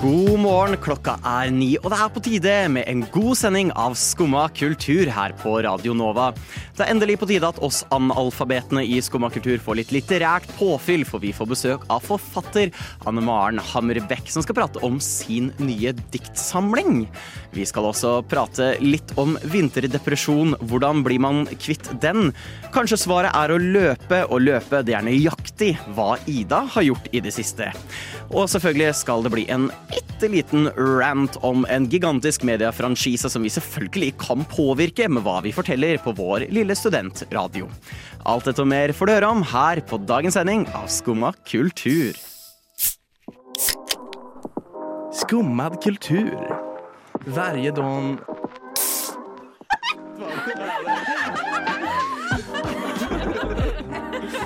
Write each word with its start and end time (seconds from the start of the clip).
God 0.00 0.38
morgen, 0.40 0.78
klokka 0.80 1.18
er 1.28 1.50
ni, 1.52 1.74
og 1.76 1.90
det 1.92 1.96
er 2.00 2.12
på 2.14 2.20
tide 2.24 2.52
med 2.72 2.86
en 2.88 3.02
god 3.12 3.36
sending 3.36 3.68
av 3.76 3.92
Skumma 4.00 4.46
kultur 4.56 5.10
her 5.12 5.34
på 5.36 5.58
Radio 5.66 5.92
Nova. 5.92 6.30
Det 6.78 6.86
er 6.86 6.94
endelig 6.94 7.18
på 7.20 7.26
tide 7.28 7.44
at 7.44 7.58
oss 7.60 7.82
analfabetene 7.92 8.80
i 8.80 8.96
Skumma 9.04 9.28
kultur 9.28 9.60
får 9.60 9.76
litt 9.76 9.92
litterært 9.92 10.46
påfyll, 10.56 11.04
for 11.04 11.20
vi 11.20 11.34
får 11.36 11.50
besøk 11.50 11.84
av 11.92 12.06
forfatter 12.08 12.72
Anne 13.04 13.20
Maren 13.26 13.60
Hammerbekk, 13.60 14.32
som 14.32 14.40
skal 14.46 14.56
prate 14.56 14.80
om 14.88 14.96
sin 15.04 15.50
nye 15.60 15.92
diktsamling. 16.14 17.02
Vi 17.52 17.68
skal 17.68 17.90
også 17.90 18.14
prate 18.30 18.70
litt 18.80 19.12
om 19.20 19.36
vinterdepresjon. 19.52 20.56
Hvordan 20.64 21.04
blir 21.04 21.20
man 21.20 21.44
kvitt 21.60 21.92
den? 22.00 22.32
Kanskje 22.72 23.02
svaret 23.04 23.36
er 23.36 23.52
å 23.52 23.60
løpe, 23.60 24.24
og 24.30 24.46
løpe 24.48 24.80
det 24.80 24.96
er 24.96 25.04
nøyaktig 25.04 25.74
hva 25.92 26.14
Ida 26.24 26.64
har 26.72 26.88
gjort 26.88 27.12
i 27.12 27.20
det 27.20 27.36
siste. 27.36 27.68
Og 28.30 28.46
selvfølgelig 28.46 28.94
skal 28.94 29.24
det 29.26 29.32
bli 29.34 29.44
en 29.50 29.66
bitte 29.90 30.28
liten 30.30 30.68
rant 30.78 31.34
om 31.46 31.64
en 31.66 31.88
gigantisk 31.90 32.44
mediefranchise 32.46 33.30
som 33.32 33.42
vi 33.42 33.50
selvfølgelig 33.50 34.12
kan 34.22 34.44
påvirke 34.52 35.08
med 35.10 35.24
hva 35.26 35.40
vi 35.42 35.54
forteller 35.54 35.98
på 36.04 36.14
vår 36.14 36.46
lille 36.54 36.76
studentradio. 36.78 37.66
Alt 38.30 38.46
dette 38.46 38.62
og 38.62 38.70
mer 38.70 38.94
får 38.94 39.10
du 39.10 39.14
høre 39.16 39.32
om 39.34 39.42
her 39.50 39.82
på 39.82 39.98
dagens 40.06 40.38
sending 40.38 40.66
av 40.78 40.86
Skumma 40.92 41.32
kultur. 41.48 42.14
Skummad 45.20 45.82
kultur. 45.82 46.36
Varje 47.26 47.74
dag... 47.74 48.18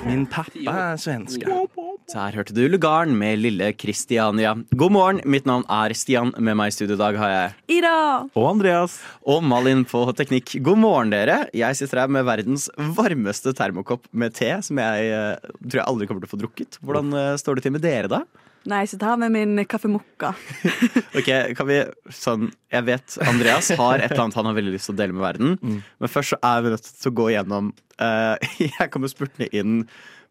Min 0.05 0.25
pappa 0.25 0.73
er 0.91 0.97
svenska. 0.97 1.84
Der 2.05 2.35
hørte 2.37 2.53
du 2.53 2.61
Lugaren 2.69 3.15
med 3.17 3.39
lille 3.41 3.71
Kristiania. 3.73 4.51
God 4.77 4.93
morgen, 4.93 5.21
mitt 5.25 5.47
navn 5.49 5.63
er 5.73 5.93
Stian. 5.97 6.29
Med 6.37 6.53
meg 6.59 6.69
i 6.69 6.75
studio 6.75 6.93
i 6.93 7.01
dag 7.01 7.17
har 7.17 7.31
jeg 7.31 7.79
Ida! 7.79 7.93
Og 8.37 8.45
Andreas. 8.51 8.99
og 9.25 9.41
Malin 9.43 9.81
på 9.89 10.03
teknikk. 10.13 10.53
God 10.61 10.83
morgen, 10.83 11.09
dere. 11.15 11.47
Jeg 11.57 11.79
sitter 11.79 12.03
her 12.03 12.13
med 12.13 12.27
verdens 12.29 12.67
varmeste 12.77 13.55
termokopp 13.57 14.05
med 14.13 14.37
te, 14.37 14.51
som 14.61 14.77
jeg 14.83 15.09
eh, 15.17 15.49
tror 15.65 15.81
jeg 15.81 15.87
aldri 15.89 16.07
kommer 16.11 16.21
til 16.21 16.29
å 16.29 16.35
få 16.35 16.41
drukket. 16.45 16.77
Hvordan 16.85 17.09
eh, 17.17 17.33
står 17.41 17.57
det 17.57 17.65
til 17.65 17.73
med 17.73 17.85
dere, 17.87 18.11
da? 18.11 18.21
Nei, 18.69 18.83
jeg 18.83 18.95
sitter 18.95 19.11
her 19.11 19.19
med 19.25 19.33
min 19.33 19.65
kaffemokka. 19.69 20.35
Ok, 21.19 21.29
kan 21.57 21.67
vi 21.69 21.75
sånn 22.13 22.49
Jeg 22.73 22.85
vet 22.87 23.13
Andreas 23.23 23.69
har 23.77 24.01
et 24.01 24.11
eller 24.11 24.25
annet 24.25 24.37
han 24.39 24.49
har 24.49 24.57
veldig 24.57 24.73
lyst 24.73 24.89
til 24.89 24.95
å 24.95 25.01
dele 25.01 25.15
med 25.15 25.25
verden. 25.25 25.57
Men 25.61 26.11
først 26.11 26.35
så 26.35 26.39
er 26.53 26.65
vi 26.65 26.73
nødt 26.73 26.89
til 26.89 27.11
å 27.11 27.17
gå 27.17 27.31
gjennom 27.33 27.69
eh, 27.97 28.51
Jeg 28.77 28.91
kommer 28.93 29.09
spurtende 29.09 29.49
inn 29.55 29.85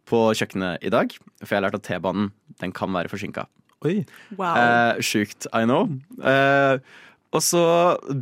på 0.08 0.20
kjøkkenet 0.36 0.82
i 0.84 0.90
dag, 0.92 1.12
for 1.42 1.50
jeg 1.54 1.58
har 1.60 1.66
lært 1.68 1.78
at 1.78 1.86
T-banen 1.88 2.30
den 2.60 2.72
kan 2.76 2.92
være 2.94 3.08
forsinka. 3.12 3.46
Wow. 3.84 4.56
Eh, 4.56 5.00
sjukt, 5.04 5.44
I 5.52 5.64
know. 5.68 5.90
Eh, 6.24 6.78
og 7.34 7.42
så 7.44 7.64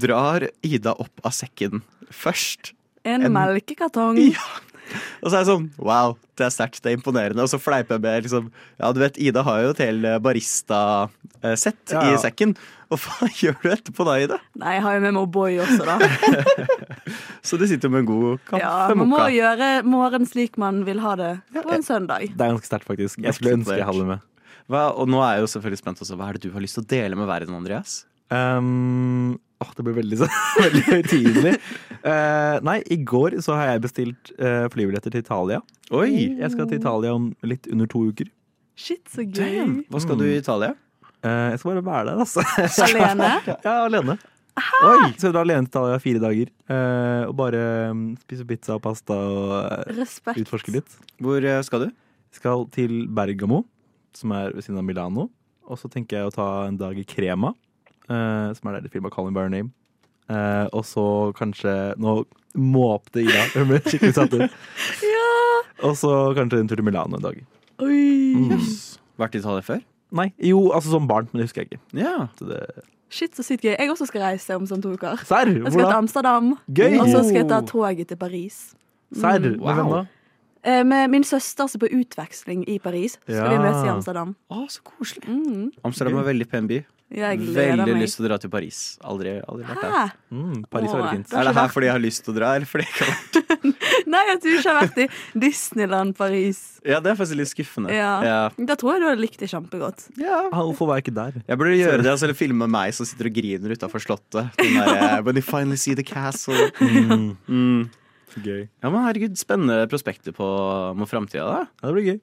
drar 0.02 0.48
Ida 0.66 0.94
opp 0.98 1.22
av 1.26 1.34
sekken 1.36 1.82
først. 2.10 2.72
En, 3.04 3.22
en- 3.28 3.34
melkekartong. 3.34 4.18
Ja. 4.34 4.46
Og 5.22 5.30
så 5.30 5.34
er 5.36 5.40
jeg 5.42 5.48
sånn 5.50 5.66
Wow, 5.82 6.16
det 6.38 6.46
er 6.48 6.52
sterkt, 6.54 6.80
det 6.84 6.92
er 6.92 6.96
imponerende. 6.98 7.44
Og 7.44 7.50
så 7.52 7.58
fleiper 7.62 7.96
jeg 7.98 8.04
med 8.04 8.26
liksom 8.28 8.48
Ja, 8.80 8.92
du 8.94 9.00
vet, 9.02 9.18
Ida 9.22 9.42
har 9.46 9.62
jo 9.64 9.72
et 9.74 9.82
helt 9.84 10.08
barista-sett 10.24 11.92
Ja. 11.94 12.04
i 12.12 12.18
sekken. 12.22 12.54
Og 12.92 13.00
hva 13.00 13.28
gjør 13.40 13.56
du 13.62 13.68
etterpå 13.72 14.04
da, 14.08 14.16
Ida? 14.20 14.38
Nei, 14.60 14.74
jeg 14.76 14.84
har 14.84 14.96
jo 14.98 15.04
med 15.06 15.14
meg 15.16 15.22
O'boy 15.22 15.56
også, 15.64 15.86
da. 15.88 15.96
Så 17.46 17.58
du 17.58 17.64
sitter 17.66 17.88
jo 17.88 17.94
med 17.94 18.04
en 18.04 18.10
god 18.10 18.42
kaffe 18.50 18.60
Ja, 18.62 18.74
man 18.98 19.10
må 19.10 19.22
gjøre 19.32 19.70
morgenen 19.88 20.28
slik 20.28 20.58
man 20.60 20.82
vil 20.86 21.00
ha 21.02 21.14
det 21.18 21.32
på 21.56 21.72
en 21.74 21.82
søndag. 21.86 22.28
Det 22.30 22.36
er 22.44 22.52
ganske 22.54 22.68
sterkt, 22.68 22.86
faktisk. 22.88 23.18
Jeg 23.24 23.34
skulle 23.38 23.56
ønske 23.58 23.78
jeg 23.80 23.88
hadde 23.88 24.04
det 24.04 24.10
med. 24.12 24.28
Hva, 24.70 24.84
og 24.94 25.08
nå 25.10 25.18
er 25.26 25.38
jeg 25.40 25.46
jo 25.46 25.52
selvfølgelig 25.56 25.80
spent 25.82 26.02
også. 26.04 26.16
Hva 26.20 26.28
er 26.30 26.38
det 26.38 26.44
du 26.46 26.52
har 26.54 26.62
lyst 26.62 26.78
til 26.78 26.84
å 26.84 26.90
dele 26.92 27.18
med 27.18 27.26
verden, 27.28 27.56
Andreas? 27.58 27.96
Um, 28.32 29.34
åh, 29.62 29.70
det 29.78 29.84
blir 29.86 29.96
veldig, 30.00 30.18
så, 30.20 30.28
veldig 30.64 30.82
høytidelig. 30.88 31.54
Uh, 32.02 32.58
nei, 32.66 32.78
i 32.90 32.98
går 33.06 33.38
så 33.44 33.54
har 33.58 33.72
jeg 33.72 33.84
bestilt 33.86 34.32
uh, 34.42 34.66
flybilletter 34.74 35.14
til 35.14 35.22
Italia. 35.24 35.60
Oi! 35.94 36.10
Jeg 36.40 36.50
skal 36.54 36.68
til 36.70 36.80
Italia 36.82 37.14
om 37.14 37.30
litt 37.46 37.68
under 37.70 37.88
to 37.90 38.04
uker. 38.10 38.30
Shit, 38.78 39.04
så 39.12 39.22
gøy. 39.26 39.38
Damn. 39.38 39.74
Hva 39.92 40.00
skal 40.02 40.18
du 40.18 40.26
i 40.26 40.36
Italia? 40.40 40.74
Uh, 41.22 41.52
jeg 41.52 41.62
skal 41.62 41.76
bare 41.78 41.86
være 41.86 42.04
der, 42.10 42.22
altså. 42.24 42.44
Alene. 42.88 43.32
ja, 43.66 43.74
alene. 43.86 44.18
Oi! 44.84 45.12
Så 45.16 45.28
jeg 45.28 45.34
drar 45.36 45.46
alene 45.46 45.64
til 45.64 45.72
Italia 45.72 46.00
fire 46.02 46.20
dager. 46.20 46.48
eh, 46.68 47.22
og 47.24 47.30
bare 47.38 47.60
um, 47.88 48.00
spise 48.20 48.44
pizza 48.44 48.74
og 48.76 48.82
pasta 48.84 49.14
og 49.16 49.94
Respekt. 49.96 50.42
utforske 50.42 50.74
litt. 50.74 50.98
Hvor 51.24 51.46
skal 51.64 51.86
du? 51.86 51.94
Skal 52.36 52.66
til 52.74 53.06
Bergamo, 53.08 53.62
som 54.16 54.34
er 54.36 54.52
ved 54.52 54.66
siden 54.66 54.80
av 54.82 54.84
Milano. 54.84 55.30
Og 55.70 55.80
så 55.80 55.88
tenker 55.88 56.18
jeg 56.18 56.28
å 56.28 56.34
ta 56.34 56.48
en 56.66 56.76
dag 56.76 56.98
i 57.00 57.06
Crema, 57.08 57.54
eh, 58.08 58.48
som 58.56 58.68
er 58.70 58.78
der 58.78 58.88
i 58.88 58.92
filmen 58.92 59.12
Call 59.14 59.28
Me 59.28 59.34
By 59.36 59.46
Your 59.46 59.52
Name. 59.52 59.72
Uh, 60.30 60.68
og 60.72 60.84
så 60.86 61.04
kanskje 61.36 61.72
Nå 62.00 62.22
måpte 62.54 63.24
Ida. 63.24 63.42
Hun 63.56 63.72
ble 63.72 63.80
skikkelig 63.84 64.14
satt 64.16 64.36
ut. 64.36 64.54
Og 65.86 65.96
så 65.98 66.12
kanskje 66.36 66.60
en 66.62 66.68
tur 66.70 66.78
til 66.78 66.86
Milano 66.86 67.18
en 67.18 67.24
dag. 67.24 67.38
Oi. 67.82 68.36
Mm. 68.38 68.60
Vært 69.18 69.34
i 69.34 69.40
Italia 69.40 69.64
før? 69.66 69.80
Nei, 70.14 70.28
jo, 70.44 70.66
altså 70.76 70.92
som 70.92 71.08
barn, 71.08 71.26
men 71.32 71.40
det 71.40 71.48
husker 71.48 71.64
jeg 71.64 71.72
ikke. 71.72 71.80
Ja. 71.98 72.28
Så 72.38 72.46
det... 72.46 72.60
Shit, 73.12 73.34
så 73.36 73.44
sykt 73.44 73.64
gøy. 73.66 73.74
Jeg 73.74 73.90
også 73.90 74.06
skal 74.08 74.22
reise 74.28 74.56
om 74.56 74.68
sånn 74.68 74.84
to 74.84 74.92
uker. 74.94 75.20
Serr! 75.26 75.50
Jeg 75.50 75.64
skal 75.64 75.74
hvordan? 75.74 75.88
til? 75.88 75.98
Amsterdam, 75.98 76.52
Gøy! 76.68 76.94
og 77.00 77.10
så 77.10 77.24
skal 77.26 77.40
jeg 77.42 77.48
ta 77.50 77.58
toget 77.68 78.12
til 78.12 78.20
Paris. 78.20 78.60
Serr! 79.10 79.42
Mm. 79.42 79.58
Med 79.58 79.80
hvem 79.80 79.90
da? 79.96 80.02
Eh, 80.64 80.84
Med 80.84 81.10
min 81.10 81.24
søster 81.26 81.68
som 81.68 81.80
er 81.82 81.88
på 81.88 82.00
utveksling 82.02 82.64
i 82.68 82.78
Paris. 82.78 83.18
Så 83.26 83.34
skal 83.34 83.50
Ja. 83.52 83.58
vi 83.58 83.62
møtes 83.68 83.84
i 83.84 83.88
Amsterdam. 83.90 84.36
Å, 84.50 84.66
så 84.70 84.80
koselig. 84.86 85.26
Mm. 85.28 85.70
Amsterdam 85.84 86.18
er 86.18 86.28
veldig 86.32 86.48
pen 86.50 86.66
by. 86.68 86.84
Jeg 87.12 87.38
Veldig 87.40 87.76
meg. 87.92 88.00
lyst 88.00 88.16
til 88.16 88.24
å 88.24 88.28
dra 88.30 88.38
til 88.40 88.48
Paris. 88.48 88.96
Aldri, 89.04 89.34
aldri 89.46 89.66
vært 89.68 89.82
der. 89.82 90.12
Mm, 90.32 90.64
Paris 90.70 90.88
Åh, 90.94 90.96
er, 90.96 91.10
fint. 91.12 91.28
det 91.28 91.36
Er 91.36 91.44
det 91.44 91.54
her 91.58 91.68
fordi 91.68 91.84
jeg 91.84 91.92
har 91.92 92.00
lyst 92.00 92.24
til 92.24 92.32
å 92.32 92.36
dra, 92.38 92.54
eller 92.56 92.64
fordi 92.64 92.86
jeg 92.86 92.92
ikke 92.94 93.04
har 93.04 93.12
vært 93.12 94.06
Nei, 94.12 94.22
at 94.32 94.40
du 94.42 94.48
ikke 94.48 94.72
har 94.72 94.88
vært 94.88 94.98
i 95.04 95.08
Disneyland 95.38 96.16
Paris. 96.16 96.80
Ja, 96.88 97.00
det 97.00 97.12
er 97.12 97.16
faktisk 97.20 97.36
litt 97.36 97.48
skuffende. 97.52 97.92
Ja. 97.92 98.22
Ja. 98.24 98.48
Da 98.56 98.74
tror 98.80 98.94
jeg 98.94 99.02
du 99.02 99.06
hadde 99.10 99.20
likt 99.20 99.38
det 99.44 99.50
kjempegodt. 99.52 100.06
Ja, 100.16 100.48
Hvorfor 100.48 100.86
var 100.88 100.96
jeg 101.02 101.04
ikke 101.04 101.14
der? 101.20 101.42
Jeg 101.46 101.58
burde 101.60 101.76
gjøre 101.76 102.02
det, 102.02 102.10
altså, 102.14 102.24
eller 102.30 102.34
filme 102.38 102.66
meg 102.66 102.94
som 102.96 103.04
sitter 103.04 103.28
og 103.28 103.34
griner 103.36 103.76
utafor 103.76 104.00
Slottet. 104.00 104.48
Den 104.56 104.74
der, 104.80 104.96
eh, 104.96 105.20
When 105.20 105.36
you 105.36 105.42
finally 105.44 105.76
see 105.76 105.94
the 105.94 106.02
castle. 106.02 106.56
Mm, 106.80 107.36
Mm. 107.46 107.90
Gøy. 108.40 108.68
Ja, 108.82 108.88
men 108.90 109.04
herregud, 109.06 109.36
Spennende 109.38 109.86
prospekter 109.92 110.32
på, 110.32 110.46
mot 110.96 111.08
framtida. 111.10 111.44
da. 111.44 111.66
Ja, 111.82 111.88
det 111.88 111.94
blir 111.98 112.08
gøy. 112.12 112.20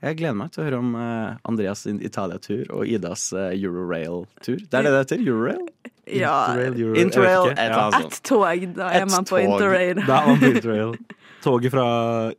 Jeg 0.00 0.16
gleder 0.16 0.34
meg 0.40 0.48
til 0.54 0.62
å 0.62 0.64
høre 0.64 0.78
om 0.80 0.94
uh, 0.96 1.36
Andreas 1.44 1.78
sin 1.84 1.98
Italia-tur 2.00 2.70
og 2.72 2.86
Idas 2.88 3.26
uh, 3.36 3.50
Eurorail-tur. 3.52 4.56
Det 4.64 4.74
er 4.78 4.82
det 4.86 4.92
det 4.94 4.98
heter? 5.02 5.18
Eurorail? 5.26 5.66
Ja, 6.10 6.32
Interrail, 6.54 6.74
Euro- 6.80 6.96
Interrail, 6.98 7.50
et 7.52 7.58
eller 7.60 7.80
annet 7.84 8.04
ett 8.06 8.22
tog, 8.26 8.40
da 8.74 8.84
er 8.88 9.02
et 9.04 9.10
man 9.12 9.24
på 9.28 9.36
tog. 9.36 9.44
interrail. 9.44 9.96
Da 10.08 10.14
er 10.22 10.26
man 10.30 10.38
på 10.40 10.46
interrail. 10.54 10.90
Toget 11.44 11.70
fra 11.72 11.84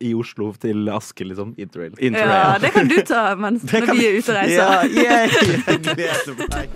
i 0.02 0.14
Oslo 0.14 0.54
til 0.62 0.90
Aske, 0.94 1.24
liksom. 1.26 1.54
Interrail. 1.58 1.94
Ja, 2.02 2.58
det 2.62 2.72
kan 2.74 2.88
du 2.90 2.96
ta 3.06 3.36
mens 3.40 3.64
når 3.72 3.86
kan 3.88 3.98
vi 3.98 4.06
er 4.10 4.14
ute 4.20 4.30
og 4.30 4.36
reiser. 4.42 4.58
Ja, 4.58 4.84
yeah, 5.06 5.30
Jeg 5.68 5.80
gleder 5.86 6.34
meg. 6.50 6.68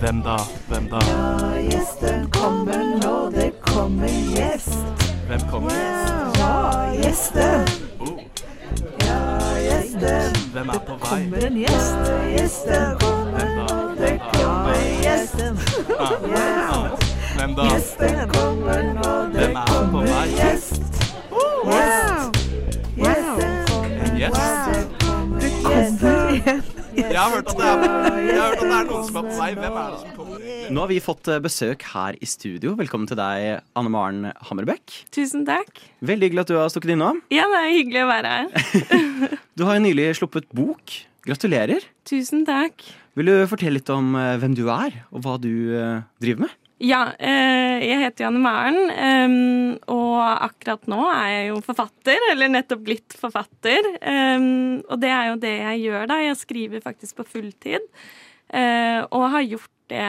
Hvem 0.00 0.22
da? 0.22 0.36
Hvem 0.68 0.88
da? 0.90 0.98
Gjesten 1.70 2.30
kommer 2.30 2.82
nå, 3.02 3.30
det 3.30 3.52
kommer 3.60 4.08
gjest. 4.08 4.72
Hvem 5.28 5.40
kommer? 5.50 5.72
Ja, 6.38 6.92
gjesten. 7.02 7.66
Ja, 9.06 9.18
gjesten. 9.60 10.36
Hvem 10.52 10.68
er 10.68 10.78
på 10.86 10.96
vei? 11.02 11.20
Kommer 11.24 11.46
en 11.46 11.56
gjest. 11.56 11.96
Ja, 12.06 12.16
Gjesten 12.36 12.96
kommer 13.00 13.46
nå, 13.56 13.68
det 14.00 14.14
kommer 14.32 14.74
gjesten. 15.04 15.58
Ja, 15.88 16.08
Hvem 17.36 17.54
da? 17.56 17.62
gjesten 17.72 18.28
kommer 18.34 18.82
nå, 18.82 19.12
det 19.34 19.48
er 19.50 19.64
kommer 19.68 20.02
vei? 20.02 20.26
gjest. 20.36 20.82
Wow. 21.30 22.32
Gjesten 22.96 23.56
kommer 23.68 24.18
Gjest? 24.18 24.36
når 24.36 25.40
det 25.40 25.52
kommer 25.62 26.30
gjest. 26.44 26.79
Jeg 27.10 27.18
har 27.18 27.32
hørt 27.34 27.48
at 27.50 27.58
det 27.58 27.66
er, 27.66 28.18
jeg 28.22 28.36
har 28.38 28.52
hørt 28.52 28.60
at 28.60 28.68
det 28.70 28.74
er 28.76 28.84
noen 28.86 29.06
som 29.08 29.16
er 29.18 29.24
på 29.26 29.32
vei. 29.34 29.48
Hvem 29.58 29.78
er 29.80 29.88
det 29.90 29.96
som 29.98 30.10
kommer? 30.14 30.44
Nå 30.70 30.82
har 30.84 30.90
vi 30.92 30.98
fått 31.02 31.30
eh, 31.32 31.40
besøk 31.42 31.82
her 31.90 32.18
i 32.22 32.28
studio. 32.30 32.76
Velkommen 32.78 33.08
til 33.10 33.18
deg, 33.18 33.64
Anne 33.74 33.90
Maren 33.90 34.28
Hammerbekk. 34.46 34.94
Tusen 35.10 35.42
takk. 35.48 35.82
Veldig 36.06 36.28
hyggelig 36.28 36.44
at 36.44 36.52
du 36.52 36.56
har 36.60 36.70
stukket 36.70 36.94
innom. 36.94 37.18
Ja, 37.34 37.48
det 37.50 37.58
er 37.64 37.74
hyggelig 37.74 38.04
å 38.04 38.10
være 38.12 38.36
her. 38.36 38.54
Du 39.58 39.66
har 39.66 39.76
jo 39.76 39.82
nylig 39.84 40.06
sluppet 40.20 40.46
bok. 40.56 40.94
Gratulerer. 41.26 41.82
Tusen 42.08 42.46
takk. 42.48 42.86
Vil 43.18 43.28
du 43.28 43.34
fortelle 43.50 43.80
litt 43.80 43.90
om 43.92 44.14
eh, 44.14 44.36
hvem 44.40 44.54
du 44.56 44.62
er, 44.70 45.02
og 45.10 45.26
hva 45.26 45.34
du 45.42 45.50
eh, 45.74 46.06
driver 46.22 46.46
med? 46.46 46.54
Ja, 46.80 47.00
eh, 47.20 47.82
jeg 47.84 47.98
heter 48.00 48.24
Janne 48.24 48.40
Maren, 48.40 49.74
og 49.92 50.20
akkurat 50.24 50.86
nå 50.88 51.02
er 51.12 51.26
jeg 51.34 51.50
jo 51.50 51.58
forfatter, 51.66 52.24
eller 52.30 52.48
nettopp 52.48 52.86
blitt 52.86 53.16
forfatter. 53.20 53.90
Og 54.88 54.96
det 55.02 55.10
er 55.12 55.28
jo 55.28 55.36
det 55.42 55.52
jeg 55.58 55.82
gjør 55.84 56.08
da. 56.08 56.16
Jeg 56.24 56.38
skriver 56.40 56.80
faktisk 56.84 57.20
på 57.20 57.28
fulltid, 57.34 57.84
eh, 58.48 59.04
og 59.12 59.28
har 59.34 59.44
gjort 59.44 59.76
det 59.92 60.08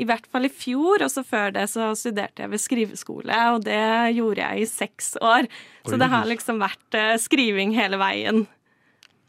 i 0.00 0.06
hvert 0.08 0.26
fall 0.30 0.48
i 0.48 0.52
fjor, 0.52 1.04
og 1.04 1.10
så 1.12 1.22
før 1.26 1.52
det 1.54 1.68
så 1.70 1.92
studerte 1.98 2.44
jeg 2.44 2.52
ved 2.52 2.62
skriveskole, 2.62 3.40
og 3.54 3.64
det 3.66 4.14
gjorde 4.16 4.42
jeg 4.42 4.64
i 4.64 4.70
seks 4.70 5.14
år. 5.22 5.48
Så 5.86 5.98
det 6.00 6.10
har 6.10 6.26
liksom 6.26 6.58
vært 6.62 6.98
eh, 6.98 7.14
skriving 7.22 7.74
hele 7.76 8.00
veien. 8.00 8.44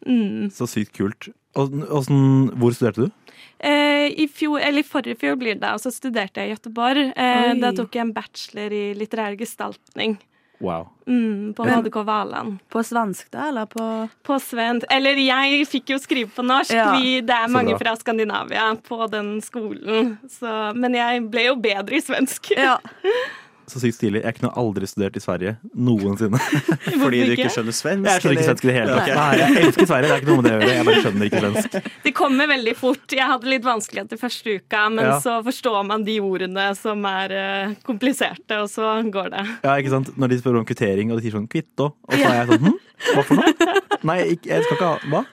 Mm. 0.06 0.50
Så 0.54 0.70
sykt 0.70 0.96
kult. 0.98 1.30
Hvor 1.56 2.76
studerte 2.76 3.06
du? 3.06 3.25
Eh, 3.60 4.08
I 4.22 4.28
fjor, 4.32 4.60
eller 4.60 4.84
i 4.84 4.88
forrige 4.88 5.20
fjor 5.22 5.36
blir 5.42 5.60
det, 5.60 5.74
og 5.74 5.82
så 5.84 5.92
studerte 5.94 6.42
jeg 6.42 6.52
i 6.52 6.56
Göteborg. 6.56 7.12
Eh, 7.16 7.52
Oi. 7.52 7.60
da 7.60 7.72
tok 7.76 7.96
jeg 7.96 8.06
en 8.08 8.16
bachelor 8.16 8.74
i 8.76 8.86
litterær 8.98 9.38
gestaltning 9.40 10.18
Wow. 10.60 10.88
mm, 11.06 11.54
på 11.54 11.66
HDK 11.68 11.96
Valand. 12.08 12.60
På 12.72 12.84
svensk, 12.84 13.28
da, 13.32 13.50
eller 13.50 13.66
på 13.66 14.10
På 14.24 14.38
svensk 14.40 14.86
Eller 14.90 15.20
jeg 15.20 15.66
fikk 15.68 15.92
jo 15.92 15.98
skrive 16.00 16.30
på 16.32 16.46
norsk. 16.48 16.72
Ja. 16.72 16.94
Vi, 16.96 17.20
det 17.22 17.36
er 17.36 17.52
mange 17.52 17.76
fra 17.78 17.96
Skandinavia 18.00 18.70
på 18.88 19.08
den 19.12 19.42
skolen. 19.44 20.16
Så, 20.32 20.72
men 20.80 20.96
jeg 20.96 21.26
ble 21.30 21.50
jo 21.50 21.58
bedre 21.60 22.00
i 22.00 22.02
svensk. 22.02 22.54
Ja. 22.56 22.78
Så 23.68 23.80
sykt 23.82 23.96
stilig. 23.98 24.22
Jeg 24.22 24.36
kunne 24.38 24.52
aldri 24.62 24.86
studert 24.86 25.16
i 25.18 25.22
Sverige 25.24 25.56
noensinne. 25.74 26.38
Fordi 27.04 27.22
du 27.26 27.32
ikke 27.34 27.50
skjønner 27.50 27.74
svensk? 27.74 28.06
Jeg 28.12 28.22
skjønner 28.22 28.36
ikke 28.38 28.48
svensk 28.50 28.66
i 28.66 28.70
det 28.70 28.76
hele 28.76 28.94
tatt. 28.94 29.08
Ok. 29.10 29.16
Nei, 29.18 29.38
jeg 29.42 29.64
elsker 29.66 29.88
Sverige, 29.90 30.06
det 30.06 30.14
er 30.16 30.22
ikke 30.22 30.30
noe 30.30 30.38
med 30.42 30.46
det 30.46 30.52
å 30.54 30.60
gjøre. 30.60 30.76
Jeg 30.76 30.86
bare 30.90 31.04
skjønner 31.06 31.30
ikke 31.30 31.42
svensk. 31.46 31.78
Det 32.06 32.14
kommer 32.20 32.52
veldig 32.54 32.76
fort. 32.78 33.16
Jeg 33.18 33.26
hadde 33.32 33.50
litt 33.50 33.66
vanskeligheter 33.66 34.20
første 34.22 34.58
uka, 34.60 34.84
men 34.94 35.06
Ja. 35.10 35.16
så 35.24 35.38
forstår 35.48 35.80
man 35.90 36.06
de 36.06 36.20
ordene 36.22 36.68
som 36.78 37.02
er 37.10 37.34
eh, 37.40 37.74
kompliserte, 37.88 38.60
og 38.62 38.70
så 38.70 38.92
går 39.12 39.32
det. 39.34 39.46
Ja, 39.66 39.74
ikke 39.82 39.96
sant? 39.96 40.14
Når 40.18 40.34
de 40.36 40.38
spør 40.44 40.60
om 40.62 40.68
kvittering, 40.70 41.10
og 41.12 41.18
de 41.18 41.26
sier 41.26 41.36
sånn 41.40 41.50
'kvitto', 41.50 41.90
og 42.06 42.14
så 42.14 42.22
er 42.22 42.38
jeg 42.44 42.52
sånn 42.54 42.68
hm? 42.70 42.78
Hva 43.16 43.24
for 43.26 43.42
noe? 43.42 43.80
Nei, 44.12 44.20
jeg 44.46 44.62
skal 44.64 44.78
ikke 44.78 44.92
ha 44.94 45.00
Hva? 45.10 45.24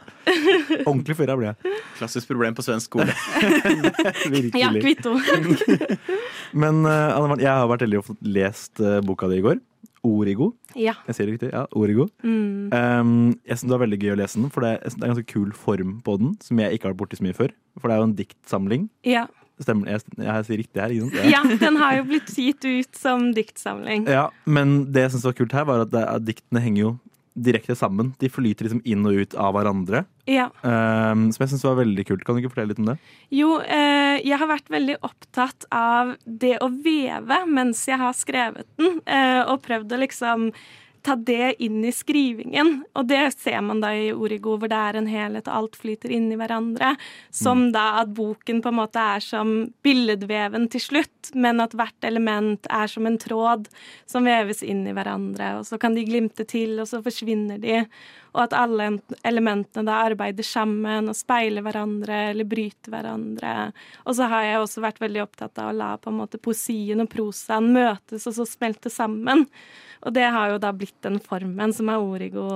Ordentlig 0.87 1.17
forvirra 1.19 1.34
ble 1.37 1.49
jeg. 1.50 1.73
Klassisk 1.99 2.29
problem 2.31 2.55
på 2.55 2.62
svensk 2.62 2.87
skole. 2.87 3.11
Ja, 3.43 4.70
Virkelig. 4.70 4.82
kvitto. 4.84 5.17
Men 6.52 6.82
uh, 6.87 7.37
jeg 7.40 7.50
har 7.50 7.69
vært 7.70 7.84
heldig 7.87 8.00
og 8.02 8.08
fått 8.12 8.25
lest 8.26 8.82
uh, 8.82 9.00
boka 9.04 9.31
di 9.31 9.40
i 9.40 9.44
går. 9.44 9.60
Origo. 10.02 10.49
Ja. 10.75 10.96
Jeg 11.06 11.14
sier 11.14 11.28
det 11.28 11.37
riktig? 11.37 11.50
Ja, 11.52 11.62
Origo. 11.78 12.08
Mm. 12.26 12.72
Um, 12.75 13.12
jeg 13.46 13.58
syns 13.58 13.69
det 13.69 13.76
var 13.76 13.84
veldig 13.84 14.00
gøy 14.02 14.14
å 14.16 14.19
lese 14.19 14.40
den, 14.40 14.49
for 14.50 14.66
det, 14.66 14.72
er 14.81 14.96
en 14.96 15.12
ganske 15.12 15.28
kul 15.31 15.52
form 15.54 16.00
på 16.02 16.16
den, 16.19 16.32
som 16.43 16.58
jeg 16.58 16.75
ikke 16.75 16.88
har 16.88 16.94
vært 16.96 17.02
borti 17.04 17.20
så 17.20 17.26
mye 17.26 17.38
før. 17.38 17.54
For 17.78 17.87
det 17.87 17.94
er 17.94 18.02
jo 18.02 18.08
en 18.08 18.16
diktsamling. 18.19 18.88
Ja. 19.06 19.28
Stemmer 19.62 19.93
jeg, 19.93 20.02
jeg 20.19 20.49
sier 20.49 20.58
riktig 20.58 20.82
her, 20.82 20.94
ikke 20.96 21.06
sant? 21.12 21.31
ja, 21.31 21.43
den 21.60 21.78
har 21.78 21.94
jo 22.00 22.06
blitt 22.08 22.32
gitt 22.34 22.66
ut 22.66 22.98
som 22.98 23.28
diktsamling. 23.37 24.08
Ja, 24.10 24.26
men 24.43 24.75
det 24.90 25.06
jeg 25.06 25.14
syns 25.14 25.28
var 25.28 25.38
kult 25.38 25.55
her, 25.55 25.69
var 25.69 25.84
at, 25.84 25.93
det, 25.94 26.02
at 26.02 26.26
diktene 26.26 26.64
henger 26.64 26.82
jo 26.82 26.93
direkte 27.32 27.76
sammen. 27.79 28.12
De 28.20 28.29
flyter 28.29 28.67
liksom 28.67 28.82
inn 28.84 29.06
og 29.08 29.23
ut 29.23 29.37
av 29.40 29.55
hverandre. 29.56 30.05
Ja. 30.29 30.49
Um, 30.62 31.31
som 31.32 31.44
jeg 31.44 31.52
syns 31.52 31.64
var 31.67 31.79
veldig 31.81 32.05
kult. 32.08 32.25
Kan 32.26 32.37
du 32.37 32.43
ikke 32.43 32.52
fortelle 32.52 32.73
litt 32.73 32.82
om 32.82 32.93
det? 32.93 32.99
Jo, 33.34 33.56
eh, 33.64 34.20
jeg 34.20 34.38
har 34.38 34.50
vært 34.50 34.70
veldig 34.73 34.99
opptatt 35.06 35.67
av 35.73 36.14
det 36.26 36.58
å 36.62 36.69
veve 36.84 37.43
mens 37.49 37.82
jeg 37.88 38.00
har 38.02 38.14
skrevet 38.17 38.69
den, 38.81 39.00
eh, 39.06 39.40
og 39.46 39.62
prøvd 39.64 39.96
å 39.96 40.02
liksom 40.05 40.49
ta 41.02 41.16
det 41.16 41.54
inn 41.62 41.82
i 41.84 41.93
skrivingen. 41.93 42.72
Og 42.99 43.08
det 43.10 43.20
ser 43.34 43.60
man 43.64 43.82
da 43.82 43.93
i 43.96 44.12
Origo, 44.14 44.56
hvor 44.60 44.70
det 44.70 44.78
er 44.78 44.99
en 44.99 45.10
helhet, 45.10 45.49
og 45.49 45.58
alt 45.58 45.78
flyter 45.81 46.14
inn 46.14 46.31
i 46.32 46.38
hverandre. 46.40 46.94
Som 47.34 47.69
da 47.75 47.88
at 48.02 48.14
boken 48.16 48.62
på 48.62 48.72
en 48.72 48.78
måte 48.78 49.02
er 49.16 49.25
som 49.25 49.54
billedveven 49.84 50.69
til 50.72 50.84
slutt, 50.87 51.32
men 51.34 51.62
at 51.64 51.76
hvert 51.78 52.08
element 52.08 52.66
er 52.70 52.90
som 52.90 53.06
en 53.08 53.20
tråd 53.20 53.69
som 54.10 54.26
veves 54.28 54.62
inn 54.62 54.87
i 54.87 54.96
hverandre. 54.96 55.56
Og 55.60 55.69
så 55.69 55.78
kan 55.82 55.99
de 55.99 56.06
glimte 56.08 56.46
til, 56.49 56.78
og 56.82 56.90
så 56.90 57.02
forsvinner 57.05 57.60
de. 57.62 57.82
Og 58.32 58.40
at 58.46 58.55
alle 58.56 58.87
elementene 59.29 59.84
da 59.84 59.99
arbeider 60.06 60.46
sammen 60.46 61.11
og 61.12 61.17
speiler 61.19 61.64
hverandre 61.67 62.31
eller 62.31 62.49
bryter 62.49 62.94
hverandre. 62.94 63.73
Og 64.06 64.17
så 64.17 64.29
har 64.32 64.46
jeg 64.46 64.62
også 64.62 64.84
vært 64.84 65.02
veldig 65.02 65.23
opptatt 65.26 65.61
av 65.61 65.69
å 65.70 65.76
la 65.76 65.90
på 66.00 66.08
en 66.08 66.17
måte 66.23 66.40
poesien 66.40 67.05
og 67.05 67.11
prosaen 67.12 67.69
møtes 67.75 68.25
og 68.31 68.37
så 68.38 68.46
smelte 68.49 68.93
sammen. 68.93 69.44
Og 70.02 70.17
det 70.17 70.25
har 70.32 70.55
jo 70.55 70.62
da 70.62 70.73
blitt 70.73 70.96
den 71.05 71.20
formen 71.23 71.75
som 71.76 71.93
er 71.93 72.00
origo. 72.00 72.49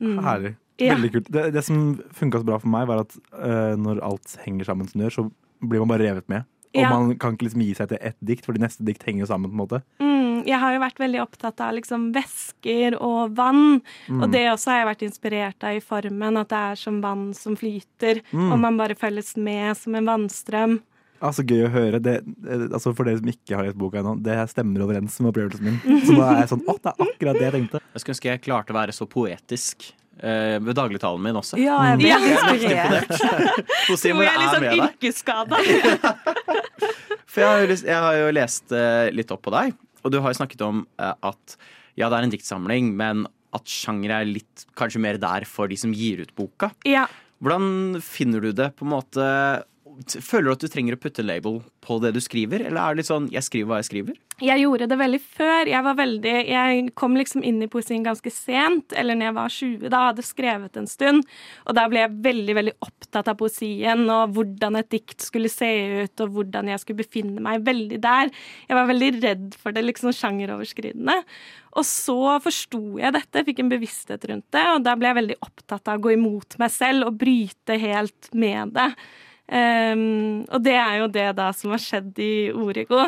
Mm. 0.00 0.18
Herlig. 0.26 0.54
Veldig 0.82 1.10
kult. 1.14 1.28
Det, 1.32 1.46
det 1.54 1.62
som 1.64 1.82
funka 2.18 2.40
så 2.42 2.46
bra 2.48 2.58
for 2.58 2.70
meg, 2.72 2.88
var 2.90 3.04
at 3.04 3.14
uh, 3.38 3.74
når 3.78 4.02
alt 4.04 4.36
henger 4.44 4.68
sammen 4.68 4.88
som 4.90 5.00
det 5.00 5.08
gjør, 5.08 5.16
så 5.20 5.68
blir 5.70 5.84
man 5.84 5.92
bare 5.94 6.08
revet 6.10 6.28
med. 6.32 6.48
Og 6.74 6.82
Ja. 6.82 6.90
man 6.90 7.12
kan 7.22 7.36
ikke 7.36 7.46
liksom 7.46 7.62
gi 7.62 7.74
seg 7.78 7.92
til 7.92 8.00
ett 8.02 8.18
dikt, 8.26 8.44
for 8.44 8.56
de 8.56 8.64
neste 8.64 8.82
dikt 8.86 9.04
henger 9.06 9.22
jo 9.22 9.30
sammen. 9.30 9.50
på 9.52 9.54
en 9.54 9.62
måte. 9.62 9.82
Mm, 10.02 10.23
jeg 10.46 10.58
har 10.62 10.74
jo 10.76 10.80
vært 10.82 10.98
veldig 11.02 11.20
opptatt 11.24 11.60
av 11.64 11.74
liksom 11.78 12.08
væsker 12.14 12.96
og 13.00 13.34
vann. 13.38 13.80
Mm. 14.08 14.22
Og 14.22 14.30
det 14.32 14.44
også 14.52 14.70
har 14.72 14.82
jeg 14.82 14.90
vært 14.92 15.04
inspirert 15.08 15.66
av 15.68 15.78
i 15.78 15.84
formen, 15.84 16.40
at 16.40 16.50
det 16.52 16.62
er 16.72 16.80
som 16.80 17.00
vann 17.04 17.28
som 17.36 17.56
flyter. 17.58 18.20
Mm. 18.32 18.50
Og 18.52 18.58
man 18.66 18.76
bare 18.80 18.96
følges 18.98 19.34
med 19.36 19.76
som 19.80 19.96
en 19.98 20.10
vannstrøm. 20.10 20.78
Altså, 21.24 21.44
gøy 21.46 21.62
å 21.64 21.72
høre. 21.72 21.98
Det, 22.04 22.18
eh, 22.44 22.64
altså, 22.68 22.92
for 22.92 23.08
dere 23.08 23.20
som 23.22 23.28
ikke 23.32 23.56
har 23.56 23.64
lest 23.70 23.78
boka 23.80 24.00
ennå, 24.02 24.16
det 24.20 24.34
stemmer 24.50 24.82
overens 24.84 25.14
med 25.24 25.30
opplevelsen 25.30 25.64
min. 25.70 26.00
Så 26.04 26.16
da 26.18 26.30
er 26.34 26.40
jeg 26.42 26.50
sånn 26.52 26.64
Å, 26.68 26.74
det 26.82 26.90
er 26.92 27.04
akkurat 27.08 27.38
det 27.40 27.46
jeg 27.46 27.54
tenkte. 27.58 27.80
Jeg 27.94 28.02
skulle 28.02 28.16
ønske 28.18 28.32
jeg 28.34 28.42
klarte 28.44 28.74
å 28.74 28.76
være 28.76 28.92
så 28.96 29.06
poetisk 29.08 29.86
eh, 30.20 30.58
ved 30.60 30.76
dagligtalen 30.76 31.24
min 31.24 31.38
også. 31.40 31.56
Ja, 31.62 31.78
jeg 31.92 32.02
ble 32.02 32.10
Ja. 32.12 32.18
inspirert. 32.18 33.14
Tror 33.86 34.04
jeg 34.04 34.12
er 34.12 34.42
litt 34.42 34.44
er 34.44 34.52
sånn 34.52 34.66
med 34.66 34.84
yrkesskada. 34.84 35.62
For 37.34 37.42
jeg 37.42 37.48
har, 37.48 37.62
jo 37.64 37.76
jeg 37.88 38.02
har 38.04 38.18
jo 38.20 38.28
lest 38.36 38.74
eh, 38.76 39.08
litt 39.14 39.32
opp 39.34 39.42
på 39.48 39.54
deg, 39.54 39.72
og 40.04 40.12
du 40.12 40.20
har 40.20 40.32
jo 40.32 40.38
snakket 40.38 40.62
om 40.66 40.84
eh, 41.00 41.14
at 41.14 41.56
ja, 41.98 42.08
det 42.08 42.18
er 42.18 42.26
en 42.26 42.34
diktsamling, 42.34 42.92
men 42.98 43.24
at 43.54 43.70
sjanger 43.70 44.16
er 44.16 44.28
litt 44.28 44.64
kanskje 44.78 45.02
mer 45.02 45.18
der 45.22 45.46
for 45.48 45.70
de 45.70 45.78
som 45.78 45.94
gir 45.94 46.24
ut 46.24 46.34
boka. 46.36 46.72
Ja. 46.88 47.06
Hvordan 47.42 48.00
finner 48.02 48.42
du 48.42 48.50
det 48.56 48.72
på 48.78 48.86
en 48.86 48.94
måte 48.94 49.26
Føler 50.20 50.48
du 50.48 50.52
at 50.54 50.64
du 50.64 50.70
trenger 50.72 50.96
å 50.96 51.00
putte 51.00 51.24
label 51.24 51.60
på 51.84 51.98
det 52.02 52.14
du 52.16 52.20
skriver, 52.22 52.64
eller 52.66 52.80
er 52.80 52.94
det 52.94 53.02
litt 53.02 53.10
sånn 53.10 53.30
'jeg 53.30 53.46
skriver 53.46 53.68
hva 53.68 53.80
jeg 53.82 53.90
skriver'? 53.90 54.16
Jeg 54.42 54.64
gjorde 54.64 54.88
det 54.90 54.96
veldig 54.98 55.20
før. 55.22 55.68
Jeg, 55.70 55.82
var 55.86 55.94
veldig, 55.94 56.34
jeg 56.50 56.94
kom 56.98 57.14
liksom 57.14 57.44
inn 57.46 57.62
i 57.62 57.68
poesien 57.70 58.02
ganske 58.02 58.30
sent, 58.34 58.92
eller 58.98 59.14
når 59.14 59.28
jeg 59.28 59.34
var 59.36 59.48
20. 59.48 59.90
Da 59.92 60.00
hadde 60.08 60.26
skrevet 60.26 60.76
en 60.76 60.88
stund. 60.90 61.22
Og 61.68 61.76
da 61.78 61.86
ble 61.86 62.00
jeg 62.00 62.16
veldig 62.24 62.54
veldig 62.58 62.74
opptatt 62.82 63.28
av 63.30 63.38
poesien 63.38 64.02
og 64.10 64.34
hvordan 64.34 64.80
et 64.80 64.90
dikt 64.90 65.22
skulle 65.22 65.48
se 65.52 65.70
ut, 66.02 66.20
og 66.24 66.34
hvordan 66.34 66.72
jeg 66.72 66.82
skulle 66.82 67.04
befinne 67.04 67.44
meg 67.44 67.62
veldig 67.62 68.00
der. 68.02 68.32
Jeg 68.66 68.74
var 68.74 68.90
veldig 68.90 69.10
redd 69.22 69.54
for 69.54 69.70
det 69.70 69.84
liksom 69.86 70.10
sjangeroverskridende. 70.10 71.14
Og 71.78 71.86
så 71.86 72.18
forsto 72.42 72.98
jeg 72.98 73.14
dette, 73.14 73.44
fikk 73.46 73.62
en 73.62 73.70
bevissthet 73.70 74.26
rundt 74.30 74.46
det, 74.54 74.64
og 74.76 74.82
da 74.86 74.94
ble 74.98 75.10
jeg 75.10 75.20
veldig 75.20 75.38
opptatt 75.46 75.90
av 75.90 75.98
å 75.98 76.04
gå 76.08 76.14
imot 76.14 76.58
meg 76.58 76.74
selv 76.74 77.06
og 77.06 77.22
bryte 77.22 77.78
helt 77.78 78.30
med 78.34 78.74
det. 78.74 78.90
Um, 79.44 80.46
og 80.56 80.62
det 80.64 80.72
er 80.72 81.02
jo 81.02 81.08
det 81.12 81.26
da 81.36 81.50
som 81.52 81.74
har 81.74 81.82
skjedd 81.82 82.16
i 82.22 82.48
Origo. 82.56 83.02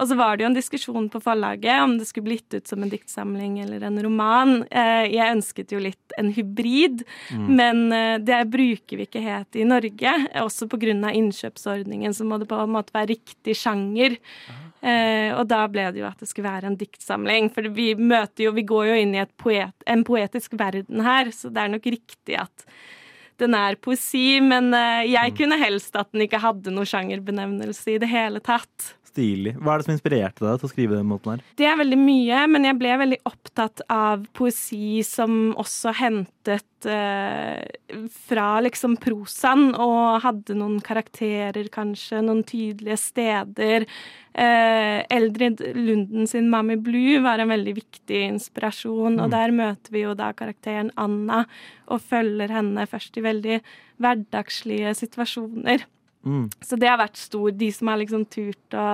Og 0.00 0.08
så 0.08 0.16
var 0.16 0.38
det 0.38 0.46
jo 0.46 0.48
en 0.48 0.56
diskusjon 0.56 1.08
på 1.12 1.20
forlaget 1.20 1.84
om 1.84 1.98
det 1.98 2.06
skulle 2.08 2.30
blitt 2.30 2.56
ut 2.56 2.68
som 2.68 2.80
en 2.80 2.92
diktsamling 2.92 3.58
eller 3.60 3.84
en 3.84 4.00
roman. 4.06 4.54
Uh, 4.72 5.04
jeg 5.04 5.36
ønsket 5.36 5.74
jo 5.74 5.82
litt 5.84 6.16
en 6.20 6.32
hybrid, 6.32 7.04
men 7.36 7.84
uh, 7.92 8.16
det 8.22 8.40
bruker 8.52 9.02
vi 9.02 9.08
ikke 9.08 9.24
helt 9.24 9.60
i 9.60 9.68
Norge. 9.68 10.16
Også 10.40 10.68
pga. 10.72 11.12
innkjøpsordningen 11.12 12.16
så 12.16 12.24
må 12.24 12.40
det 12.40 12.48
på 12.48 12.62
en 12.62 12.72
måte 12.72 12.96
være 12.96 13.12
riktig 13.12 13.58
sjanger. 13.60 14.16
Uh, 14.82 15.36
og 15.36 15.44
da 15.52 15.60
ble 15.70 15.90
det 15.92 16.00
jo 16.00 16.08
at 16.08 16.24
det 16.24 16.30
skulle 16.30 16.48
være 16.48 16.72
en 16.72 16.80
diktsamling. 16.80 17.52
For 17.52 17.68
vi 17.76 17.92
møter 18.00 18.48
jo, 18.48 18.56
vi 18.56 18.64
går 18.66 18.88
jo 18.88 18.98
inn 19.04 19.14
i 19.14 19.22
et 19.22 19.36
poet, 19.36 19.76
en 19.84 20.08
poetisk 20.08 20.56
verden 20.56 21.04
her, 21.04 21.30
så 21.36 21.52
det 21.52 21.62
er 21.66 21.76
nok 21.76 21.92
riktig 21.92 22.40
at 22.40 22.66
den 23.40 23.54
er 23.56 23.78
poesi, 23.80 24.40
men 24.44 24.72
eh, 24.76 25.08
jeg 25.12 25.36
kunne 25.38 25.58
helst 25.60 25.96
at 25.98 26.10
den 26.12 26.26
ikke 26.26 26.42
hadde 26.42 26.74
noen 26.74 26.88
sjangerbenevnelse 26.88 27.94
i 27.94 28.00
det 28.02 28.10
hele 28.12 28.42
tatt. 28.44 28.92
Stilig. 29.12 29.52
Hva 29.60 29.74
er 29.74 29.80
det 29.80 29.84
som 29.84 29.92
inspirerte 29.92 30.40
deg 30.40 30.60
til 30.60 30.68
å 30.68 30.70
skrive 30.70 30.96
den 30.96 31.08
måten 31.10 31.34
her? 31.34 31.40
Det 31.60 31.66
er 31.68 31.76
veldig 31.76 31.98
mye, 32.00 32.38
men 32.48 32.64
jeg 32.64 32.78
ble 32.80 32.94
veldig 33.02 33.18
opptatt 33.28 33.82
av 33.92 34.24
poesi 34.32 35.02
som 35.04 35.52
også 35.60 35.92
hentet 35.98 36.88
eh, 36.88 37.60
fra 38.24 38.46
liksom 38.64 38.96
prosaen, 39.02 39.74
og 39.76 40.24
hadde 40.24 40.56
noen 40.56 40.80
karakterer, 40.84 41.68
kanskje, 41.74 42.22
noen 42.24 42.40
tydelige 42.48 42.96
steder. 43.04 43.84
Eh, 44.32 45.04
Eldrid 45.12 45.60
Lunden 45.76 46.24
sin 46.26 46.48
'Mammy 46.48 46.80
Blue' 46.80 47.20
var 47.20 47.44
en 47.44 47.52
veldig 47.52 47.76
viktig 47.82 48.26
inspirasjon, 48.32 49.20
og 49.20 49.28
der 49.36 49.52
møter 49.52 49.92
vi 49.92 50.06
jo 50.06 50.16
da 50.16 50.32
karakteren 50.32 50.88
Anna, 50.96 51.44
og 51.84 52.00
følger 52.00 52.48
henne 52.48 52.88
først 52.88 53.20
i 53.20 53.28
veldig 53.28 53.60
hverdagslige 54.00 54.96
situasjoner. 55.04 55.84
Mm. 56.24 56.46
Så 56.62 56.78
det 56.78 56.90
har 56.90 57.00
vært 57.00 57.20
stor. 57.20 57.50
De 57.56 57.70
som 57.74 57.90
har 57.92 58.00
liksom 58.00 58.26
turt 58.30 58.76
å 58.78 58.88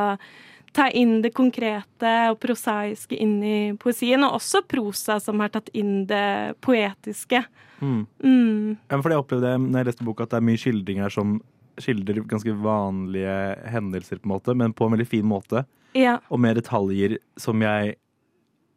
ta 0.76 0.88
inn 0.94 1.20
det 1.24 1.32
konkrete 1.36 2.14
og 2.30 2.38
prosaiske 2.42 3.16
inn 3.16 3.38
i 3.42 3.58
poesien, 3.80 4.22
og 4.26 4.36
også 4.38 4.62
prosa 4.68 5.18
som 5.22 5.40
har 5.42 5.52
tatt 5.54 5.70
inn 5.76 6.04
det 6.08 6.58
poetiske. 6.64 7.42
Mm. 7.80 8.02
Mm. 8.22 8.76
Ja, 8.88 8.96
men 8.96 9.04
fordi 9.04 9.16
jeg 9.16 9.24
opplevde 9.24 9.54
når 9.62 9.80
jeg 9.80 9.90
leste 9.90 10.08
boka 10.08 10.26
at 10.26 10.34
det 10.34 10.40
er 10.40 10.48
mye 10.48 10.60
skildringer 10.60 11.14
som 11.14 11.38
skildrer 11.78 12.24
ganske 12.26 12.52
vanlige 12.58 13.38
hendelser, 13.70 14.18
på 14.18 14.28
en 14.28 14.34
måte, 14.34 14.54
men 14.58 14.74
på 14.74 14.86
en 14.86 14.96
veldig 14.96 15.08
fin 15.08 15.26
måte. 15.26 15.64
Ja. 15.96 16.18
Og 16.28 16.40
med 16.42 16.58
detaljer 16.58 17.18
som 17.40 17.62
jeg 17.64 17.96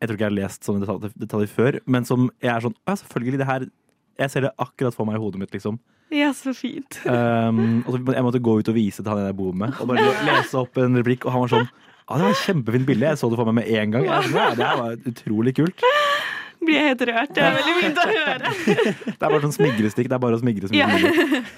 Jeg 0.01 0.09
tror 0.09 0.17
ikke 0.17 0.23
jeg 0.23 0.31
har 0.31 0.39
lest 0.39 0.63
sånne 0.65 0.81
detaljer, 0.81 1.11
detaljer 1.21 1.49
før, 1.51 1.75
men 1.85 2.05
som 2.07 2.29
jeg 2.41 2.49
er 2.55 2.63
sånn 2.63 2.73
Ja, 2.87 2.95
selvfølgelig, 2.97 3.37
det 3.37 3.45
her 3.45 3.65
Jeg 4.17 4.31
ser 4.31 4.41
det 4.41 4.53
akkurat 4.57 4.95
for 4.95 5.05
meg 5.05 5.19
i 5.19 5.21
hodet 5.21 5.41
mitt, 5.41 5.51
liksom. 5.53 5.77
Ja, 6.11 6.33
så 6.35 6.51
fint. 6.55 6.99
Um, 7.07 7.81
og 7.85 7.93
så 7.95 8.01
jeg 8.17 8.25
måtte 8.25 8.41
gå 8.43 8.57
ut 8.59 8.71
og 8.71 8.75
vise 8.75 8.99
til 8.99 9.11
han 9.11 9.23
jeg 9.23 9.37
bor 9.37 9.53
med, 9.55 9.77
og 9.79 9.87
bare 9.91 10.09
lese 10.27 10.59
opp 10.59 10.79
en 10.81 10.99
replikk. 10.99 11.23
Og 11.25 11.31
han 11.35 11.45
var 11.45 11.53
sånn 11.53 11.67
ah, 11.71 12.17
Det 12.17 12.25
var 12.25 12.33
et 12.35 12.41
kjempefint 12.43 12.89
bilde. 12.89 13.07
Jeg 13.13 13.21
så 13.21 13.29
det 13.31 13.39
for 13.39 13.51
meg 13.51 13.61
med 13.61 13.71
en 13.79 13.95
gang. 13.95 14.09
Jeg, 14.09 14.33
ja, 14.35 14.49
det 14.59 14.71
var 14.81 15.11
utrolig 15.13 15.55
kult. 15.61 15.85
Blir 16.61 16.77
jeg 16.77 16.91
helt 16.91 17.05
rørt. 17.09 17.31
Det 17.33 17.41
er 17.41 17.55
veldig 17.57 17.77
fint 17.79 18.01
å 18.01 18.07
høre. 18.11 18.51
Det 19.07 19.15
er 19.15 19.31
bare 19.31 19.41
sånn 19.47 19.55
smigrestikk. 19.55 20.09
Det 20.11 20.17
er 20.17 20.21
bare 20.21 20.37
å 20.37 20.41
smigre. 20.43 20.69
smigre, 20.69 21.13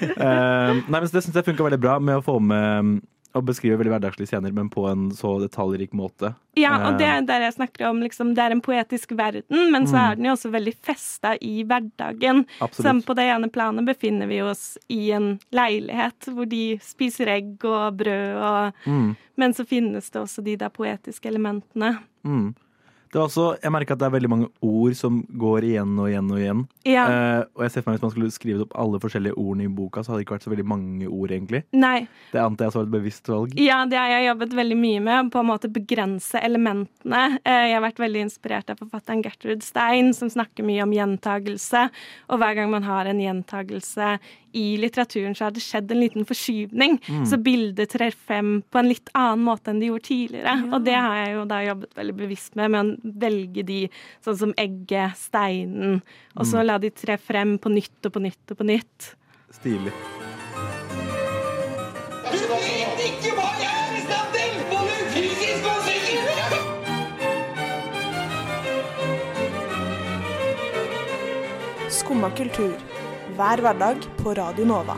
Ja. 0.05 0.13
Um, 0.13 0.83
nei, 0.87 0.99
men 1.01 1.09
Det 1.09 1.23
syns 1.25 1.35
jeg 1.35 1.47
funka 1.49 1.65
veldig 1.65 1.81
bra 1.83 1.97
med 1.99 2.21
å 2.21 2.23
få 2.23 2.37
med 2.39 3.01
um, 3.35 3.45
beskriver 3.45 3.77
veldig 3.81 3.93
hverdagslige 3.99 4.27
scener, 4.29 4.51
men 4.53 4.69
på 4.69 4.85
en 4.91 5.09
så 5.11 5.39
detaljrik 5.41 5.91
måte. 5.93 6.35
Ja, 6.55 6.75
og 6.87 6.99
det 6.99 7.07
Eh, 7.07 7.17
er 7.17 7.21
der 7.25 7.39
jeg 7.41 7.53
snakker 7.55 7.89
om 7.89 7.99
liksom, 8.01 8.35
Det 8.35 8.43
er 8.43 8.51
en 8.51 8.61
poetisk 8.61 9.11
verden, 9.17 9.71
men 9.71 9.85
så 9.87 9.93
Mm. 9.97 10.11
er 10.11 10.15
den 10.15 10.25
jo 10.25 10.31
også 10.33 10.51
veldig 10.51 10.75
festa 10.83 11.35
i 11.41 11.63
hverdagen. 11.63 12.45
Absolutt. 12.61 12.85
Som 12.87 13.01
på 13.01 13.15
det 13.15 13.23
ene 13.29 13.49
planet 13.51 13.85
befinner 13.85 14.27
vi 14.27 14.41
oss 14.41 14.77
i 14.89 15.11
en 15.11 15.39
leilighet 15.51 16.19
hvor 16.29 16.47
de 16.47 16.77
spiser 16.79 17.27
egg 17.27 17.63
og 17.65 17.97
brød, 17.97 18.35
og, 18.37 18.73
Mm. 18.85 19.15
men 19.37 19.51
så 19.53 19.65
finnes 19.65 20.09
det 20.11 20.21
også 20.21 20.43
de 20.43 20.55
der 20.55 20.69
poetiske 20.69 21.25
elementene. 21.27 21.99
Mm. 22.23 22.53
Det 23.13 23.19
er 23.21 23.27
også, 23.27 23.43
jeg 23.61 23.69
merker 23.75 23.93
at 23.93 23.99
det 24.01 24.07
er 24.07 24.13
veldig 24.15 24.29
mange 24.31 24.47
ord 24.65 24.95
som 24.97 25.19
går 25.37 25.67
igjen 25.67 25.91
og 26.01 26.07
igjen 26.09 26.31
og 26.33 26.39
igjen. 26.41 26.61
Ja. 26.89 27.03
Eh, 27.05 27.41
og 27.53 27.61
jeg 27.61 27.73
ser 27.75 27.83
for 27.85 27.91
meg 27.91 27.99
Hvis 27.99 28.05
man 28.07 28.13
skulle 28.15 28.33
skrevet 28.33 28.63
opp 28.65 28.73
alle 28.81 29.01
forskjellige 29.03 29.37
ordene 29.37 29.67
i 29.67 29.73
boka, 29.77 30.01
så 30.01 30.11
hadde 30.11 30.23
det 30.23 30.25
ikke 30.25 30.35
vært 30.39 30.47
så 30.47 30.53
veldig 30.55 30.65
mange 30.71 31.09
ord, 31.11 31.33
egentlig. 31.35 31.61
Nei. 31.77 32.07
Det 32.33 32.41
antar 32.41 32.65
jeg 32.67 32.73
så 32.73 32.81
var 32.81 32.87
et 32.89 32.95
bevisst 32.95 33.29
valg. 33.29 33.53
Ja, 33.61 33.83
det 33.85 33.99
har 34.01 34.09
jeg 34.15 34.25
jobbet 34.31 34.57
veldig 34.57 34.79
mye 34.81 35.03
med, 35.05 35.29
på 35.35 35.43
en 35.43 35.49
måte 35.51 35.69
begrense 35.69 36.41
elementene. 36.41 37.23
Eh, 37.45 37.67
Jeg 37.69 37.77
har 37.77 37.85
vært 37.85 38.01
veldig 38.01 38.25
inspirert 38.25 38.73
av 38.73 38.81
forfatteren 38.81 39.21
Gertrud 39.23 39.61
Stein, 39.63 40.09
som 40.17 40.33
snakker 40.33 40.65
mye 40.65 40.81
om 40.87 40.97
gjentagelse. 40.97 41.85
Og 42.33 42.41
hver 42.41 42.57
gang 42.57 42.73
man 42.73 42.89
har 42.89 43.05
en 43.13 43.21
gjentagelse 43.21 44.15
i 44.53 44.77
litteraturen, 44.77 45.33
så 45.35 45.45
har 45.47 45.51
det 45.55 45.63
skjedd 45.65 45.91
en 45.91 45.99
liten 46.03 46.25
forskyvning. 46.29 46.99
Mm. 47.09 47.25
Så 47.29 47.37
bildet 47.41 47.89
trer 47.93 48.13
frem 48.13 48.61
på 48.69 48.79
en 48.79 48.89
litt 48.91 49.09
annen 49.17 49.43
måte 49.47 49.71
enn 49.73 49.79
det 49.81 49.89
gjorde 49.89 50.07
tidligere. 50.07 50.55
Og 50.73 50.83
det 50.85 50.93
har 50.95 51.15
jeg 51.23 51.33
jo 51.35 51.45
da 51.49 51.61
jobbet 51.65 51.97
veldig 51.97 52.15
bevisst 52.21 52.55
med, 52.59 52.71
med 52.71 52.79
å 52.85 53.15
velge 53.25 53.63
de 53.65 53.79
sånn 54.25 54.37
som 54.43 54.53
egget, 54.61 55.17
steinen, 55.17 56.01
og 56.37 56.45
så 56.45 56.61
Mm. 56.61 56.65
la 56.67 56.77
de 56.77 56.89
tre 56.91 57.17
frem 57.17 57.57
på 57.59 57.69
nytt 57.73 58.05
og 58.05 58.13
på 58.13 58.21
nytt 58.21 58.51
og 58.51 58.57
på 58.57 58.63
nytt. 58.69 59.15
Stilig. 59.51 59.93
Du 62.33 62.39
vet 62.49 63.01
ikke 63.07 63.33
hva 63.37 63.49
jeg 63.59 63.73
er 63.73 63.97
i 63.97 64.01
stand 64.05 64.29
til, 64.33 64.53
både 64.71 64.93
fysisk 65.13 65.65
og 65.65 65.79
psykisk! 65.85 66.29
Skumma 71.89 72.29
kultur. 72.29 72.73
Hver 73.33 73.63
hverdag 73.65 74.03
på 74.19 74.33
Radio 74.37 74.65
Nova. 74.69 74.93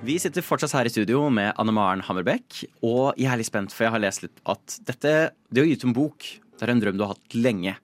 Vi 0.00 0.14
sitter 0.22 0.40
fortsatt 0.40 0.72
her 0.72 0.88
i 0.88 0.92
studio 0.92 1.26
med 1.28 1.50
Anne 1.60 1.74
Maren 1.76 2.00
Hammerbekk, 2.06 2.62
og 2.80 3.18
jeg 3.20 3.28
er 3.28 3.36
litt 3.40 3.50
spent, 3.50 3.74
for 3.74 3.84
jeg 3.84 3.92
har 3.92 4.00
lest 4.00 4.22
litt 4.24 4.40
at 4.48 4.78
dette, 4.88 5.12
det 5.52 5.60
å 5.60 5.66
gi 5.68 5.76
ut 5.76 5.84
en 5.84 5.92
bok, 5.96 6.24
det 6.56 6.64
er 6.64 6.72
en 6.72 6.80
drøm 6.80 6.96
du 6.96 7.04
har 7.04 7.12
hatt 7.12 7.36
lenge. 7.36 7.74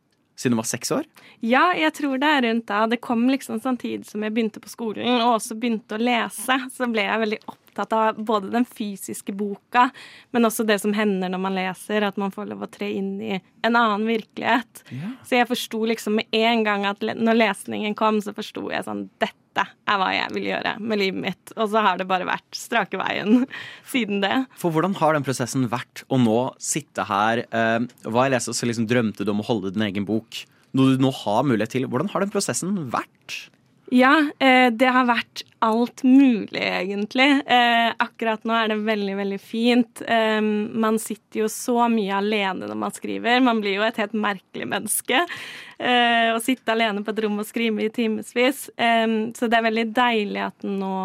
Siden 0.40 0.56
du 0.56 0.60
var 0.62 0.68
seks 0.70 0.94
år? 0.96 1.04
Ja, 1.44 1.66
jeg 1.76 1.92
tror 1.98 2.16
det 2.22 2.28
er 2.32 2.40
rundt 2.46 2.64
da. 2.70 2.86
Det 2.88 3.02
kom 3.04 3.26
liksom 3.28 3.60
samtidig 3.60 4.08
som 4.08 4.24
jeg 4.24 4.32
begynte 4.32 4.64
på 4.64 4.72
skolen 4.72 5.10
og 5.18 5.34
også 5.34 5.58
begynte 5.60 5.98
å 5.98 6.00
lese. 6.00 6.56
Så 6.72 6.88
ble 6.88 7.04
jeg 7.04 7.20
veldig 7.26 7.40
opptatt 7.44 7.59
av 7.78 8.18
både 8.18 8.50
den 8.52 8.66
fysiske 8.66 9.32
boka, 9.36 9.88
men 10.34 10.48
også 10.48 10.66
det 10.68 10.80
som 10.82 10.94
hender 10.96 11.30
når 11.32 11.42
man 11.42 11.58
leser, 11.58 12.06
at 12.06 12.18
man 12.20 12.32
får 12.34 12.50
lov 12.50 12.64
å 12.66 12.70
tre 12.70 12.90
inn 12.98 13.12
i 13.22 13.36
en 13.36 13.76
annen 13.76 14.06
virkelighet. 14.08 14.82
Så 15.26 15.38
jeg 15.38 15.48
forsto 15.50 15.84
liksom 15.88 16.18
med 16.20 16.34
en 16.36 16.64
gang 16.66 16.86
at 16.88 17.04
når 17.04 17.38
lesningen 17.38 17.96
kom, 17.98 18.20
så 18.24 18.34
forsto 18.36 18.68
jeg 18.72 18.86
sånn 18.86 19.08
Dette 19.20 19.64
er 19.90 19.98
hva 19.98 20.12
jeg 20.14 20.30
vil 20.36 20.44
gjøre 20.46 20.76
med 20.78 21.00
livet 21.00 21.22
mitt. 21.24 21.52
Og 21.56 21.72
så 21.72 21.82
har 21.82 21.98
det 21.98 22.06
bare 22.08 22.28
vært 22.28 22.56
strake 22.56 23.00
veien 23.00 23.44
siden 23.92 24.22
det. 24.22 24.44
For 24.60 24.72
hvordan 24.72 24.94
har 25.00 25.16
den 25.16 25.26
prosessen 25.26 25.66
vært 25.72 26.04
å 26.08 26.20
nå 26.22 26.38
sitte 26.62 27.04
her 27.08 27.44
eh, 27.48 27.80
Hva 28.06 28.28
jeg 28.28 28.36
leste, 28.36 28.54
så 28.54 28.68
liksom 28.68 28.86
drømte 28.90 29.26
du 29.26 29.34
om 29.34 29.42
å 29.42 29.48
holde 29.50 29.74
din 29.74 29.84
egen 29.88 30.06
bok. 30.08 30.44
Noe 30.76 30.94
du 30.94 31.02
nå 31.02 31.10
har 31.24 31.42
mulighet 31.46 31.74
til. 31.74 31.88
Hvordan 31.90 32.12
har 32.12 32.22
den 32.22 32.32
prosessen 32.32 32.76
vært? 32.94 33.40
Ja, 33.90 34.30
eh, 34.38 34.70
det 34.70 34.90
har 34.94 35.08
vært 35.10 35.42
alt 35.60 36.02
mulig, 36.02 36.62
egentlig. 36.62 37.42
Eh, 37.46 37.92
akkurat 37.98 38.44
nå 38.48 38.54
er 38.56 38.70
det 38.72 38.78
veldig, 38.86 39.16
veldig 39.18 39.38
fint. 39.40 40.02
Eh, 40.08 40.40
man 40.40 40.98
sitter 40.98 41.42
jo 41.42 41.48
så 41.52 41.84
mye 41.92 42.16
alene 42.16 42.68
når 42.70 42.78
man 42.80 42.94
skriver. 42.96 43.42
Man 43.44 43.60
blir 43.60 43.76
jo 43.76 43.84
et 43.84 44.00
helt 44.00 44.16
merkelig 44.16 44.68
menneske. 44.70 45.20
Eh, 45.76 46.30
å 46.32 46.40
sitte 46.40 46.72
alene 46.72 47.04
på 47.04 47.12
et 47.12 47.22
rom 47.26 47.38
og 47.40 47.48
skrive 47.48 47.84
i 47.84 47.92
timevis. 47.92 48.66
Eh, 48.80 49.06
så 49.36 49.50
det 49.50 49.60
er 49.60 49.68
veldig 49.68 49.86
deilig 49.96 50.42
at 50.48 50.64
den 50.64 50.80
nå 50.80 50.96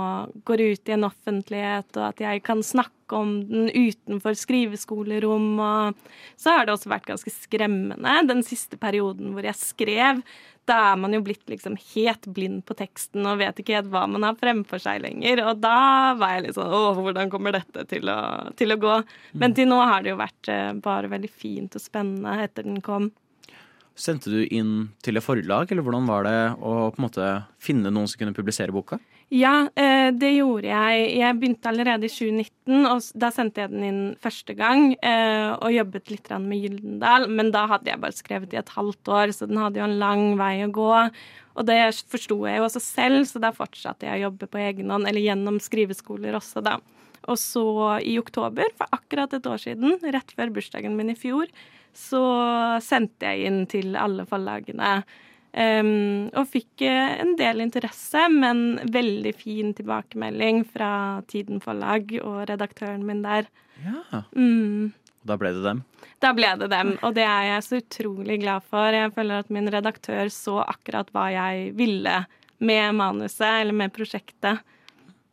går 0.48 0.66
ut 0.72 0.90
i 0.90 0.96
en 0.96 1.08
offentlighet, 1.12 1.92
og 2.00 2.10
at 2.14 2.24
jeg 2.24 2.44
kan 2.48 2.64
snakke 2.64 3.20
om 3.20 3.38
den 3.52 3.70
utenfor 3.70 4.40
skriveskolerom. 4.40 5.52
Og 5.60 6.12
så 6.40 6.56
har 6.56 6.66
det 6.66 6.78
også 6.78 6.96
vært 6.96 7.12
ganske 7.12 7.36
skremmende 7.44 8.20
den 8.32 8.44
siste 8.48 8.80
perioden 8.80 9.36
hvor 9.36 9.48
jeg 9.48 9.60
skrev. 9.60 10.26
Da 10.66 10.80
er 10.92 10.98
man 10.98 11.14
jo 11.14 11.22
blitt 11.26 11.46
liksom 11.50 11.78
helt 11.94 12.26
blind 12.34 12.64
på 12.66 12.78
teksten 12.78 13.26
og 13.30 13.40
vet 13.42 13.60
ikke 13.62 13.78
helt 13.78 13.92
hva 13.94 14.06
man 14.10 14.26
har 14.26 14.38
fremfor 14.46 14.82
seg 14.82 15.04
lenger. 15.04 15.44
Og 15.50 15.60
da 15.64 16.14
var 16.20 16.38
jeg 16.38 16.48
litt 16.48 16.58
sånn 16.60 16.72
Å, 16.72 16.82
hvordan 17.02 17.34
kommer 17.34 17.58
dette 17.58 17.86
til 17.90 18.10
å, 18.12 18.20
til 18.58 18.76
å 18.76 18.80
gå? 18.82 18.96
Men 19.42 19.58
til 19.58 19.70
nå 19.72 19.82
har 19.82 20.06
det 20.06 20.14
jo 20.14 20.22
vært 20.22 20.52
eh, 20.54 20.72
bare 20.86 21.12
veldig 21.12 21.32
fint 21.34 21.76
og 21.76 21.84
spennende 21.84 22.38
etter 22.46 22.68
den 22.68 22.82
kom. 22.86 23.12
Sendte 23.96 24.32
du 24.32 24.42
inn 24.52 24.90
til 25.06 25.16
et 25.16 25.24
forlag, 25.24 25.70
eller 25.72 25.86
hvordan 25.86 26.08
var 26.10 26.26
det 26.28 26.40
å 26.60 26.90
på 26.92 27.00
en 27.00 27.06
måte 27.06 27.28
finne 27.64 27.92
noen 27.94 28.10
som 28.12 28.20
kunne 28.20 28.36
publisere 28.36 28.76
boka? 28.76 29.00
Ja, 29.34 29.70
det 30.12 30.32
gjorde 30.36 30.70
jeg. 30.70 31.06
Jeg 31.18 31.38
begynte 31.40 31.70
allerede 31.70 32.06
i 32.06 32.12
2019, 32.12 32.86
og 32.90 33.08
da 33.18 33.30
sendte 33.34 33.64
jeg 33.64 33.72
den 33.72 33.86
inn 33.88 34.02
første 34.22 34.56
gang. 34.58 34.96
eh, 35.02 35.56
Og 35.56 35.72
jobbet 35.74 36.12
litt 36.12 36.30
med 36.30 36.62
Gyldendal, 36.62 37.30
men 37.30 37.52
da 37.52 37.66
hadde 37.68 37.90
jeg 37.90 38.02
bare 38.02 38.12
skrevet 38.12 38.54
i 38.54 38.58
et 38.62 38.70
halvt 38.70 39.04
år, 39.08 39.34
så 39.34 39.48
den 39.48 39.58
hadde 39.58 39.80
jo 39.80 39.86
en 39.86 40.00
lang 40.00 40.38
vei 40.38 40.66
å 40.66 40.72
gå. 40.72 41.12
Og 41.56 41.66
det 41.66 41.80
forsto 42.12 42.46
jeg 42.46 42.58
jo 42.58 42.66
også 42.68 42.82
selv, 42.82 43.26
så 43.26 43.40
da 43.40 43.52
fortsatte 43.56 44.06
jeg 44.06 44.20
å 44.20 44.30
jobbe 44.30 44.48
på 44.52 44.60
egen 44.60 44.90
hånd, 44.92 45.08
eller 45.08 45.22
gjennom 45.22 45.60
skriveskoler 45.60 46.36
også, 46.36 46.62
da. 46.62 46.80
Og 47.28 47.38
så 47.42 47.66
i 48.06 48.20
oktober, 48.20 48.70
for 48.78 48.86
akkurat 48.92 49.34
et 49.34 49.48
år 49.50 49.58
siden, 49.58 49.98
rett 50.14 50.36
før 50.36 50.52
bursdagen 50.54 50.96
min 50.98 51.10
i 51.10 51.16
fjor, 51.18 51.48
så 51.96 52.22
sendte 52.84 53.24
jeg 53.24 53.48
inn 53.48 53.66
til 53.72 53.96
alle 53.96 54.26
forlagene. 54.28 55.04
Um, 55.56 56.28
og 56.36 56.50
fikk 56.52 56.84
eh, 56.84 57.14
en 57.24 57.38
del 57.40 57.64
interesse, 57.64 58.26
men 58.28 58.82
veldig 58.92 59.32
fin 59.40 59.72
tilbakemelding 59.78 60.66
fra 60.68 61.22
Tiden 61.32 61.62
forlag 61.64 62.12
og 62.20 62.42
redaktøren 62.50 63.06
min 63.08 63.22
der. 63.24 63.48
Ja. 63.86 64.26
Mm. 64.36 64.92
Og 64.92 65.32
da 65.32 65.38
ble 65.40 65.54
det 65.56 65.64
dem. 65.64 65.80
Da 66.24 66.34
ble 66.36 66.50
det 66.60 66.68
dem, 66.74 66.92
og 67.00 67.16
det 67.16 67.24
er 67.24 67.48
jeg 67.54 67.64
så 67.64 67.80
utrolig 67.80 68.42
glad 68.44 68.68
for. 68.68 69.00
Jeg 69.00 69.14
føler 69.16 69.46
at 69.46 69.54
min 69.54 69.72
redaktør 69.72 70.28
så 70.34 70.60
akkurat 70.66 71.08
hva 71.16 71.30
jeg 71.32 71.72
ville 71.80 72.18
med 72.60 73.00
manuset, 73.00 73.62
eller 73.62 73.80
med 73.80 73.96
prosjektet. 73.96 74.60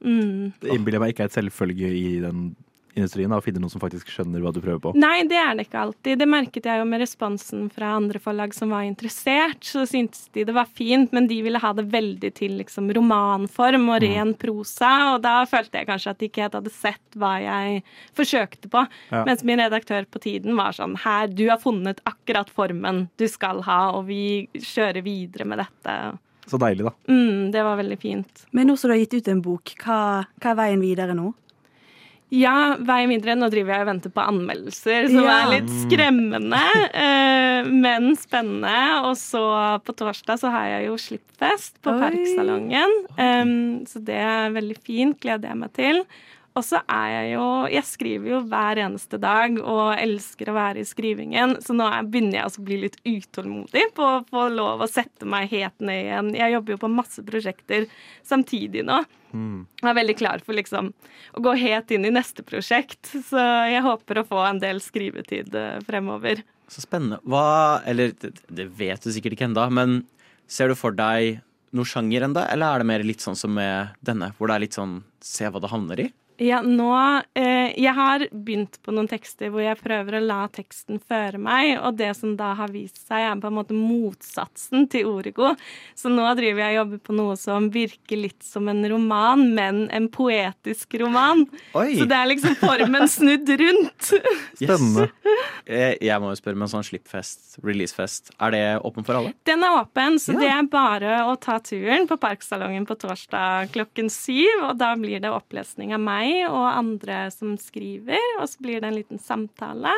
Mm. 0.03 0.55
Det 0.63 0.71
innbiller 0.71 1.01
jeg 1.01 1.03
meg 1.03 1.15
ikke 1.17 1.27
er 1.27 1.33
et 1.33 1.39
selvfølge 1.41 1.91
i 1.99 2.07
den 2.23 2.53
industrien 2.99 3.33
og 3.33 3.43
finne 3.45 3.63
noen 3.63 3.73
som 3.73 3.83
faktisk 3.83 4.11
skjønner 4.13 4.43
hva 4.43 4.53
du 4.55 4.61
prøver 4.63 4.81
på. 4.83 4.93
Nei, 4.99 5.25
det 5.29 5.39
er 5.41 5.55
det 5.57 5.67
ikke 5.67 5.83
alltid. 5.87 6.21
Det 6.21 6.29
merket 6.29 6.69
jeg 6.69 6.83
jo 6.83 6.89
med 6.89 7.03
responsen 7.03 7.67
fra 7.73 7.95
andre 7.97 8.21
forlag 8.23 8.55
som 8.57 8.73
var 8.75 8.87
interessert. 8.89 9.63
Så 9.67 9.85
syntes 9.89 10.27
de 10.35 10.47
det 10.49 10.57
var 10.57 10.69
fint, 10.69 11.13
men 11.17 11.29
de 11.31 11.41
ville 11.45 11.61
ha 11.63 11.73
det 11.77 11.87
veldig 11.93 12.33
til 12.39 12.59
liksom 12.61 12.91
romanform 12.97 13.89
og 13.95 14.03
ren 14.05 14.35
prosa. 14.39 14.93
Og 15.15 15.23
da 15.25 15.39
følte 15.49 15.81
jeg 15.81 15.91
kanskje 15.91 16.15
at 16.15 16.21
de 16.21 16.31
ikke 16.31 16.45
helt 16.47 16.59
hadde 16.61 16.75
sett 16.75 17.19
hva 17.21 17.35
jeg 17.43 17.83
forsøkte 18.19 18.73
på. 18.73 18.85
Ja. 19.13 19.25
Mens 19.29 19.45
min 19.47 19.63
redaktør 19.63 20.09
på 20.09 20.23
tiden 20.23 20.59
var 20.59 20.77
sånn 20.77 20.99
Her, 21.03 21.31
du 21.33 21.47
har 21.49 21.61
funnet 21.63 22.03
akkurat 22.09 22.51
formen 22.53 23.07
du 23.21 23.27
skal 23.31 23.63
ha, 23.67 23.81
og 23.97 24.07
vi 24.11 24.49
kjører 24.53 25.03
videre 25.05 25.49
med 25.49 25.63
dette. 25.63 25.97
Så 26.47 26.59
deilig, 26.59 26.85
da. 26.85 26.93
Mm, 27.09 27.53
det 27.55 27.63
var 27.63 27.79
veldig 27.79 27.99
fint. 28.03 28.47
Men 28.51 28.67
nå 28.69 28.77
som 28.77 28.91
du 28.91 28.97
har 28.97 29.03
gitt 29.05 29.15
ut 29.15 29.31
en 29.31 29.43
bok, 29.45 29.75
hva, 29.85 29.99
hva 30.43 30.53
er 30.53 30.59
veien 30.59 30.83
videre 30.83 31.15
nå? 31.17 31.31
Ja, 32.33 32.77
vei 32.81 33.03
videre. 33.11 33.35
Nå 33.37 33.51
driver 33.53 33.75
jeg 33.77 33.85
og 33.85 33.89
venter 33.91 34.13
på 34.15 34.23
anmeldelser, 34.25 35.09
som 35.13 35.25
Ja. 35.27 35.35
er 35.43 35.51
litt 35.61 35.69
skremmende, 35.83 36.61
eh, 36.97 37.65
men 37.69 38.15
spennende. 38.17 39.05
Og 39.05 39.17
så 39.21 39.43
på 39.85 39.93
torsdag 39.95 40.39
så 40.41 40.51
har 40.51 40.65
jeg 40.71 40.87
jo 40.89 40.95
slippfest 40.97 41.77
på 41.85 41.93
Oi. 41.93 42.01
Parksalongen. 42.01 43.85
Så 43.87 44.03
det 44.03 44.17
er 44.17 44.51
veldig 44.57 44.79
fint. 44.83 45.21
Gleder 45.21 45.49
jeg 45.53 45.59
meg 45.59 45.73
til. 45.77 46.05
Og 46.53 46.65
så 46.67 46.83
er 46.85 47.07
jeg 47.15 47.29
jo 47.33 47.45
Jeg 47.73 47.85
skriver 47.89 48.29
jo 48.35 48.41
hver 48.51 48.81
eneste 48.85 49.19
dag 49.21 49.55
og 49.63 49.95
elsker 49.97 50.51
å 50.53 50.57
være 50.57 50.83
i 50.83 50.89
skrivingen, 50.89 51.57
så 51.65 51.73
nå 51.73 51.87
er- 51.89 52.05
begynner 52.05 52.43
jeg 52.43 52.51
å 52.51 52.65
bli 52.67 52.77
litt 52.83 52.99
utålmodig 53.09 53.85
på 53.97 54.05
å 54.05 54.25
få 54.29 54.47
lov 54.53 54.81
å 54.85 54.89
sette 54.91 55.25
meg 55.25 55.49
helt 55.51 55.81
ned 55.81 56.05
igjen. 56.05 56.31
Jeg 56.37 56.53
jobber 56.53 56.75
jo 56.75 56.83
på 56.85 56.91
masse 56.93 57.25
prosjekter 57.25 57.87
samtidig 58.23 58.85
nå. 58.85 59.05
Mm. 59.33 59.67
Jeg 59.81 59.89
er 59.89 59.97
veldig 59.97 60.17
klar 60.19 60.43
for 60.45 60.53
liksom 60.53 60.93
å 61.35 61.41
gå 61.41 61.55
helt 61.57 61.91
inn 61.91 62.05
i 62.05 62.13
neste 62.13 62.45
prosjekt. 62.45 63.15
Så 63.25 63.41
jeg 63.73 63.83
håper 63.83 64.21
å 64.21 64.27
få 64.29 64.43
en 64.51 64.61
del 64.61 64.77
skrivetid 64.85 65.55
eh, 65.57 65.81
fremover. 65.89 66.43
Så 66.69 66.85
spennende. 66.85 67.19
Hva 67.25 67.81
Eller 67.87 68.13
det, 68.13 68.69
vet 68.77 69.01
du 69.01 69.11
sikkert 69.11 69.39
ikke 69.39 69.49
ennå, 69.49 69.71
men 69.73 70.03
ser 70.47 70.69
du 70.69 70.75
for 70.77 70.93
deg 70.93 71.41
noe 71.73 71.89
sjanger 71.89 72.27
enda, 72.27 72.45
eller 72.53 72.75
er 72.75 72.83
det 72.83 72.87
mer 72.87 73.03
litt 73.09 73.25
sånn 73.25 73.37
som 73.37 73.55
med 73.57 73.95
denne, 74.05 74.35
hvor 74.37 74.49
det 74.51 74.55
er 74.59 74.65
litt 74.67 74.77
sånn 74.77 74.99
se 75.25 75.49
hva 75.49 75.61
det 75.63 75.71
havner 75.73 76.03
i? 76.05 76.13
Ja, 76.41 76.61
nå 76.65 76.89
eh, 77.39 77.73
Jeg 77.77 77.93
har 77.95 78.23
begynt 78.33 78.79
på 78.83 78.93
noen 78.95 79.09
tekster 79.11 79.51
hvor 79.53 79.63
jeg 79.63 79.77
prøver 79.81 80.17
å 80.19 80.23
la 80.25 80.39
teksten 80.53 81.01
føre 81.09 81.39
meg, 81.43 81.75
og 81.85 81.99
det 81.99 82.13
som 82.19 82.33
da 82.39 82.53
har 82.59 82.73
vist 82.73 83.03
seg, 83.05 83.21
er 83.29 83.41
på 83.43 83.51
en 83.51 83.57
måte 83.59 83.77
motsatsen 83.77 84.87
til 84.93 85.11
Origo. 85.11 85.53
Så 85.99 86.11
nå 86.13 86.25
driver 86.39 86.65
jeg 86.65 86.77
og 86.77 86.79
jobber 86.81 87.03
på 87.09 87.17
noe 87.19 87.37
som 87.41 87.69
virker 87.75 88.21
litt 88.23 88.43
som 88.47 88.69
en 88.73 88.81
roman, 88.91 89.45
men 89.55 89.83
en 89.95 90.09
poetisk 90.13 90.97
roman. 91.03 91.45
Oi! 91.79 91.93
Så 92.01 92.09
det 92.11 92.17
er 92.19 92.31
liksom 92.33 92.57
formen 92.63 93.07
snudd 93.13 93.53
rundt. 93.63 94.13
Spennende. 94.63 95.09
yes. 95.69 95.99
Jeg 96.03 96.19
må 96.23 96.33
jo 96.33 96.41
spørre 96.41 96.59
med 96.59 96.67
en 96.69 96.73
sånn 96.75 96.87
slippfest, 96.89 97.59
releasefest, 97.63 98.33
er 98.43 98.55
det 98.57 98.65
åpen 98.89 99.07
for 99.07 99.21
alle? 99.21 99.35
Den 99.49 99.63
er 99.67 99.79
åpen, 99.83 100.19
så 100.23 100.33
Ja. 100.35 100.41
det 100.43 100.51
er 100.57 100.71
bare 100.73 101.17
å 101.29 101.37
ta 101.41 101.59
turen 101.63 102.09
på 102.11 102.17
Parksalongen 102.23 102.87
på 102.89 102.97
torsdag 102.99 103.71
klokken 103.75 104.09
syv. 104.13 104.65
Og 104.71 104.77
da 104.81 104.95
blir 104.99 105.21
det 105.23 105.31
opplesning 105.33 105.93
av 105.95 106.01
meg 106.01 106.22
og 106.49 106.65
andre 106.67 107.27
som 107.35 107.55
skriver. 107.61 108.21
Og 108.41 108.49
så 108.51 108.65
blir 108.65 108.83
det 108.83 108.91
en 108.91 108.99
liten 108.99 109.23
samtale, 109.23 109.95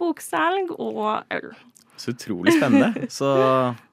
boksalg 0.00 0.74
og 0.76 1.24
øl. 1.32 1.50
Så 1.96 2.12
utrolig 2.12 2.56
spennende. 2.58 3.06
Så 3.18 3.28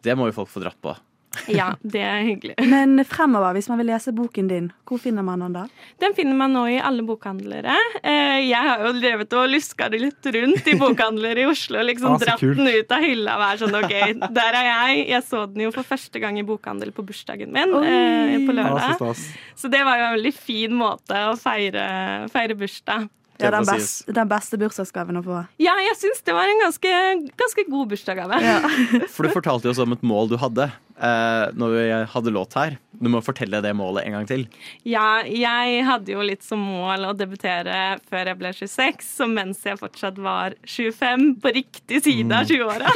det 0.04 0.16
må 0.20 0.28
jo 0.30 0.36
folk 0.36 0.52
få 0.52 0.63
dratt 0.63 0.80
på. 0.84 0.96
Ja, 1.50 1.72
det 1.82 2.02
er 2.06 2.22
hyggelig. 2.28 2.54
Men 2.70 3.00
fremover, 3.10 3.56
hvis 3.58 3.68
man 3.72 3.80
vil 3.82 3.88
lese 3.90 4.12
boken 4.16 4.48
din, 4.52 4.68
hvor 4.88 5.00
finner 5.02 5.25
man 5.25 5.42
den 5.42 5.56
da? 5.56 5.63
Den 6.00 6.13
finner 6.18 6.38
man 6.38 6.54
nå 6.54 6.62
i 6.70 6.75
alle 6.80 7.02
bokhandlere. 7.08 7.74
Eh, 8.04 8.44
Jeg 8.48 8.62
har 8.68 8.84
jo 8.86 8.92
drevet 9.00 9.34
og 9.40 9.48
luska 9.50 9.88
det 9.90 10.00
litt 10.04 10.30
rundt 10.36 10.70
i 10.70 10.75
bokhandlere 10.80 11.44
i 11.44 11.48
Oslo. 11.50 11.80
og 11.82 11.88
Liksom 11.90 12.13
Ah, 12.13 12.20
dratt 12.22 12.40
kult. 12.44 12.58
den 12.62 12.70
ut 12.70 12.92
av 12.94 13.02
hylla 13.08 13.36
og 13.40 13.42
vært 13.44 13.63
sånn 13.63 13.80
OK, 13.82 14.30
der 14.38 14.60
er 14.62 14.70
jeg. 14.70 15.08
Jeg 15.16 15.24
så 15.32 15.42
den 15.54 15.66
jo 15.66 15.72
for 15.74 15.84
første 15.90 16.22
gang 16.22 16.38
i 16.38 16.46
bokhandel 16.48 16.94
på 16.94 17.06
bursdagen 17.10 17.52
min 17.52 17.74
Oi. 17.74 17.84
eh, 17.88 18.38
på 18.46 18.54
lørdag. 18.54 19.02
Ah, 19.02 19.13
Så 19.58 19.70
det 19.74 19.82
var 19.84 19.98
jo 19.98 20.06
en 20.12 20.16
veldig 20.20 20.34
fin 20.38 20.72
måte 20.78 21.18
å 21.32 21.36
feire, 21.40 22.30
feire 22.32 22.56
bursdag. 22.56 23.10
Ja, 23.42 23.50
den, 23.50 23.66
best, 23.66 24.06
den 24.13 24.28
beste 24.30 24.58
bursdagsgaven 24.62 25.18
å 25.20 25.24
få. 25.25 25.40
Ja, 25.60 25.74
jeg 25.82 25.96
syns 25.98 26.22
det 26.24 26.36
var 26.38 26.46
en 26.48 26.62
ganske, 26.62 26.92
ganske 27.36 27.63
god 27.68 27.90
bursdagsgave. 27.90 28.38
For 29.16 29.25
du 29.25 29.34
fortalte 29.34 29.66
jo 29.68 29.74
oss 29.74 29.82
om 29.82 29.92
et 29.98 30.04
mål 30.06 30.30
du 30.30 30.38
hadde 30.40 30.70
eh, 30.97 31.45
når 31.57 31.77
vi 31.77 31.85
hadde 32.13 32.33
låt 32.33 32.57
her. 32.59 32.77
Du 32.93 33.09
må 33.12 33.19
fortelle 33.25 33.59
det 33.63 33.73
målet 33.75 34.05
en 34.05 34.15
gang 34.17 34.27
til. 34.29 34.43
Ja, 34.88 35.23
jeg 35.25 35.81
hadde 35.88 36.13
jo 36.13 36.23
litt 36.23 36.43
som 36.45 36.62
mål 36.62 37.07
å 37.09 37.13
debutere 37.17 37.97
før 38.09 38.29
jeg 38.29 38.39
ble 38.39 38.51
26, 38.53 39.07
så 39.17 39.27
mens 39.29 39.63
jeg 39.65 39.79
fortsatt 39.81 40.19
var 40.21 40.55
25, 40.69 41.25
på 41.43 41.53
riktig 41.57 42.03
side 42.05 42.38
av 42.38 42.47
20-åra. 42.47 42.93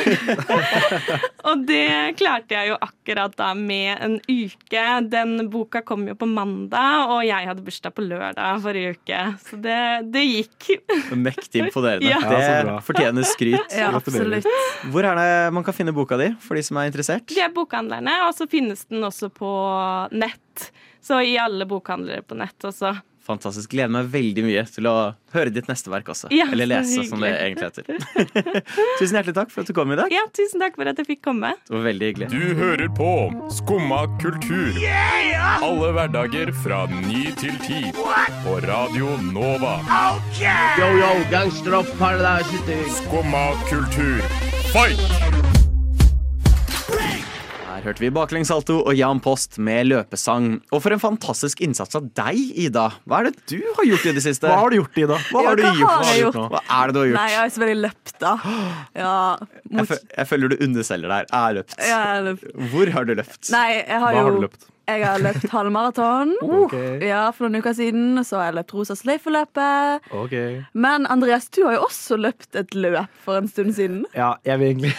og 1.50 1.66
det 1.68 2.20
klarte 2.20 2.56
jeg 2.56 2.72
jo 2.72 2.78
akkurat 2.88 3.36
da 3.40 3.50
med 3.58 3.98
en 4.06 4.18
uke. 4.30 4.86
Den 5.10 5.50
boka 5.52 5.82
kom 5.88 6.06
jo 6.08 6.16
på 6.20 6.30
mandag, 6.30 7.12
og 7.12 7.26
jeg 7.26 7.50
hadde 7.50 7.66
bursdag 7.66 7.96
på 7.98 8.06
lørdag 8.06 8.62
forrige 8.64 8.96
uke. 8.98 9.24
Så 9.48 9.60
det, 9.64 9.82
det 10.14 10.24
gikk. 10.28 10.70
Mektig 11.16 11.66
imponerende. 11.66 12.06
Ja. 12.18 12.22
Det 12.24 12.84
fortjener 12.86 13.26
skryt. 13.28 13.74
Ja, 13.76 13.90
absolutt. 13.98 14.46
Hvor 14.94 15.06
er 15.06 15.18
det 15.18 15.32
man 15.56 15.66
kan 15.66 15.76
finne 15.76 15.92
boka 15.96 16.18
di, 16.20 16.30
for 16.44 16.58
de 16.58 16.64
som 16.66 16.80
er 16.80 16.90
interessert? 16.90 17.26
Det 17.30 17.42
er 17.44 17.52
bokhandlerne, 17.88 18.28
og 18.28 18.36
så 18.36 18.48
finnes 18.48 18.86
den 18.90 19.04
også 19.04 19.30
på 19.30 19.52
nett. 20.12 20.72
Så 21.02 21.22
i 21.24 21.38
alle 21.38 21.66
bokhandlere 21.66 22.22
på 22.22 22.36
nett 22.36 22.60
også. 22.64 22.98
Fantastisk. 23.28 23.74
Gleder 23.74 23.92
meg 23.92 24.08
veldig 24.08 24.44
mye 24.46 24.62
til 24.72 24.88
å 24.88 25.14
høre 25.34 25.52
ditt 25.52 25.68
neste 25.68 25.92
verk 25.92 26.08
også. 26.08 26.30
Ja, 26.32 26.46
Eller 26.48 26.66
lese, 26.66 27.04
som 27.10 27.20
det 27.20 27.34
egentlig 27.36 27.68
heter. 27.68 27.84
Tusen 29.02 29.18
hjertelig 29.18 29.36
takk 29.36 29.52
for 29.52 29.66
at 29.66 29.68
du 29.68 29.76
kom 29.76 29.92
i 29.92 29.98
dag. 30.00 30.08
Ja, 30.16 30.24
tusen 30.32 30.64
takk 30.64 30.80
for 30.80 30.88
at 30.88 30.96
jeg 31.02 31.10
fikk 31.10 31.26
komme. 31.28 31.52
Det 31.68 31.76
var 31.76 31.84
veldig 31.90 32.08
hyggelig. 32.08 32.30
Du 32.32 32.56
hører 32.56 32.88
på 32.96 33.10
Skumma 33.52 34.06
kultur. 34.24 34.80
Alle 35.60 35.92
hverdager 35.98 36.54
fra 36.64 36.86
ny 36.88 37.26
til 37.42 37.60
ti. 37.68 37.84
På 38.48 38.62
Radio 38.64 39.18
Nova. 39.28 39.76
Yo, 40.80 40.88
yo, 40.96 41.12
gangsteropp, 41.34 41.92
paradise 42.00 42.80
Skumma 43.02 43.50
kultur. 43.68 44.24
Fight! 44.72 45.47
Hørte 47.88 48.04
vi 48.04 48.10
Baklengssalto 48.12 48.82
og 48.84 48.98
Jan 49.00 49.22
Post 49.24 49.56
med 49.64 49.88
løpesang. 49.88 50.58
Og 50.76 50.82
for 50.84 50.92
en 50.92 51.00
fantastisk 51.00 51.62
innsats 51.64 51.96
av 51.96 52.10
deg, 52.20 52.36
Ida. 52.66 52.90
Hva 53.08 53.22
er 53.22 53.30
det 53.30 53.46
du 53.54 53.62
har 53.78 53.88
gjort 53.88 54.10
i 54.10 54.14
det 54.18 54.24
siste? 54.26 54.50
Hva 54.52 54.58
har 54.66 54.74
du 54.74 54.80
gjort, 54.82 55.00
Ida? 55.00 55.20
Hva 55.32 55.44
har 55.46 55.56
du 55.56 55.64
hva 55.64 55.72
gjort? 55.72 55.94
har 55.94 56.10
jeg 56.12 56.26
gjort? 56.26 56.40
Hva 56.52 56.62
er 56.82 56.92
det 56.92 56.96
du 56.98 57.00
har 57.00 57.08
gjort? 57.14 57.20
Nei, 57.22 57.28
jeg 57.32 57.40
har 57.40 57.54
selvfølgelig 57.56 57.84
løpt, 57.86 58.14
da. 58.20 58.34
Ja, 59.00 59.14
jeg, 59.40 59.78
mot, 59.80 59.92
fø- 59.94 60.02
jeg 60.18 60.30
føler 60.34 60.52
du 60.52 60.58
underselger 60.68 61.14
der. 61.16 61.30
Jeg 61.32 61.46
har 61.46 61.56
løpt. 61.62 61.78
jeg 61.80 62.02
har 62.04 62.26
løpt. 62.28 62.44
Hvor 62.74 62.92
har 62.98 63.08
du 63.08 63.14
løpt? 63.22 63.52
Nei, 63.56 63.68
jeg 63.78 64.02
har 64.04 64.04
Hva 64.04 64.12
jo 64.20 64.26
har 64.28 64.36
du 64.36 64.44
løpt? 64.50 64.68
Jeg 64.88 65.04
har 65.04 65.20
løpt 65.20 65.50
halvmaraton. 65.52 66.34
okay. 66.42 67.02
Ja, 67.04 67.26
for 67.36 67.48
noen 67.48 67.60
uker 67.60 67.76
siden. 67.76 68.22
Så 68.24 68.40
har 68.40 68.50
jeg 68.50 68.58
løpt 68.62 68.74
Rosa 68.78 68.96
sløyfeløpet. 68.96 70.08
Okay. 70.16 70.62
Men 70.74 71.08
Andreas, 71.12 71.50
du 71.52 71.66
har 71.68 71.76
jo 71.76 71.84
også 71.90 72.16
løpt 72.22 72.56
et 72.56 72.72
løp 72.76 73.12
for 73.26 73.42
en 73.42 73.52
stund 73.52 73.76
siden. 73.76 74.06
Ja, 74.16 74.34
jeg 74.48 74.60
vil 74.62 74.68
egentlig 74.72 74.94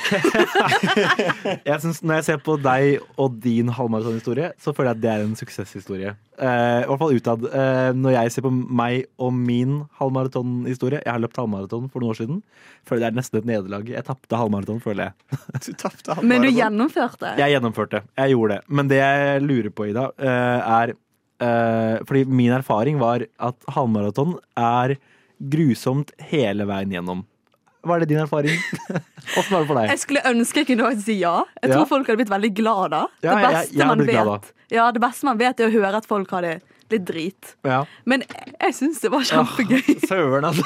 Jeg 1.71 1.81
synes 1.81 2.03
Når 2.03 2.21
jeg 2.21 2.25
ser 2.29 2.41
på 2.45 2.59
deg 2.61 3.01
og 3.17 3.41
din 3.43 3.73
halvmaratonhistorie, 3.73 4.53
så 4.61 4.77
føler 4.77 4.93
jeg 4.93 4.99
at 4.99 5.03
det 5.03 5.11
er 5.15 5.25
en 5.25 5.37
suksesshistorie. 5.39 6.15
Eh, 6.39 6.81
I 6.85 6.87
hvert 6.87 7.01
fall 7.01 7.17
utad. 7.19 7.47
Uh, 7.51 7.91
når 7.99 8.15
jeg 8.15 8.33
ser 8.35 8.45
på 8.47 8.53
meg 8.53 9.09
og 9.19 9.33
min 9.35 9.81
halvmaratonhistorie 9.99 11.01
Jeg 11.03 11.11
har 11.11 11.23
løpt 11.23 11.41
halvmaraton 11.41 11.89
for 11.91 12.05
noen 12.05 12.15
år 12.15 12.19
siden. 12.21 12.39
Føler 12.87 13.03
det 13.03 13.09
er 13.09 13.19
nesten 13.19 13.41
et 13.41 13.49
nederlag. 13.49 13.91
Jeg 13.91 14.07
tapte 14.07 14.39
halvmaraton, 14.39 14.79
føler 14.85 15.09
jeg. 15.09 15.39
Du 15.67 15.73
tapte 15.81 16.19
Men 16.23 16.47
du 16.47 16.51
gjennomførte. 16.53 17.35
Jeg 17.41 17.57
gjennomførte. 17.57 18.05
Jeg 18.21 18.35
gjorde 18.37 18.59
det. 18.59 18.77
Men 18.79 18.93
det 18.93 19.01
jeg 19.03 19.43
lurer 19.45 19.75
på, 19.75 19.89
Ida, 19.91 20.09
uh, 20.15 20.79
er 20.79 20.95
eh, 20.95 21.97
Fordi 22.07 22.25
min 22.25 22.55
erfaring 22.55 23.01
var 23.03 23.27
at 23.39 23.69
halvmaraton 23.75 24.39
er 24.59 24.97
grusomt 25.39 26.15
hele 26.31 26.67
veien 26.71 26.95
gjennom. 26.95 27.27
Var 27.89 28.03
det 28.05 28.09
din 28.13 28.21
erfaring? 28.23 28.57
Åssen 29.39 29.53
var 29.53 29.61
det 29.65 29.69
for 29.69 29.79
deg? 29.81 29.91
Jeg 29.95 30.03
skulle 30.05 30.23
ønske 30.31 30.63
jeg 30.65 30.71
kunne 30.73 30.91
si 31.03 31.19
ja. 31.23 31.37
Jeg 31.63 31.71
tror 31.73 31.85
Ja. 31.85 31.91
folk 31.91 32.09
hadde 32.09 32.21
blitt 32.23 32.33
veldig 32.33 32.53
glad 32.59 32.91
da. 32.95 33.05
Ja, 33.25 33.35
det, 33.35 33.43
jeg- 33.43 33.55
beste 33.59 33.79
jeg 33.79 34.09
glad 34.09 34.29
vet, 34.35 34.51
ja, 34.75 34.91
det 34.93 35.01
beste 35.01 35.25
man 35.29 35.39
vet, 35.41 35.61
er 35.61 35.71
å 35.71 35.73
høre 35.73 35.97
at 36.03 36.07
folk 36.09 36.31
har 36.37 36.45
det 36.45 36.57
litt 36.89 37.05
drit. 37.05 37.51
Ja. 37.69 37.83
Men 38.09 38.23
jeg, 38.25 38.53
jeg 38.61 38.75
syns 38.79 39.01
det 39.05 39.11
var 39.13 39.25
kjempegøy. 39.29 39.91
Søren, 40.09 40.47
altså. 40.49 40.65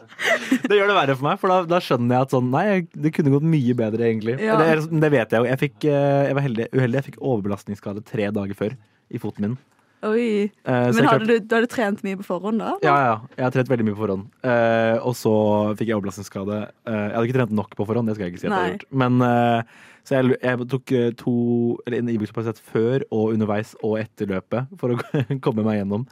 Det 0.70 0.76
gjør 0.78 0.88
det 0.92 0.96
verre 0.96 1.16
for 1.18 1.26
meg, 1.28 1.40
for 1.42 1.52
da, 1.52 1.58
da 1.68 1.80
skjønner 1.84 2.16
jeg 2.16 2.26
at 2.28 2.32
sånn 2.34 2.48
Nei, 2.52 2.64
det 2.96 3.12
kunne 3.16 3.32
gått 3.34 3.44
mye 3.44 3.74
bedre, 3.76 4.06
egentlig. 4.08 4.38
Ja. 4.44 4.56
Det, 4.60 4.86
det 5.02 5.10
vet 5.12 5.34
jeg 5.36 5.42
jo. 5.44 5.48
Jeg, 5.50 5.60
fikk, 5.60 5.76
eh, 5.88 6.28
jeg 6.30 6.36
var 6.38 6.46
heldig, 6.46 6.68
uheldig. 6.76 7.00
Jeg 7.02 7.08
fikk 7.10 7.18
overbelastningsskade 7.20 8.04
tre 8.08 8.30
dager 8.36 8.56
før 8.56 8.76
i 9.10 9.20
foten 9.20 9.46
min. 9.48 9.58
Oi. 10.02 10.48
Eh, 10.64 10.86
Men 10.96 11.04
hadde 11.04 11.26
du, 11.28 11.34
du 11.44 11.54
hadde 11.58 11.68
trent 11.68 12.00
mye 12.06 12.16
på 12.16 12.24
forhånd, 12.24 12.62
da? 12.62 12.70
Ja, 12.86 12.94
ja. 13.04 13.16
Jeg 13.36 13.44
har 13.44 13.52
trent 13.52 13.68
veldig 13.68 13.84
mye 13.84 13.96
på 13.98 14.00
forhånd. 14.06 14.22
Eh, 14.48 14.96
og 15.04 15.12
så 15.18 15.32
fikk 15.76 15.90
jeg 15.90 15.98
overbelastningsskade. 15.98 16.60
Eh, 16.88 16.96
jeg 17.02 17.14
hadde 17.18 17.28
ikke 17.28 17.36
trent 17.36 17.52
nok 17.58 17.76
på 17.76 17.86
forhånd, 17.90 18.08
det 18.08 18.16
skal 18.16 18.26
jeg 18.28 18.32
ikke 18.34 18.40
si 18.40 18.48
at 18.48 18.54
jeg 18.54 18.62
har 18.64 18.72
gjort. 18.78 18.86
Men 19.04 19.20
eh, 19.26 19.76
så 20.08 20.16
jeg, 20.16 20.38
jeg 20.40 20.68
tok 20.72 20.92
eh, 20.96 21.10
to 21.20 21.34
Eller 21.84 22.00
en 22.00 22.08
Ibux-passet 22.14 22.62
før 22.72 23.04
og 23.12 23.34
underveis 23.34 23.74
og 23.84 23.98
etter 24.00 24.30
løpet 24.32 24.72
for 24.80 24.96
å 24.96 25.00
komme 25.44 25.66
meg 25.68 25.82
gjennom. 25.82 26.08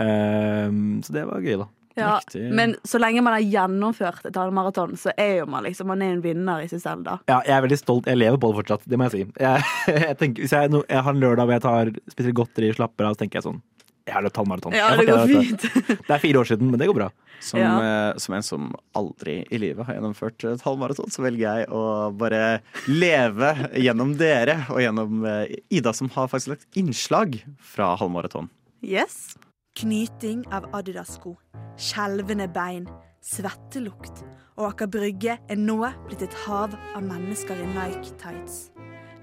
Eh, 0.00 0.72
så 1.04 1.16
det 1.18 1.26
var 1.28 1.44
gøy, 1.44 1.58
da. 1.60 1.68
Ja, 1.96 2.18
Riktig. 2.20 2.42
men 2.52 2.74
så 2.84 2.98
lenge 3.00 3.22
man 3.24 3.32
har 3.38 3.44
gjennomført 3.46 4.26
et 4.28 4.36
halvmaraton, 4.36 4.96
så 5.00 5.12
er 5.16 5.38
jo 5.40 5.46
man 5.46 5.64
liksom 5.64 5.86
Man 5.88 6.02
er 6.02 6.12
en 6.16 6.20
vinner 6.24 6.60
i 6.64 6.68
seg 6.68 6.80
selv, 6.82 7.04
da. 7.06 7.18
Ja, 7.28 7.40
jeg 7.46 7.56
er 7.56 7.62
veldig 7.66 7.78
stolt. 7.80 8.06
Jeg 8.10 8.18
lever 8.20 8.36
på 8.42 8.50
det 8.52 8.58
fortsatt, 8.62 8.84
det 8.86 8.98
må 9.00 9.08
jeg 9.08 9.14
si. 9.14 9.22
Jeg, 9.40 9.62
jeg 10.08 10.18
tenker, 10.20 10.42
hvis 10.44 10.52
jeg, 10.52 10.70
no, 10.74 10.82
jeg 10.88 11.02
har 11.06 11.14
en 11.16 11.22
lørdag 11.22 11.46
hvor 11.48 11.56
jeg 11.56 11.64
tar, 11.64 11.92
spiser 12.12 12.36
godteri, 12.36 12.72
slapper 12.76 13.08
av, 13.08 13.16
så 13.16 13.24
tenker 13.24 13.40
jeg 13.40 13.46
sånn 13.48 13.62
Jeg 14.06 14.14
har 14.14 14.22
løpt 14.22 14.36
halvmaraton. 14.38 14.74
Ja, 14.76 14.90
det 14.94 15.06
går 15.08 15.24
fint. 15.26 15.64
Det 16.06 16.12
er 16.14 16.20
fire 16.22 16.38
år 16.42 16.46
siden, 16.52 16.68
men 16.70 16.78
det 16.78 16.86
går 16.86 16.94
bra. 17.00 17.08
Som, 17.42 17.58
Ja. 17.60 17.72
eh, 17.84 18.18
som 18.22 18.34
en 18.36 18.42
som 18.46 18.68
aldri 18.96 19.40
i 19.52 19.58
livet 19.60 19.84
har 19.88 19.96
gjennomført 19.98 20.44
et 20.52 20.62
halvmaraton, 20.64 21.10
så 21.12 21.24
velger 21.24 21.42
jeg 21.58 21.66
å 21.74 22.12
bare 22.16 22.60
leve 22.88 23.50
gjennom 23.76 24.14
dere 24.16 24.60
og 24.70 24.78
gjennom 24.80 25.24
eh, 25.26 25.56
Ida, 25.74 25.92
som 25.92 26.08
har 26.14 26.30
faktisk 26.32 26.54
lagt 26.54 26.78
innslag 26.80 27.40
fra 27.60 27.90
halvmaraton. 28.00 28.48
Yes. 28.86 29.34
Knyting 29.76 30.46
av 30.56 30.64
Adidas-sko, 30.72 31.34
skjelvende 31.76 32.46
bein, 32.48 32.86
svettelukt 33.20 34.22
og 34.56 34.70
Aker 34.70 34.88
Brygge 34.88 35.34
er 35.36 35.58
nå 35.60 35.76
blitt 36.06 36.24
et 36.24 36.36
hav 36.46 36.72
av 36.72 37.04
mennesker 37.04 37.60
i 37.60 37.66
Nike-tights. 37.74 38.70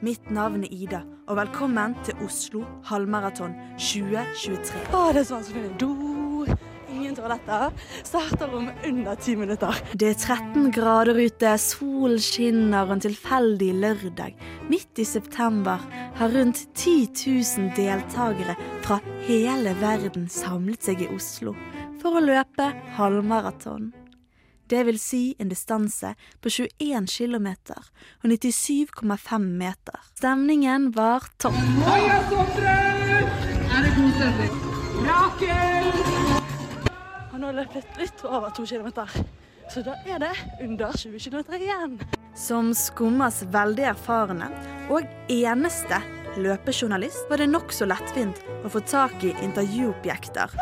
Mitt 0.05 0.29
navn 0.29 0.67
er 0.67 0.75
Ida, 0.77 1.01
og 1.25 1.39
velkommen 1.41 1.97
til 2.05 2.21
Oslo 2.21 2.61
halvmaraton 2.85 3.57
2023. 3.81 4.83
Å, 4.93 5.07
det 5.15 5.23
er 5.23 5.29
så 5.31 5.39
vanskelig. 5.39 5.73
Do. 5.81 5.93
Ingen 6.93 7.15
toaletter. 7.15 7.71
Starter 8.03 8.55
om 8.55 8.69
under 8.85 9.15
ti 9.15 9.35
minutter. 9.35 9.79
Det 9.93 10.11
er 10.11 10.19
13 10.19 10.69
grader 10.75 11.17
ute, 11.17 11.55
sol 11.57 12.19
skinner 12.21 12.85
og 12.85 12.97
en 12.97 13.03
tilfeldig 13.07 13.71
lørdag. 13.81 14.37
Midt 14.69 15.01
i 15.01 15.05
september 15.07 15.81
har 16.19 16.35
rundt 16.35 16.67
10 16.75 17.09
000 17.25 17.73
deltakere 17.77 18.55
fra 18.85 18.99
hele 19.25 19.73
verden 19.81 20.29
samlet 20.29 20.85
seg 20.85 21.01
i 21.01 21.09
Oslo 21.15 21.55
for 22.03 22.19
å 22.19 22.23
løpe 22.23 22.69
halvmaraton. 22.97 23.91
Det 24.69 24.85
vil 24.87 24.99
si 24.99 25.35
en 25.39 25.49
distanse 25.51 26.13
på 26.41 26.49
21 26.49 27.07
km 27.09 27.49
og 28.23 28.29
97,5 28.31 29.49
meter. 29.59 29.99
Stemningen 30.15 30.91
var 30.95 31.27
topp. 31.37 31.53
Han 35.43 35.72
har 37.47 37.55
løpt 37.61 37.97
litt 37.99 38.25
over 38.25 38.49
to 38.55 38.65
kilometer, 38.65 39.09
så 39.71 39.83
da 39.85 39.95
er 40.05 40.19
det 40.23 40.33
under 40.61 40.91
20 40.97 41.19
kilometer 41.19 41.61
igjen. 41.61 41.97
Som 42.35 42.73
Skummas 42.77 43.43
veldig 43.53 43.85
erfarne 43.93 44.49
og 44.91 45.05
eneste 45.31 45.99
løpejournalist 46.41 47.29
var 47.29 47.37
det 47.43 47.49
nokså 47.51 47.85
lettvint 47.85 48.39
å 48.65 48.71
få 48.73 48.81
tak 48.89 49.23
i 49.23 49.35
intervjuobjekter. 49.45 50.55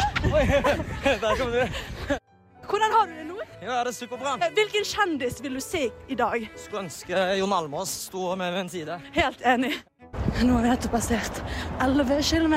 Hvordan 2.71 2.91
har 2.95 3.07
du 3.07 3.13
det 3.15 3.25
nå? 3.27 3.37
Ja, 3.61 3.83
det 3.85 3.91
er 3.91 3.95
superbra. 3.95 4.35
Hvilken 4.57 4.85
kjendis 4.87 5.41
vil 5.43 5.55
du 5.59 5.63
se 5.63 5.87
i 6.09 6.17
dag? 6.17 6.47
Skulle 6.59 6.85
ønske 6.87 7.25
Jon 7.39 7.53
Almaas 7.55 7.93
sto 8.07 8.31
med 8.35 8.51
ved 8.55 8.65
en 8.65 8.71
side. 8.73 8.99
Helt 9.15 9.43
enig. 9.45 9.75
Nå 10.41 10.57
har 10.57 10.63
vi 10.65 10.71
nettopp 10.71 10.95
passert 10.97 11.43
11 11.79 12.23
km. 12.25 12.55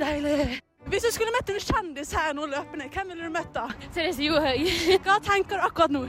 Deilig. 0.00 0.58
Hvis 0.88 1.04
du 1.04 1.10
skulle 1.12 1.32
møtt 1.34 1.50
en 1.52 1.60
kjendis 1.60 2.12
her 2.16 2.32
nå 2.34 2.46
løpende, 2.48 2.88
hvem 2.92 3.12
ville 3.12 3.28
du 3.28 3.32
møtt 3.34 3.52
da? 3.54 3.66
Therese 3.94 4.24
Johaug. 4.24 4.70
Hva 5.04 5.18
tenker 5.24 5.60
du 5.60 5.66
akkurat 5.66 5.92
nå? 5.92 6.04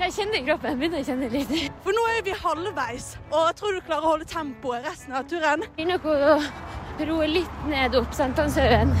Jeg 0.00 0.14
kjenner 0.16 0.44
kroppen. 0.46 0.78
Begynner 0.80 1.02
å 1.02 1.06
kjenne 1.08 1.28
litt. 1.32 1.50
For 1.84 1.96
nå 1.96 2.04
er 2.14 2.22
vi 2.24 2.36
halvveis, 2.42 3.10
og 3.28 3.48
jeg 3.50 3.56
tror 3.58 3.74
du 3.76 3.80
klarer 3.84 4.06
å 4.06 4.12
holde 4.14 4.28
tempoet 4.30 4.86
resten 4.86 5.16
av 5.16 5.26
turen. 5.28 5.66
Vi 5.76 5.88
nok 5.88 6.06
å 6.08 6.14
roe 7.10 7.26
litt 7.28 7.66
ned 7.68 7.96
opp 7.98 8.14
Sankthanshaugen. 8.16 8.94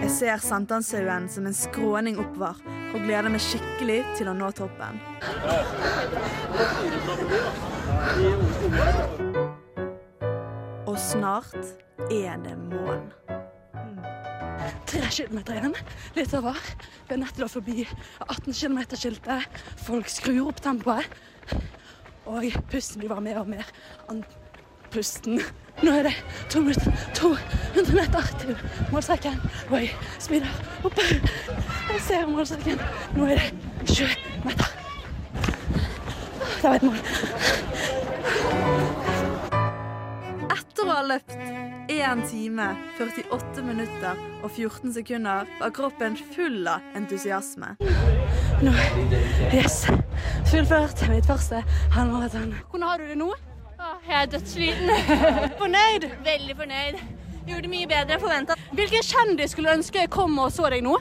Jeg 0.00 0.10
ser 0.16 0.42
Sankthanshaugen 0.42 1.28
som 1.30 1.46
en 1.46 1.56
skråning 1.56 2.18
oppover 2.22 2.58
og 2.94 2.98
gleder 3.04 3.30
meg 3.30 3.42
skikkelig 3.42 4.00
til 4.18 4.32
å 4.32 4.34
nå 4.34 4.50
toppen. 4.56 4.98
Og 10.96 11.02
snart 11.02 11.52
er 12.10 12.36
det 12.40 12.56
mål. 12.56 13.00
Tre 14.88 15.00
kilometer 15.12 15.58
igjen. 15.58 15.74
Litt 16.16 16.32
over. 16.38 16.56
Vi 17.04 17.12
er 17.12 17.18
nettopp 17.20 17.50
forbi 17.52 17.84
18 18.24 18.56
km-skiltet. 18.56 19.44
Folk 19.84 20.08
skrur 20.08 20.48
opp 20.48 20.62
tempoet. 20.64 21.04
Og 22.24 22.48
pusten 22.72 22.96
blir 23.02 23.12
bare 23.12 23.20
mer 23.26 23.36
og 23.42 23.48
mer 23.52 23.66
andpusten. 24.08 25.36
Nå 25.84 25.90
er 25.98 26.02
det 26.08 26.16
to 26.48 26.64
minutter, 26.64 26.88
200 27.20 27.92
meter 27.92 28.24
til 28.40 28.56
målstreken. 28.88 29.36
Og 29.68 29.84
jeg 29.84 29.92
opp. 30.80 30.96
Jeg 30.96 32.00
ser 32.08 32.24
målstreken. 32.30 32.80
Nå 33.18 33.22
er 33.34 33.36
det 33.42 33.48
20 33.92 34.16
meter. 34.48 34.68
Det 36.56 36.64
var 36.64 36.80
et 36.80 36.88
mål. 36.88 39.04
Etter 40.56 40.88
å 40.88 40.94
ha 40.94 41.02
løpt 41.04 41.34
1 41.92 42.22
time, 42.30 42.66
48 42.96 43.64
minutter 43.66 44.20
og 44.42 44.48
14 44.48 44.94
sekunder 44.96 45.48
var 45.60 45.72
kroppen 45.76 46.16
full 46.34 46.64
av 46.70 46.84
entusiasme. 46.96 47.74
Nå, 48.64 48.72
yes. 49.52 49.82
Fullført 50.50 51.02
mitt 51.12 51.28
første 51.28 51.60
halvmaraton. 51.92 52.54
Hvordan 52.70 52.88
har 52.88 53.02
du 53.02 53.10
det 53.10 53.18
nå? 53.20 53.28
Jeg 54.06 54.16
er 54.22 54.30
dødssliten. 54.32 54.94
Fornøyd? 55.60 56.08
Veldig 56.24 56.56
fornøyd. 56.62 57.02
Gjorde 57.46 57.66
det 57.66 57.72
mye 57.74 57.90
bedre 57.90 58.16
enn 58.16 58.22
forventa. 58.24 58.56
Hvilken 58.72 59.04
kjendis 59.06 59.54
skulle 59.54 59.76
ønske 59.76 60.08
kom 60.10 60.38
og 60.42 60.50
så 60.54 60.70
deg 60.72 60.86
nå? 60.86 60.96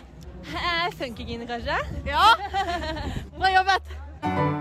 Funkygine, 1.00 1.48
kanskje? 1.50 1.80
Ja. 2.06 2.28
Bra 3.40 3.56
jobbet. 3.56 4.55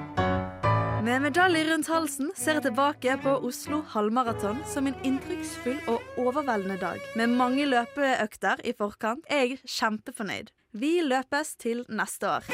Med 1.04 1.20
medalje 1.20 1.60
rundt 1.68 1.88
halsen 1.92 2.30
ser 2.32 2.56
jeg 2.56 2.64
tilbake 2.64 3.14
på 3.20 3.32
Oslo 3.44 3.82
halvmaraton 3.92 4.62
som 4.64 4.86
en 4.88 4.94
inntrykksfull 5.04 5.76
og 5.92 6.00
overveldende 6.22 6.78
dag. 6.80 7.02
Med 7.18 7.34
mange 7.36 7.66
løpeøkter 7.68 8.62
i 8.64 8.72
forkant 8.78 9.28
er 9.28 9.42
jeg 9.42 9.58
kjempefornøyd. 9.68 10.48
Vi 10.72 10.94
løpes 11.04 11.52
til 11.60 11.84
neste 11.92 12.30
år. 12.38 12.48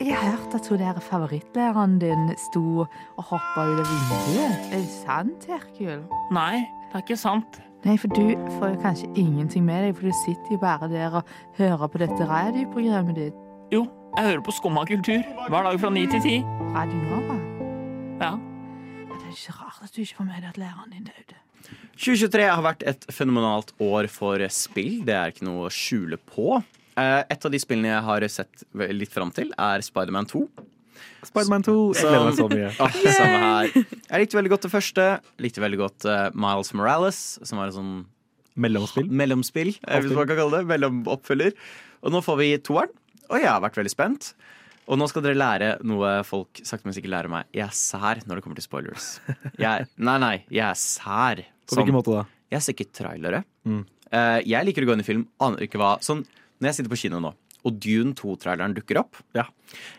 Jeg 0.00 0.16
har 0.16 0.24
hørt 0.30 0.56
at 0.56 0.72
hun 0.72 0.80
der 0.80 1.04
favorittlæreren 1.04 2.00
din 2.00 2.32
sto 2.48 2.64
og 2.88 3.24
hoppa 3.28 3.68
ut 3.68 3.84
av 3.84 3.92
vinduet. 3.92 4.68
Er 4.72 4.78
det 4.80 4.92
sant, 5.02 5.48
Herkul? 5.52 6.06
Nei, 6.32 6.64
det 6.88 6.94
er 6.96 7.04
ikke 7.04 7.20
sant. 7.20 7.60
Nei, 7.84 8.00
for 8.00 8.08
du 8.16 8.24
får 8.56 8.72
jo 8.72 8.84
kanskje 8.88 9.12
ingenting 9.20 9.68
med 9.68 9.84
deg, 9.84 9.98
for 9.98 10.08
du 10.08 10.22
sitter 10.24 10.56
jo 10.56 10.64
bare 10.64 10.88
der 10.88 11.20
og 11.20 11.40
hører 11.60 11.90
på 11.92 12.06
dette 12.06 12.24
radioprogrammet 12.24 13.20
ditt. 13.20 13.50
Jo, 13.72 13.84
jeg 14.16 14.24
hører 14.28 14.42
på 14.44 14.52
Skumma 14.54 14.82
kultur 14.88 15.22
hver 15.50 15.66
dag 15.68 15.78
fra 15.80 15.90
ni 15.92 16.04
til 16.10 16.22
ti. 16.24 16.34
Radio 16.74 16.98
Nova? 17.06 17.36
Ja. 18.22 18.32
Det 19.08 19.28
er 19.28 19.32
ikke 19.34 19.54
rart 19.58 19.80
at 19.86 19.94
du 19.94 20.02
ikke 20.04 20.18
får 20.20 20.28
med 20.28 20.36
deg 20.42 20.50
at 20.52 20.60
læreren 20.60 20.92
din 20.94 21.06
døde. 21.08 21.38
2023 22.02 22.46
har 22.50 22.62
vært 22.64 22.84
et 22.90 23.06
fenomenalt 23.14 23.72
år 23.82 24.08
for 24.12 24.42
spill. 24.52 25.00
Det 25.06 25.14
er 25.16 25.32
ikke 25.32 25.46
noe 25.46 25.68
å 25.68 25.72
skjule 25.72 26.18
på. 26.28 26.58
Eh, 26.98 27.22
Et 27.32 27.46
av 27.48 27.52
de 27.54 27.60
spillene 27.62 27.92
jeg 27.94 28.04
har 28.08 28.26
sett 28.32 28.64
litt 28.92 29.12
fram 29.12 29.30
til, 29.34 29.52
er 29.58 29.84
Spiderman 29.84 30.28
2. 30.28 30.42
Spiderman 31.28 31.64
2. 31.64 31.76
Jeg 31.96 32.08
gleder 32.08 32.26
meg 32.26 32.40
så 32.40 32.48
mye. 32.52 32.70
Åh, 32.84 32.98
samme 33.16 33.42
her. 33.46 33.76
Jeg 33.76 34.24
likte 34.24 34.38
veldig 34.40 34.52
godt 34.56 34.66
det 34.66 34.72
første. 34.74 35.06
Likte 35.44 35.62
veldig 35.64 35.80
godt 35.84 36.08
eh, 36.10 36.26
Miles 36.34 36.72
Morales, 36.76 37.22
som 37.46 37.62
var 37.62 37.70
en 37.70 37.78
sånn 37.78 37.94
Mellomspill. 38.60 39.06
Mellomspill, 39.08 39.70
hvis 39.80 40.10
man 40.12 40.26
kan 40.28 40.36
kalle 40.36 40.58
det. 40.60 40.66
Mellomoppfølger. 40.68 41.54
Og 42.04 42.12
nå 42.12 42.20
får 42.26 42.36
vi 42.42 42.48
toeren, 42.60 42.90
og 43.32 43.40
jeg 43.40 43.48
har 43.48 43.62
vært 43.64 43.78
veldig 43.80 43.92
spent. 43.92 44.32
Og 44.90 44.98
nå 44.98 45.06
skal 45.08 45.22
dere 45.24 45.38
lære 45.38 45.68
noe 45.86 46.10
folk 46.26 46.58
sakte, 46.66 46.84
men 46.88 46.94
sikkert 46.96 47.14
lærer 47.14 47.32
meg. 47.32 47.48
Jeg 47.54 47.64
er 47.68 47.76
sær 47.76 48.20
når 48.26 48.38
det 48.38 48.44
kommer 48.44 48.58
til 48.58 48.66
spoilers. 48.66 49.08
Jeg, 49.62 49.86
nei, 49.96 50.16
nei, 50.20 50.34
jeg 50.50 50.64
er 50.66 50.78
sær. 50.78 51.44
På 51.70 51.78
hvilken 51.78 51.96
måte 51.96 52.16
da? 52.16 52.24
Jeg 52.52 52.64
ser 52.64 52.76
ikke 52.76 52.90
trailere. 52.98 53.44
Mm. 53.64 53.84
Uh, 54.12 54.38
jeg 54.44 54.68
liker 54.68 54.84
å 54.84 54.90
gå 54.90 54.96
inn 54.98 55.04
i 55.04 55.06
film, 55.06 55.22
aner 55.40 55.64
ikke 55.64 55.78
hva 55.80 55.94
Sånn, 56.04 56.20
når 56.60 56.68
jeg 56.68 56.78
sitter 56.80 56.92
på 56.92 56.98
kino 57.00 57.20
nå, 57.22 57.30
og 57.62 57.78
Dune 57.80 58.12
2-traileren 58.18 58.74
dukker 58.76 58.98
opp 59.00 59.22
Ja. 59.38 59.46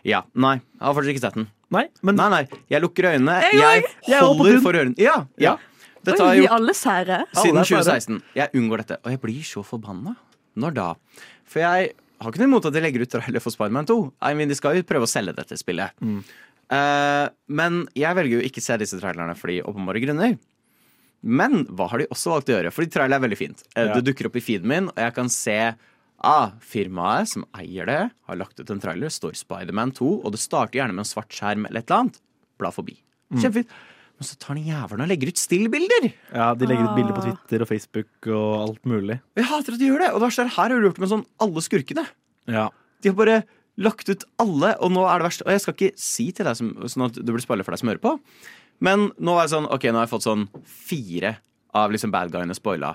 Ja, 0.06 0.20
Nei, 0.38 0.58
jeg 0.60 0.84
har 0.84 0.94
fortsatt 0.94 1.14
ikke 1.16 1.24
sett 1.24 1.38
den. 1.40 1.48
Nei, 1.74 1.88
men 2.06 2.20
Nei, 2.20 2.28
nei, 2.30 2.42
jeg 2.70 2.84
lukker 2.84 3.08
øynene. 3.10 3.40
Jeg 3.48 3.58
Jeg. 3.58 3.88
Jeg 4.06 4.18
er 4.20 4.28
holder 4.28 4.60
for 4.62 4.78
ørene. 4.78 4.94
Ja, 5.00 5.16
ja. 5.40 5.56
Dette 6.04 6.20
har 6.20 6.36
jeg 6.36 6.44
gjort 6.44 6.58
alle 6.60 6.74
sære. 6.76 7.18
siden 7.32 7.56
Alle 7.56 7.64
er 7.64 7.70
sære. 7.72 7.84
2016. 7.88 8.22
Jeg 8.36 8.60
unngår 8.60 8.84
dette, 8.84 9.00
og 9.00 9.14
jeg 9.14 9.20
blir 9.24 9.44
så 9.48 9.64
forbanna. 9.66 10.14
Når 10.60 10.76
da? 10.76 10.88
For 11.48 11.64
jeg 11.64 11.94
har 12.22 12.32
ikke 12.32 12.42
noe 12.42 12.50
imot 12.52 12.66
at 12.68 12.74
de 12.76 12.82
legger 12.84 13.04
ut 13.04 13.12
trailer 13.12 13.42
for 13.42 13.54
Spiderman 13.54 13.88
2. 13.88 13.96
I 14.22 14.34
mean, 14.38 14.50
de 14.50 14.56
skal 14.58 14.78
jo 14.78 14.86
prøve 14.86 15.08
å 15.08 15.10
selge 15.10 15.34
dette 15.36 15.58
spillet. 15.60 15.94
Mm. 16.04 16.20
Uh, 16.72 17.26
men 17.52 17.82
jeg 17.98 18.16
velger 18.16 18.38
jo 18.38 18.44
ikke 18.46 18.62
å 18.62 18.66
se 18.66 18.78
disse 18.80 18.98
trailerne 19.00 19.34
fordi 19.36 19.60
åpenbare 19.66 20.02
grunner. 20.04 20.36
Men 21.24 21.64
hva 21.72 21.88
har 21.90 22.02
de 22.02 22.08
også 22.12 22.32
valgt 22.34 22.52
å 22.52 22.56
gjøre? 22.56 22.72
Fordi 22.74 22.92
trailer 22.92 23.18
er 23.18 23.24
veldig 23.24 23.40
fint. 23.40 23.64
Uh, 23.74 23.82
Ja. 23.84 23.96
Det 23.96 24.04
dukker 24.08 24.30
opp 24.30 24.38
i 24.40 24.44
feeden 24.44 24.70
min, 24.70 24.90
og 24.92 25.00
jeg 25.00 25.16
kan 25.16 25.32
se 25.32 25.58
ah, 26.24 26.54
firmaet 26.64 27.32
som 27.34 27.44
eier 27.58 27.88
det, 27.90 28.02
har 28.28 28.40
lagt 28.40 28.60
ut 28.60 28.70
en 28.72 28.80
trailer. 28.80 29.12
står 29.12 29.36
Spiderman 29.36 29.92
2, 29.96 30.12
og 30.24 30.32
det 30.32 30.40
starter 30.40 30.80
gjerne 30.80 30.96
med 30.96 31.04
en 31.04 31.10
svart 31.10 31.32
skjerm 31.34 31.66
eller 31.68 31.82
et 31.82 31.90
eller 31.90 32.06
annet. 32.06 32.22
Bla 32.60 32.70
forbi. 32.72 32.96
Mm. 33.34 33.42
Men 34.14 34.28
så 34.28 34.36
tar 34.38 34.54
de 34.54 34.62
jævelen 34.68 35.02
og 35.04 35.10
legger 35.10 35.32
ut 35.32 35.40
stillbilder! 35.42 36.04
Ja, 36.32 36.52
De 36.54 36.68
legger 36.70 36.86
ut 36.86 36.94
bilder 36.96 37.16
på 37.16 37.22
Ah. 37.24 37.26
Twitter 37.32 37.64
og 37.64 37.68
Facebook 37.68 38.28
og 38.30 38.52
alt 38.68 38.84
mulig. 38.86 39.20
Jeg 39.36 39.44
hater 39.50 39.74
at 39.74 39.80
de 39.80 39.88
gjør 39.90 40.04
det. 40.04 40.10
Og 40.14 40.20
det 40.20 40.26
verste 40.28 40.42
er, 40.44 40.52
her 40.54 40.68
har 40.70 40.74
de 40.78 40.86
gjort 40.86 40.94
det 41.00 41.04
med 41.04 41.12
sånn 41.14 41.26
alle 41.42 41.62
skurkene. 41.66 42.04
Ja. 42.46 42.68
De 43.02 43.10
har 43.10 43.16
bare 43.18 43.38
lagt 43.76 44.08
ut 44.08 44.22
alle, 44.38 44.76
og 44.78 44.92
nå 44.94 45.02
er 45.10 45.18
det 45.18 45.26
verste 45.26 45.44
Og 45.48 45.50
jeg 45.50 45.60
skal 45.64 45.74
ikke 45.74 45.98
si 45.98 46.28
til 46.30 46.46
deg 46.46 46.54
som, 46.56 46.68
sånn 46.86 47.06
at 47.08 47.16
du 47.18 47.32
blir 47.34 47.42
spoiler 47.42 47.66
for 47.66 47.74
deg 47.74 47.80
som 47.82 47.90
hører 47.90 48.04
på, 48.04 48.12
men 48.80 49.08
nå 49.18 49.34
er 49.38 49.48
det 49.48 49.50
sånn, 49.54 49.66
ok, 49.66 49.88
nå 49.90 49.98
har 49.98 50.06
jeg 50.06 50.12
fått 50.14 50.26
sånn 50.28 50.44
fire 50.62 51.32
av 51.74 51.90
liksom 51.90 52.12
bad 52.14 52.30
guyene 52.30 52.54
spoila. 52.54 52.92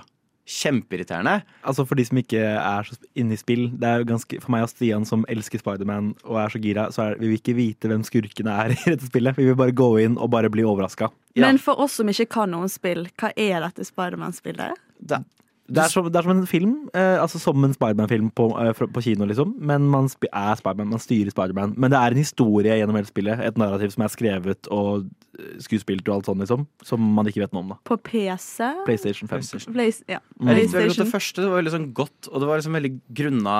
Kjempeirriterende. 0.50 1.36
Altså 1.62 1.86
For 1.86 2.00
de 2.00 2.06
som 2.08 2.20
ikke 2.22 2.42
er 2.42 2.88
så 2.88 2.98
inne 3.20 3.38
i 3.38 3.40
spill 3.40 3.68
det 3.80 3.86
er 3.86 4.02
jo 4.02 4.10
ganske, 4.10 4.40
For 4.42 4.54
meg 4.54 4.66
og 4.66 4.72
Stian 4.72 5.06
som 5.06 5.26
elsker 5.30 5.62
Spiderman 5.62 6.14
og 6.26 6.40
er 6.42 6.54
så 6.54 6.62
gira, 6.64 6.88
så 6.96 7.06
er, 7.06 7.20
vi 7.22 7.30
vil 7.30 7.40
ikke 7.40 7.58
vite 7.58 7.92
hvem 7.92 8.06
skurkene 8.08 8.56
er 8.66 8.74
i 8.76 8.80
dette 8.82 9.10
spillet. 9.10 9.38
Vi 9.38 9.48
vil 9.52 9.60
bare 9.60 9.76
gå 9.76 9.92
inn 10.04 10.18
og 10.18 10.32
bare 10.34 10.52
bli 10.54 10.66
overraska. 10.66 11.12
Ja. 11.38 11.46
Men 11.46 11.62
for 11.62 11.80
oss 11.80 12.00
som 12.00 12.10
ikke 12.10 12.30
kan 12.34 12.52
noen 12.56 12.72
spill, 12.72 13.06
hva 13.22 13.32
er 13.38 13.62
dette 13.68 13.86
Spiderman-spillet? 13.88 14.80
Det, 15.00 15.22
Det 15.70 15.84
er, 15.84 15.90
som, 15.94 16.06
det 16.10 16.16
er 16.20 16.26
som 16.26 16.32
en 16.34 16.48
film, 16.50 16.74
eh, 16.98 17.18
altså 17.22 17.40
som 17.40 17.64
en 17.64 17.74
Spiderman-film 17.76 18.32
på, 18.36 18.48
eh, 18.62 18.72
fra- 18.74 18.88
på 18.90 19.04
kino, 19.06 19.26
liksom. 19.30 19.56
Men 19.60 19.86
man 19.90 20.10
sp 20.10 20.26
er 20.34 20.56
Spiderman, 20.60 20.90
man 20.90 21.00
styrer 21.04 21.30
Spiderman. 21.32 21.76
Men 21.78 21.92
det 21.94 22.00
er 22.00 22.16
en 22.16 22.22
historie 22.24 22.78
gjennom 22.80 22.96
hele 22.98 23.10
spillet. 23.10 23.40
Et 23.46 23.58
narrativ 23.62 23.92
som 23.94 24.04
er 24.04 24.14
skrevet 24.14 24.70
og 24.74 25.06
eh, 25.40 25.60
skuespilt 25.62 26.08
og 26.10 26.16
alt 26.20 26.26
sånn, 26.32 26.40
liksom. 26.44 26.66
Som 26.84 27.00
man 27.16 27.26
ikke 27.30 27.44
vet 27.46 27.54
noe 27.54 27.62
om, 27.68 27.70
da. 27.76 27.80
På 27.86 27.98
PC? 28.02 28.72
PlayStation 28.86 29.28
5. 29.30 29.38
PlayStation. 29.38 29.74
Play, 29.78 29.94
ja. 30.10 30.20
Jeg 30.42 30.58
likte 30.58 30.58
veldig 30.58 30.66
godt 30.66 30.74
PlayStation. 30.74 31.06
det 31.06 31.14
første. 31.14 31.42
Det 31.44 31.50
var 31.54 31.62
veldig 31.62 31.76
sånn 31.78 31.94
godt, 31.94 32.32
og 32.34 32.42
det 32.42 32.50
var 32.50 32.58
liksom 32.64 32.80
veldig 32.80 32.94
grunna 33.22 33.58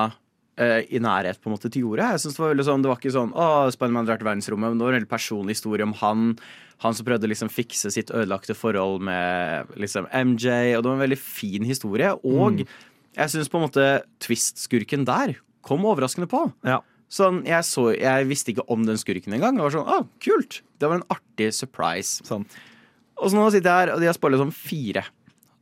eh, 0.60 0.82
i 0.92 1.00
nærhet 1.00 1.40
på 1.42 1.48
en 1.50 1.56
måte 1.56 1.72
til 1.72 1.86
jorda. 1.88 2.12
Jeg 2.14 2.20
synes 2.26 2.36
Det 2.38 2.44
var 2.44 2.54
veldig 2.54 2.66
sånn, 2.68 2.82
det 2.84 2.90
var 2.92 3.00
ikke 3.00 3.14
sånn 3.16 3.32
å, 3.34 3.46
Spiderman 3.74 4.06
drar 4.10 4.20
til 4.20 4.28
verdensrommet, 4.28 4.70
men 4.74 4.78
det 4.82 4.86
var 4.86 4.94
en 4.94 5.00
veldig 5.00 5.10
personlig 5.14 5.56
historie 5.56 5.88
om 5.88 5.94
han. 6.02 6.26
Han 6.84 6.94
som 6.96 7.06
prøvde 7.08 7.28
å 7.28 7.32
liksom 7.32 7.50
fikse 7.52 7.92
sitt 7.92 8.12
ødelagte 8.12 8.56
forhold 8.56 9.02
med 9.04 9.72
liksom 9.80 10.08
MJ, 10.12 10.76
og 10.78 10.84
det 10.84 10.90
var 10.92 10.96
en 11.00 11.06
veldig 11.10 11.18
fin 11.20 11.64
historie. 11.68 12.12
Og 12.24 12.60
Mm. 12.62 12.68
jeg 13.18 13.30
syns 13.34 13.50
på 13.50 13.60
en 13.60 13.68
måte 13.70 13.88
twist-skurken 14.20 15.06
der 15.06 15.36
kom 15.64 15.84
overraskende 15.84 16.28
på. 16.30 16.54
Ja. 16.64 16.80
Sånn, 17.10 17.42
jeg, 17.44 17.64
så, 17.66 17.90
jeg 17.98 18.28
visste 18.30 18.54
ikke 18.54 18.68
om 18.70 18.86
den 18.86 18.96
skurken 19.02 19.34
engang. 19.34 19.56
Jeg 19.58 19.66
var 19.66 19.72
sånn, 19.72 19.88
ah, 19.90 20.04
kult 20.22 20.62
Det 20.80 20.88
var 20.88 20.96
en 21.02 21.08
artig 21.10 21.52
surprise. 21.54 22.22
Og 22.30 23.28
så 23.32 23.34
nå 23.36 23.50
sitter 23.52 23.68
jeg 23.68 23.88
her, 23.88 23.94
og 23.96 24.00
de 24.00 24.06
har 24.06 24.14
spoilet 24.14 24.40
sånn 24.40 24.54
fire 24.54 25.04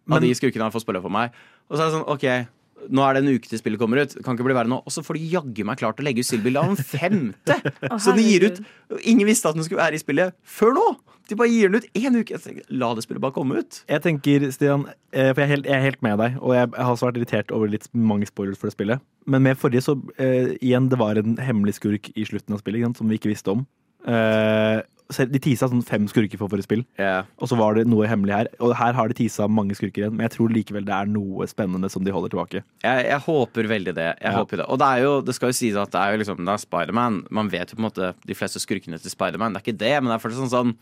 Men- 0.06 0.18
av 0.18 0.22
de 0.22 0.34
skurkene 0.34 0.62
har 0.68 0.72
fått 0.72 0.84
spoila 0.86 1.02
for 1.02 1.10
meg. 1.10 1.32
Og 1.72 1.78
så 1.78 1.82
er 1.82 1.90
det 1.90 1.96
sånn, 1.98 2.08
ok 2.08 2.48
nå 2.90 3.04
er 3.04 3.18
det 3.18 3.24
en 3.24 3.36
uke 3.36 3.50
til 3.50 3.62
spillet 3.62 3.82
kommer 3.82 4.04
ut. 4.04 4.16
Kan 4.24 4.38
ikke 4.38 4.48
bli 4.48 4.58
verre 4.58 4.72
nå. 4.72 4.80
Og 4.84 4.94
så 4.94 5.04
får 5.06 5.20
de 5.20 5.30
jaggu 5.34 5.64
meg 5.68 5.82
klart 5.82 6.00
å 6.02 6.06
legge 6.06 6.24
ut 6.24 6.30
spillbilde 6.30 6.64
av 6.64 6.74
den 6.74 6.90
femte! 6.94 7.60
så 8.04 8.16
de 8.18 8.26
gir 8.26 8.48
ut 8.48 8.64
Ingen 9.04 9.28
visste 9.28 9.50
at 9.50 9.58
den 9.58 9.66
skulle 9.68 9.84
være 9.84 10.00
i 10.00 10.02
spillet 10.02 10.36
før 10.48 10.76
nå! 10.78 10.88
De 11.28 11.36
bare 11.36 11.52
gir 11.52 11.68
den 11.68 11.82
ut 11.82 11.88
én 12.00 12.16
uke. 12.16 12.38
Jeg 12.38 12.44
tenker, 12.44 12.68
La 12.72 12.94
det 12.96 13.04
spillet 13.04 13.24
bare 13.24 13.36
komme 13.36 13.60
ut. 13.60 13.82
Jeg 13.92 14.04
tenker, 14.06 14.46
Stian, 14.56 14.86
eh, 15.12 15.34
for 15.34 15.42
jeg 15.44 15.48
er, 15.48 15.52
helt, 15.52 15.66
jeg 15.68 15.76
er 15.76 15.84
helt 15.84 16.06
med 16.06 16.22
deg, 16.22 16.38
og 16.40 16.54
jeg 16.56 16.70
har 16.72 16.92
også 16.94 17.10
vært 17.10 17.20
irritert 17.20 17.52
over 17.56 17.72
litt 17.74 17.90
mange 17.92 18.30
spoilers 18.30 18.60
for 18.62 18.70
det 18.70 18.78
spillet. 18.78 19.04
Men 19.28 19.44
med 19.44 19.60
forrige 19.60 19.84
så 19.84 19.98
uh, 19.98 20.54
igjen, 20.62 20.88
det 20.88 21.02
var 21.02 21.20
en 21.20 21.36
hemmelig 21.44 21.76
skurk 21.82 22.08
i 22.16 22.24
slutten 22.30 22.56
av 22.56 22.64
spillet 22.64 22.80
ikke 22.80 22.94
sant, 22.94 23.02
som 23.02 23.12
vi 23.12 23.20
ikke 23.20 23.34
visste 23.34 23.52
om. 23.58 23.66
Eh, 24.08 24.80
så 24.80 24.97
de 25.08 25.40
tisa 25.40 25.70
sånn 25.72 25.84
fem 25.88 26.06
skurker 26.12 26.38
for 26.40 26.50
forrige 26.52 26.66
spill, 26.68 26.82
og 27.00 27.48
så 27.48 27.56
var 27.60 27.78
det 27.78 27.86
noe 27.88 28.08
hemmelig 28.10 28.34
her. 28.36 28.48
Og 28.60 28.74
her 28.76 28.94
har 28.98 29.08
de 29.08 29.16
tisa 29.16 29.48
mange 29.48 29.76
skurker 29.78 30.04
igjen, 30.04 30.16
men 30.18 30.26
jeg 30.28 30.34
tror 30.36 30.52
likevel 30.52 30.84
det 30.88 30.94
er 30.98 31.08
noe 31.12 31.48
spennende 31.48 31.90
som 31.90 32.04
de 32.04 32.12
holder 32.12 32.34
tilbake. 32.34 32.62
Jeg, 32.84 33.06
jeg 33.08 33.20
håper 33.28 33.70
veldig 33.72 33.94
det. 33.96 34.08
Jeg 34.20 34.32
Ja. 34.32 34.38
håper 34.40 34.58
det. 34.62 34.66
Og 34.68 34.80
det 34.82 34.88
er 34.92 35.04
jo, 35.06 35.14
det 35.22 35.36
skal 35.38 35.54
jo 35.54 35.58
sies 35.60 35.76
at 35.80 35.92
det 35.96 36.02
er 36.02 36.12
jo 36.16 36.22
liksom 36.24 36.44
Det 36.44 36.54
er 36.54 36.64
Spiderman. 36.66 37.22
Man 37.32 37.50
vet 37.50 37.72
jo 37.72 37.78
på 37.80 37.84
en 37.86 37.90
måte 37.90 38.14
de 38.28 38.36
fleste 38.36 38.60
skurkene 38.60 39.00
til 39.00 39.12
Spiderman. 39.16 39.54
Det 39.56 39.62
er 39.62 39.66
ikke 39.72 39.80
det, 39.86 39.94
men 40.04 40.12
det 40.12 40.18
er 40.20 40.24
fortsatt 40.26 40.44
sånn 40.50 40.56
sånn 40.58 40.76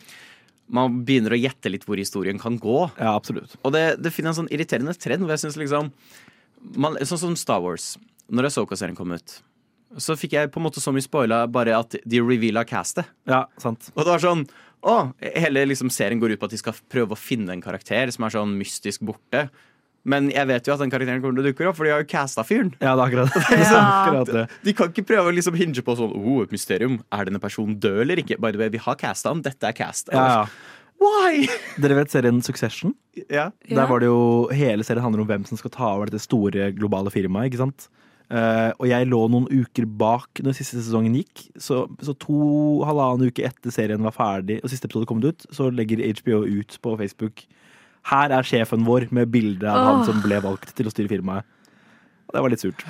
Man 0.73 1.03
begynner 1.05 1.35
å 1.35 1.37
gjette 1.37 1.69
litt 1.69 1.85
hvor 1.85 1.95
historien 2.01 2.39
kan 2.41 2.57
gå. 2.57 2.79
Ja, 2.97 3.13
absolutt. 3.13 3.53
Og 3.63 3.71
det, 3.75 4.01
det 4.01 4.09
finner 4.11 4.31
en 4.33 4.39
sånn 4.41 4.49
irriterende 4.49 4.95
trend 4.97 5.21
hvor 5.21 5.29
jeg 5.35 5.43
syns 5.45 5.57
liksom 5.61 5.91
man, 6.81 6.97
Sånn 7.05 7.21
som 7.21 7.35
Star 7.37 7.61
Wars. 7.61 7.91
Når 8.33 8.47
Asoka-serien 8.49 8.95
kom 8.97 9.11
ut, 9.13 9.35
så 10.01 10.15
fikk 10.19 10.35
jeg 10.35 10.51
på 10.53 10.61
en 10.61 10.65
måte 10.67 10.83
så 10.83 10.93
mye 10.95 11.05
spoila 11.05 11.45
bare 11.51 11.75
at 11.77 11.97
de 12.03 12.21
reveala 12.23 12.65
castet. 12.67 13.07
Ja, 13.29 13.45
sant. 13.61 13.91
Og 13.95 14.03
det 14.03 14.11
var 14.11 14.23
sånn 14.23 14.45
å, 14.85 14.95
Hele 15.17 15.63
liksom 15.65 15.89
serien 15.89 16.19
går 16.21 16.35
ut 16.35 16.41
på 16.41 16.45
at 16.45 16.53
de 16.53 16.59
skal 16.61 16.75
prøve 16.93 17.15
å 17.15 17.17
finne 17.17 17.55
en 17.55 17.63
karakter 17.63 18.11
som 18.13 18.27
er 18.27 18.35
sånn 18.35 18.51
mystisk 18.59 19.01
borte. 19.07 19.47
Men 20.05 20.27
jeg 20.29 20.45
vet 20.45 20.67
jo 20.67 20.75
at 20.75 20.81
den 20.83 20.91
karakteren 20.93 21.23
kommer 21.23 21.39
til 21.39 21.47
å 21.47 21.49
dukke 21.49 21.65
opp, 21.65 21.77
for 21.79 21.87
de 21.87 21.93
har 21.95 22.03
jo 22.03 22.09
casta 22.11 22.43
fyren. 22.45 22.69
Ja, 22.77 22.93
det 22.93 23.01
er 23.01 23.07
akkurat, 23.07 23.33
det. 23.33 23.41
Liksom, 23.63 23.79
er 23.79 23.95
akkurat 23.95 24.31
det. 24.35 24.43
De 24.67 24.75
kan 24.77 24.91
ikke 24.93 25.05
prøve 25.09 25.31
å 25.31 25.33
liksom 25.33 25.57
hinge 25.57 25.81
på 25.87 25.95
sånn 25.97 26.13
oh, 26.13 26.43
et 26.43 26.53
mysterium. 26.53 26.99
Er 27.09 27.25
denne 27.25 27.41
personen 27.41 27.79
død 27.81 28.03
eller 28.03 28.21
ikke? 28.21 28.37
By 28.37 28.53
the 28.53 28.61
way, 28.61 28.69
vi 28.75 28.83
har 28.85 28.99
casta 29.01 29.33
han. 29.33 29.41
Dette 29.45 29.71
er 29.71 29.77
cast. 29.77 30.13
Ja, 30.13 30.27
ja. 30.29 30.75
Why? 31.01 31.47
Dere 31.81 31.97
vet 31.97 32.13
serien 32.13 32.37
Succession? 32.45 32.93
Ja. 33.25 33.49
Der 33.67 33.89
var 33.89 33.99
det 33.99 34.07
jo, 34.07 34.47
Hele 34.55 34.85
serien 34.85 35.03
handler 35.03 35.25
om 35.25 35.31
hvem 35.33 35.49
som 35.49 35.59
skal 35.59 35.73
ta 35.73 35.89
over 35.89 36.11
dette 36.11 36.23
store 36.23 36.69
globale 36.77 37.11
firmaet. 37.11 37.49
ikke 37.49 37.63
sant? 37.65 37.89
Eh, 38.25 38.71
og 38.79 38.87
jeg 38.89 39.05
lå 39.05 39.19
noen 39.29 39.45
uker 39.51 39.85
bak 39.85 40.41
når 40.41 40.57
siste 40.57 40.79
sesongen 40.81 41.17
gikk. 41.19 41.45
Så, 41.61 41.83
så 42.01 42.15
to 42.21 42.39
halvannen 42.87 43.29
uke 43.29 43.45
etter 43.45 43.73
serien 43.73 44.05
var 44.05 44.15
ferdig 44.15 44.61
og 44.63 44.71
siste 44.71 44.89
episode 44.89 45.09
kom 45.09 45.21
ut, 45.25 45.45
så 45.53 45.69
legger 45.73 46.01
HBO 46.21 46.41
ut 46.45 46.79
på 46.81 46.95
Facebook 47.01 47.45
Her 48.09 48.33
er 48.37 48.45
sjefen 48.45 48.85
vår 48.85 49.07
med 49.15 49.29
bilde 49.33 49.69
av 49.69 49.81
han 49.81 50.07
som 50.07 50.23
ble 50.25 50.39
valgt 50.43 50.75
til 50.77 50.89
å 50.89 50.93
styre 50.93 51.09
firmaet. 51.09 51.45
Og 52.25 52.33
det 52.33 52.41
var 52.41 52.53
litt 52.53 52.61
surt. 52.61 52.81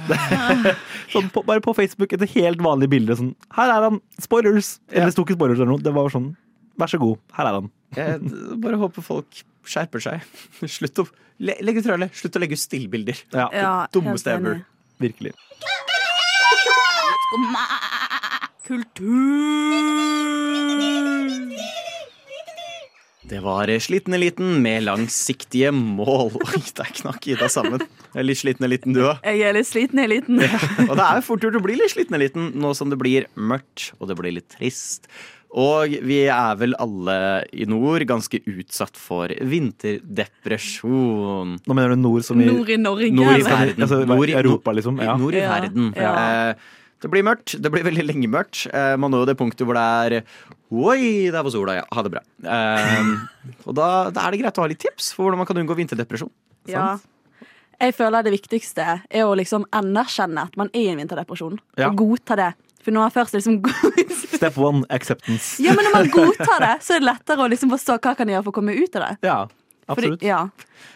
sånn 1.13 1.27
på, 1.31 1.43
bare 1.47 1.63
på 1.63 1.73
Facebook 1.75 2.15
et 2.15 2.23
helt 2.35 2.63
vanlig 2.63 2.89
bilde. 2.91 3.15
Sånn, 3.19 3.33
her 3.55 3.71
er 3.71 3.89
han! 3.89 3.99
Spoilers! 4.23 4.77
Eller 4.91 5.11
det 5.11 5.15
sto 5.15 5.25
ikke 5.27 5.35
spoilers 5.35 5.59
eller 5.59 5.73
noe. 5.73 5.83
Det 5.83 5.95
var 5.95 6.11
sånn 6.13 6.33
Vær 6.75 6.91
så 6.91 6.97
god, 6.99 7.19
her 7.37 7.47
er 7.47 7.55
han. 7.55 7.67
Jeg 7.95 8.55
bare 8.59 8.75
håper 8.81 9.03
folk 9.05 9.37
skjerper 9.63 10.01
seg. 10.03 10.25
Slutt 10.67 10.99
å 10.99 11.05
legge 11.39 11.63
legg 11.63 11.79
ut 11.79 11.85
trailer. 11.87 12.09
Slutt 12.11 12.35
å 12.35 12.41
legge 12.43 12.57
ut 12.59 12.61
stillbilder. 12.61 13.21
Ja. 13.31 13.45
ja 13.55 13.69
dummeste 13.95 14.33
ever. 14.35 14.65
Virkelig. 15.01 15.34
Det 23.25 23.39
var 23.41 23.69
Sliten 23.79 24.13
eliten 24.13 24.62
med 24.62 24.84
langsiktige 24.86 25.71
mål. 25.75 26.31
Oi, 26.47 26.62
der 26.77 26.91
knakk 27.01 27.27
Ida 27.27 27.49
sammen. 27.51 27.84
Jeg 28.13 28.21
er 28.21 28.27
litt 28.29 28.39
sliten 28.39 28.67
eliten, 28.67 28.95
du 28.95 29.01
òg. 29.03 29.23
Jeg 29.25 29.41
er 29.43 29.58
litt 29.58 29.67
sliten 29.67 29.99
eliten. 29.99 30.39
eliten. 30.39 30.89
Og 30.89 30.95
det 30.95 31.05
er 31.05 31.19
jo 31.19 31.25
fort 31.27 31.43
gjort 31.43 31.60
å 31.60 31.63
bli 31.65 31.79
litt 31.81 31.91
sliten 31.91 32.15
eliten 32.15 32.51
nå 32.62 32.71
som 32.77 32.93
det 32.93 32.99
blir 33.01 33.27
mørkt 33.36 33.91
og 33.99 34.12
det 34.12 34.19
blir 34.21 34.38
litt 34.38 34.47
trist. 34.55 35.10
Og 35.55 35.93
vi 36.03 36.17
er 36.27 36.57
vel 36.59 36.75
alle 36.83 37.15
i 37.55 37.63
nord 37.69 38.03
ganske 38.09 38.41
utsatt 38.43 38.97
for 38.99 39.31
vinterdepresjon. 39.31 41.53
Nå 41.63 41.77
mener 41.77 41.95
du 41.95 42.01
nord 42.01 42.25
som 42.27 42.41
i 42.43 42.47
Nord 42.49 42.73
i 42.73 42.77
Norge, 42.81 43.11
Nord 43.15 43.39
i 43.39 43.45
verden. 43.45 43.79
Altså, 43.85 44.01
Nord 44.09 44.31
i, 44.31 44.35
Europa, 44.35 44.73
liksom? 44.75 44.99
Ja. 44.99 45.15
Nord 45.19 45.37
i 45.37 45.45
verden. 45.45 45.93
ja. 45.95 46.15
Eh, 46.51 46.81
det 47.03 47.09
blir 47.11 47.25
mørkt. 47.27 47.53
Det 47.61 47.69
blir 47.69 47.83
veldig 47.85 48.05
lenge 48.07 48.27
mørkt. 48.31 48.63
Eh, 48.73 48.95
man 48.97 49.11
når 49.13 49.25
jo 49.25 49.29
det 49.29 49.35
punktet 49.37 49.67
hvor 49.67 49.77
det 49.77 49.83
er 49.83 50.23
Oi, 50.75 51.29
der 51.29 51.43
var 51.45 51.51
sola, 51.53 51.75
ja. 51.77 51.83
Ha 51.93 52.03
det 52.03 52.11
bra. 52.15 52.21
Eh, 52.41 53.09
og 53.67 53.75
da, 53.77 53.89
da 54.11 54.23
er 54.25 54.33
det 54.33 54.39
greit 54.41 54.57
å 54.57 54.63
ha 54.65 54.69
litt 54.71 54.81
tips 54.81 55.11
for 55.13 55.27
hvordan 55.27 55.43
man 55.43 55.47
kan 55.47 55.59
unngå 55.61 55.75
vinterdepresjon. 55.77 56.31
Ja. 56.71 56.95
Jeg 57.75 57.93
føler 57.97 58.25
det 58.25 58.33
viktigste 58.33 58.85
er 58.97 59.27
å 59.27 59.35
liksom 59.37 59.67
anerkjenne 59.75 60.47
at 60.47 60.55
man 60.59 60.71
er 60.73 60.87
i 60.87 60.93
en 60.93 61.01
vinterdepresjon. 61.03 61.59
Ja. 61.77 61.91
Og 61.91 61.99
godta 62.01 62.39
det. 62.39 62.49
Først 62.85 63.33
liksom 63.33 63.59
Step 64.35 64.57
one, 64.57 64.83
acceptance. 64.89 65.63
Ja, 65.63 65.73
men 65.75 65.87
når 65.87 65.93
man 65.95 66.09
godtar 66.13 66.63
det, 66.67 66.73
så 66.85 66.95
er 66.95 67.03
det 67.03 67.09
lettere 67.09 67.45
å 67.45 67.51
liksom 67.51 67.71
forstå 67.73 67.99
hva 67.99 68.15
kan 68.17 68.29
jeg 68.29 68.37
gjøre 68.37 68.47
for 68.47 68.53
å 68.53 68.59
komme 68.59 68.75
ut 68.77 68.97
av 68.99 69.07
det. 69.07 69.13
Ja, 69.25 69.37
Fordi, 69.87 70.15
ja. 70.25 70.49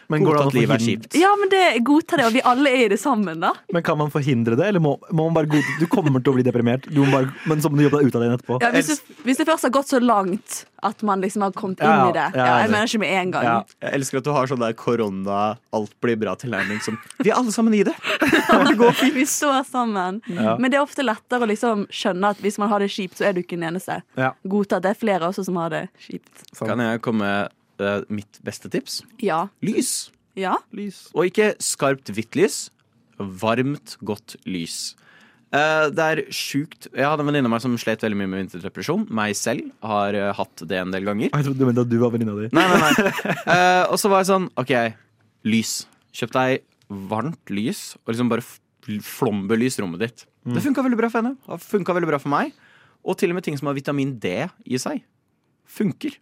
Men, 0.09 0.23
går 0.25 0.33
det 0.33 0.41
an 0.41 0.47
å 0.49 0.53
livet 0.55 0.73
er 0.73 0.81
kjipt. 0.81 1.15
ja, 1.21 1.29
men 1.37 1.51
det 1.51 1.59
godta 1.85 2.17
det, 2.17 2.23
og 2.25 2.33
vi 2.33 2.41
alle 2.49 2.71
er 2.73 2.87
i 2.87 2.89
det 2.89 2.97
sammen, 2.97 3.43
da. 3.43 3.51
men 3.69 3.83
kan 3.85 3.97
man 3.99 4.09
forhindre 4.09 4.57
det, 4.57 4.65
eller 4.71 4.81
må, 4.81 4.95
må 5.13 5.27
man 5.27 5.35
bare 5.37 5.49
godta 5.51 5.75
Du 5.77 5.85
kommer 5.91 6.17
til 6.17 6.33
å 6.33 6.37
bli 6.39 6.45
deprimert, 6.47 6.87
du 6.89 7.03
må 7.03 7.11
bare, 7.13 7.29
men 7.45 7.61
så 7.61 7.69
må 7.69 7.77
du 7.77 7.83
jobbe 7.85 7.99
deg 8.01 8.09
ut 8.09 8.17
av 8.17 8.23
det 8.25 8.31
etterpå. 8.39 8.57
Ja, 8.65 8.71
hvis, 8.73 8.89
det, 8.89 9.19
hvis 9.27 9.37
det 9.37 9.45
først 9.45 9.67
har 9.67 9.73
gått 9.77 9.91
så 9.93 10.01
langt 10.01 10.63
at 10.81 11.03
man 11.05 11.21
liksom 11.21 11.43
har 11.45 11.53
kommet 11.53 11.83
inn 11.83 11.91
i 12.09 12.15
det. 12.15 12.25
ja, 12.33 12.39
Ja, 12.39 12.47
ja. 12.47 12.57
jeg 12.63 12.71
mener 12.73 12.89
ikke 12.89 13.01
med 13.03 13.13
en 13.19 13.31
gang. 13.35 13.47
Jeg 13.83 13.93
elsker 13.99 14.21
at 14.21 14.25
du 14.25 14.31
har 14.33 14.49
sånn 14.49 14.63
der 14.63 14.73
korona, 14.79 15.39
alt 15.75 15.93
blir 16.01 16.17
bra-tilnærming 16.21 16.81
som 16.81 16.97
Vi 17.19 17.29
er 17.29 17.35
alle 17.37 17.53
sammen 17.53 17.75
i 17.77 17.83
det. 17.85 17.93
Det 18.69 18.75
går 18.79 18.95
fint. 18.97 19.13
Vi 19.13 19.25
står 19.29 19.61
sammen. 19.69 20.21
Ja. 20.31 20.55
Men 20.57 20.71
det 20.71 20.79
er 20.79 20.83
ofte 20.87 21.03
lettere 21.05 21.45
å 21.45 21.49
liksom 21.49 21.85
skjønne 21.93 22.33
at 22.33 22.41
hvis 22.41 22.57
man 22.61 22.71
har 22.71 22.81
det 22.81 22.89
kjipt, 22.93 23.19
så 23.19 23.29
er 23.29 23.35
du 23.37 23.43
ikke 23.43 23.57
den 23.59 23.67
eneste. 23.69 23.99
Ja. 24.17 24.31
Godta 24.47 24.79
at 24.79 24.87
det 24.87 24.95
er 24.95 24.99
flere 24.99 25.29
også 25.29 25.45
som 25.45 25.59
har 25.61 25.69
det 25.73 25.85
kjipt. 26.01 26.47
Kan 26.59 26.81
jeg 26.81 27.01
komme 27.05 27.29
eh, 27.83 28.01
mitt 28.11 28.39
beste 28.45 28.71
tips? 28.71 29.01
Ja. 29.23 29.47
Lys. 29.65 30.09
Ja. 30.39 30.57
Og 31.15 31.29
ikke 31.29 31.53
skarpt 31.63 32.11
hvitt 32.15 32.37
lys. 32.39 32.67
Varmt, 33.19 33.97
godt 34.05 34.37
lys. 34.47 34.95
Uh, 35.49 35.89
det 35.89 36.03
er 36.05 36.19
sjukt 36.29 36.85
Jeg 36.93 37.07
hadde 37.09 37.23
en 37.23 37.25
venninne 37.25 37.49
av 37.49 37.53
meg 37.55 37.61
som 37.63 37.73
slet 37.81 38.03
veldig 38.05 38.17
mye 38.19 38.29
med 38.29 38.43
vinterdepresjon. 38.43 39.07
Meg 39.17 39.33
selv 39.37 39.71
har 39.81 40.13
uh, 40.13 40.29
hatt 40.37 40.61
det 40.69 40.77
en 40.77 40.93
del 40.93 41.07
ganger. 41.07 41.31
Jeg 41.31 41.47
trodde 41.47 41.57
du 41.57 41.65
mente 41.65 41.85
at 41.87 41.89
du 41.89 41.97
var 42.01 42.13
venninna 42.13 42.35
di. 42.37 42.51
Nei, 42.53 42.65
nei, 42.69 42.79
nei. 42.85 43.13
Eh, 43.49 43.83
og 43.89 43.97
så 43.97 44.11
var 44.11 44.21
jeg 44.21 44.29
sånn 44.29 44.45
OK, 44.61 44.73
lys. 45.49 45.73
Kjøp 46.13 46.35
deg 46.37 46.61
varmt 47.09 47.53
lys, 47.53 47.81
og 48.03 48.13
liksom 48.13 48.29
bare 48.29 48.45
flombelys 49.05 49.77
rommet 49.81 50.05
ditt. 50.05 50.25
Mm. 50.45 50.53
Det 50.55 50.63
funka 50.65 50.85
veldig 50.85 50.99
bra 51.01 51.09
for 51.09 51.21
henne. 51.21 51.35
Det 51.45 51.59
funka 51.65 51.97
veldig 51.97 52.11
bra 52.11 52.21
for 52.21 52.33
meg. 52.33 52.53
Og 53.05 53.17
til 53.17 53.33
og 53.33 53.39
med 53.39 53.45
ting 53.45 53.57
som 53.57 53.69
har 53.69 53.77
vitamin 53.77 54.15
D 54.21 54.35
i 54.69 54.79
seg. 54.81 55.01
Funker. 55.69 56.17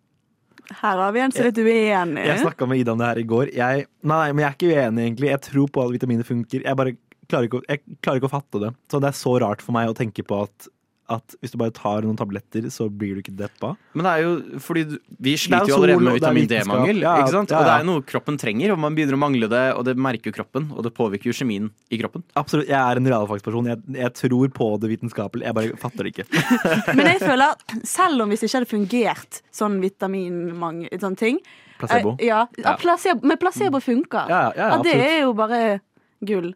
Her 0.68 1.00
har 1.00 1.12
vi 1.16 1.22
en 1.24 1.32
som 1.32 1.48
er 1.48 1.60
uenig. 1.64 2.24
Jeg 2.28 2.42
snakka 2.44 2.68
med 2.68 2.82
Ida 2.82 2.94
om 2.94 3.02
det 3.02 3.08
her 3.08 3.20
i 3.22 3.28
går. 3.28 3.52
Jeg, 3.56 3.86
nei, 4.12 4.24
men 4.34 4.44
jeg 4.44 4.48
er 4.50 4.58
ikke 4.58 4.72
uenig, 4.74 5.04
egentlig. 5.06 5.30
Jeg 5.32 5.44
tror 5.48 5.70
på 5.72 5.84
at 5.86 5.94
vitaminer 5.96 6.28
funker. 6.28 6.66
Jeg 6.66 6.80
bare 6.80 6.96
klarer 7.32 7.48
ikke, 7.48 7.62
jeg 7.68 8.00
klarer 8.04 8.22
ikke 8.22 8.30
å 8.30 8.34
fatte 8.36 8.64
det. 8.64 8.72
Så 8.92 9.02
det 9.04 9.12
er 9.12 9.20
så 9.20 9.36
rart 9.44 9.64
for 9.64 9.76
meg 9.78 9.92
å 9.92 9.96
tenke 9.98 10.26
på 10.28 10.42
at, 10.48 10.68
at 11.10 11.36
hvis 11.42 11.52
du 11.54 11.58
bare 11.58 11.72
tar 11.72 12.02
noen 12.04 12.18
tabletter, 12.20 12.66
så 12.70 12.90
blir 12.92 13.16
du 13.16 13.22
ikke 13.22 13.36
deppa. 13.40 13.70
Men 13.96 14.04
det 14.04 14.12
er 14.12 14.22
jo 14.26 14.60
fordi 14.60 14.84
du- 14.90 14.98
vi 15.24 15.34
er 15.34 15.38
sliter 15.38 15.68
jo 15.68 15.76
jo 15.78 15.84
allerede 15.84 16.04
med 16.04 16.20
vitamin. 16.20 16.48
D-mangel. 16.52 17.00
Ja, 17.02 17.14
ikke 17.22 17.32
sant? 17.32 17.50
ja, 17.50 17.58
Og 17.60 17.64
det 17.66 17.72
er 17.72 17.80
jo 17.86 17.92
noe 17.94 18.02
kroppen 18.04 18.38
trenger, 18.38 18.72
og 18.74 18.80
man 18.80 18.94
begynner 18.96 19.16
å 19.16 19.22
mangle 19.24 19.48
det, 19.48 19.64
og 19.78 19.86
det 19.86 19.96
merker 19.96 20.32
kroppen. 20.36 20.70
Og 20.76 20.84
det 20.84 20.94
påvirker 20.94 21.32
jo 21.32 21.36
kjemien 21.38 21.70
i 21.90 21.98
kroppen. 21.98 22.24
Absolutt, 22.36 22.68
Jeg 22.68 22.76
er 22.76 22.98
en 22.98 23.06
realfagsperson. 23.08 23.66
Jeg, 23.72 23.80
jeg 23.96 24.14
tror 24.14 24.50
på 24.50 24.68
det 24.82 24.90
vitenskapelig. 25.00 25.44
Jeg 25.48 25.54
bare 25.56 25.78
fatter 25.78 26.04
det 26.04 26.12
ikke. 26.16 26.28
Men 26.98 27.06
jeg 27.14 27.20
føler 27.24 27.56
selv 27.84 28.22
om 28.22 28.30
hvis 28.30 28.40
det 28.44 28.50
ikke 28.52 28.60
hadde 28.60 28.74
fungert 28.76 29.42
sånn 29.52 29.80
vitaminmangel, 29.80 30.90
sånne 31.00 31.18
ting 31.18 31.40
Placebo. 31.80 32.18
eh, 32.20 32.26
Ja, 32.28 32.48
Ja. 32.58 32.76
placebo, 32.76 33.22
men 33.24 33.38
placebo 33.38 33.80
funker. 33.80 34.28
Ja, 34.28 34.52
ja, 34.52 34.52
ja, 34.58 34.70
At 34.76 34.84
det 34.84 34.96
er 34.96 35.20
jo 35.22 35.34
bare 35.34 35.80
gull. 36.26 36.54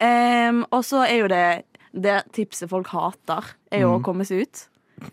Um, 0.00 0.64
og 0.72 0.82
så 0.82 1.04
er 1.06 1.18
jo 1.20 1.28
det 1.28 1.64
det 1.92 2.24
tipset 2.32 2.68
folk 2.70 2.88
hater, 2.88 3.44
er 3.72 3.80
jo 3.84 3.96
å 3.96 3.98
Mm. 4.00 4.04
komme 4.04 4.24
seg 4.26 4.42
ut. 4.46 4.68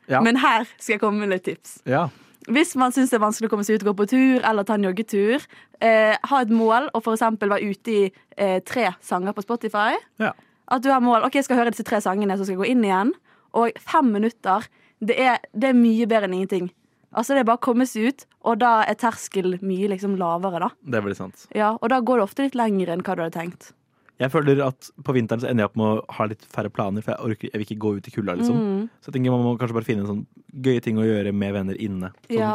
Ja. 0.07 0.21
Men 0.21 0.35
her 0.37 0.65
skal 0.77 0.93
jeg 0.95 1.01
komme 1.01 1.19
med 1.19 1.29
litt 1.29 1.43
tips. 1.45 1.81
Ja. 1.85 2.09
Hvis 2.47 2.75
man 2.75 2.91
syns 2.91 3.09
det 3.09 3.17
er 3.19 3.25
vanskelig 3.25 3.47
å 3.49 3.49
komme 3.49 3.63
seg 3.65 3.75
ut, 3.75 3.83
gå 3.87 3.93
på 3.95 4.07
tur 4.07 4.41
eller 4.43 4.63
ta 4.63 4.73
en 4.75 4.83
joggetur, 4.83 5.45
eh, 5.81 6.15
ha 6.23 6.41
et 6.41 6.49
mål 6.49 6.89
og 6.93 7.01
f.eks. 7.03 7.21
være 7.39 7.61
ute 7.71 7.87
i 7.91 8.11
eh, 8.37 8.59
tre 8.63 8.93
sanger 9.01 9.33
på 9.33 9.43
Spotify. 9.43 9.95
Ja. 10.19 10.31
At 10.69 10.81
du 10.83 10.89
har 10.91 10.99
mål 11.01 11.23
OK, 11.25 11.33
jeg 11.35 11.43
skal 11.45 11.57
høre 11.57 11.71
disse 11.71 11.83
tre 11.87 11.97
sangene, 11.99 12.37
så 12.37 12.43
skal 12.45 12.55
jeg 12.57 12.63
gå 12.63 12.69
inn 12.71 12.83
igjen. 12.83 13.13
Og 13.53 13.71
fem 13.79 14.11
minutter, 14.11 14.67
det 15.03 15.17
er, 15.19 15.39
det 15.55 15.69
er 15.69 15.73
mye 15.73 16.05
bedre 16.07 16.27
enn 16.27 16.33
ingenting. 16.41 16.71
Altså 17.15 17.33
Det 17.33 17.39
er 17.39 17.43
bare 17.47 17.57
å 17.57 17.63
komme 17.63 17.85
seg 17.87 18.07
ut, 18.11 18.25
og 18.45 18.59
da 18.59 18.83
er 18.83 18.93
terskel 18.95 19.57
mye 19.63 19.87
liksom 19.89 20.17
lavere, 20.19 20.59
da. 20.59 20.69
Det 20.85 20.95
er 20.99 21.01
veldig 21.01 21.15
sant. 21.17 21.47
Ja, 21.55 21.77
Og 21.81 21.89
da 21.89 21.99
går 22.01 22.17
det 22.19 22.23
ofte 22.27 22.43
litt 22.43 22.55
lenger 22.55 22.89
enn 22.93 23.01
hva 23.01 23.15
du 23.15 23.23
hadde 23.23 23.33
tenkt. 23.39 23.71
Jeg 24.17 24.31
føler 24.33 24.59
at 24.65 24.87
på 25.05 25.13
vinteren 25.13 25.41
så 25.43 25.49
ender 25.51 25.63
jeg 25.65 25.69
opp 25.69 25.75
med 25.77 25.87
å 25.91 26.15
ha 26.17 26.25
litt 26.31 26.45
færre 26.49 26.71
planer, 26.73 27.03
for 27.05 27.13
jeg, 27.13 27.21
orker, 27.21 27.51
jeg 27.51 27.59
vil 27.61 27.65
ikke 27.67 27.81
gå 27.83 27.91
ut 27.99 28.07
i 28.09 28.13
kulda, 28.15 28.33
liksom. 28.39 28.57
Mm. 28.57 28.83
Så 28.97 29.11
jeg 29.11 29.17
tenker 29.17 29.35
man 29.35 29.43
må 29.45 29.51
kanskje 29.61 29.77
bare 29.77 29.85
finne 29.85 30.05
en 30.05 30.09
sånn 30.09 30.23
gøye 30.65 30.81
ting 30.81 30.97
å 30.97 31.05
gjøre 31.05 31.33
med 31.37 31.53
venner 31.53 31.77
inne. 31.77 32.09
Sånn, 32.25 32.39
Ja. 32.39 32.53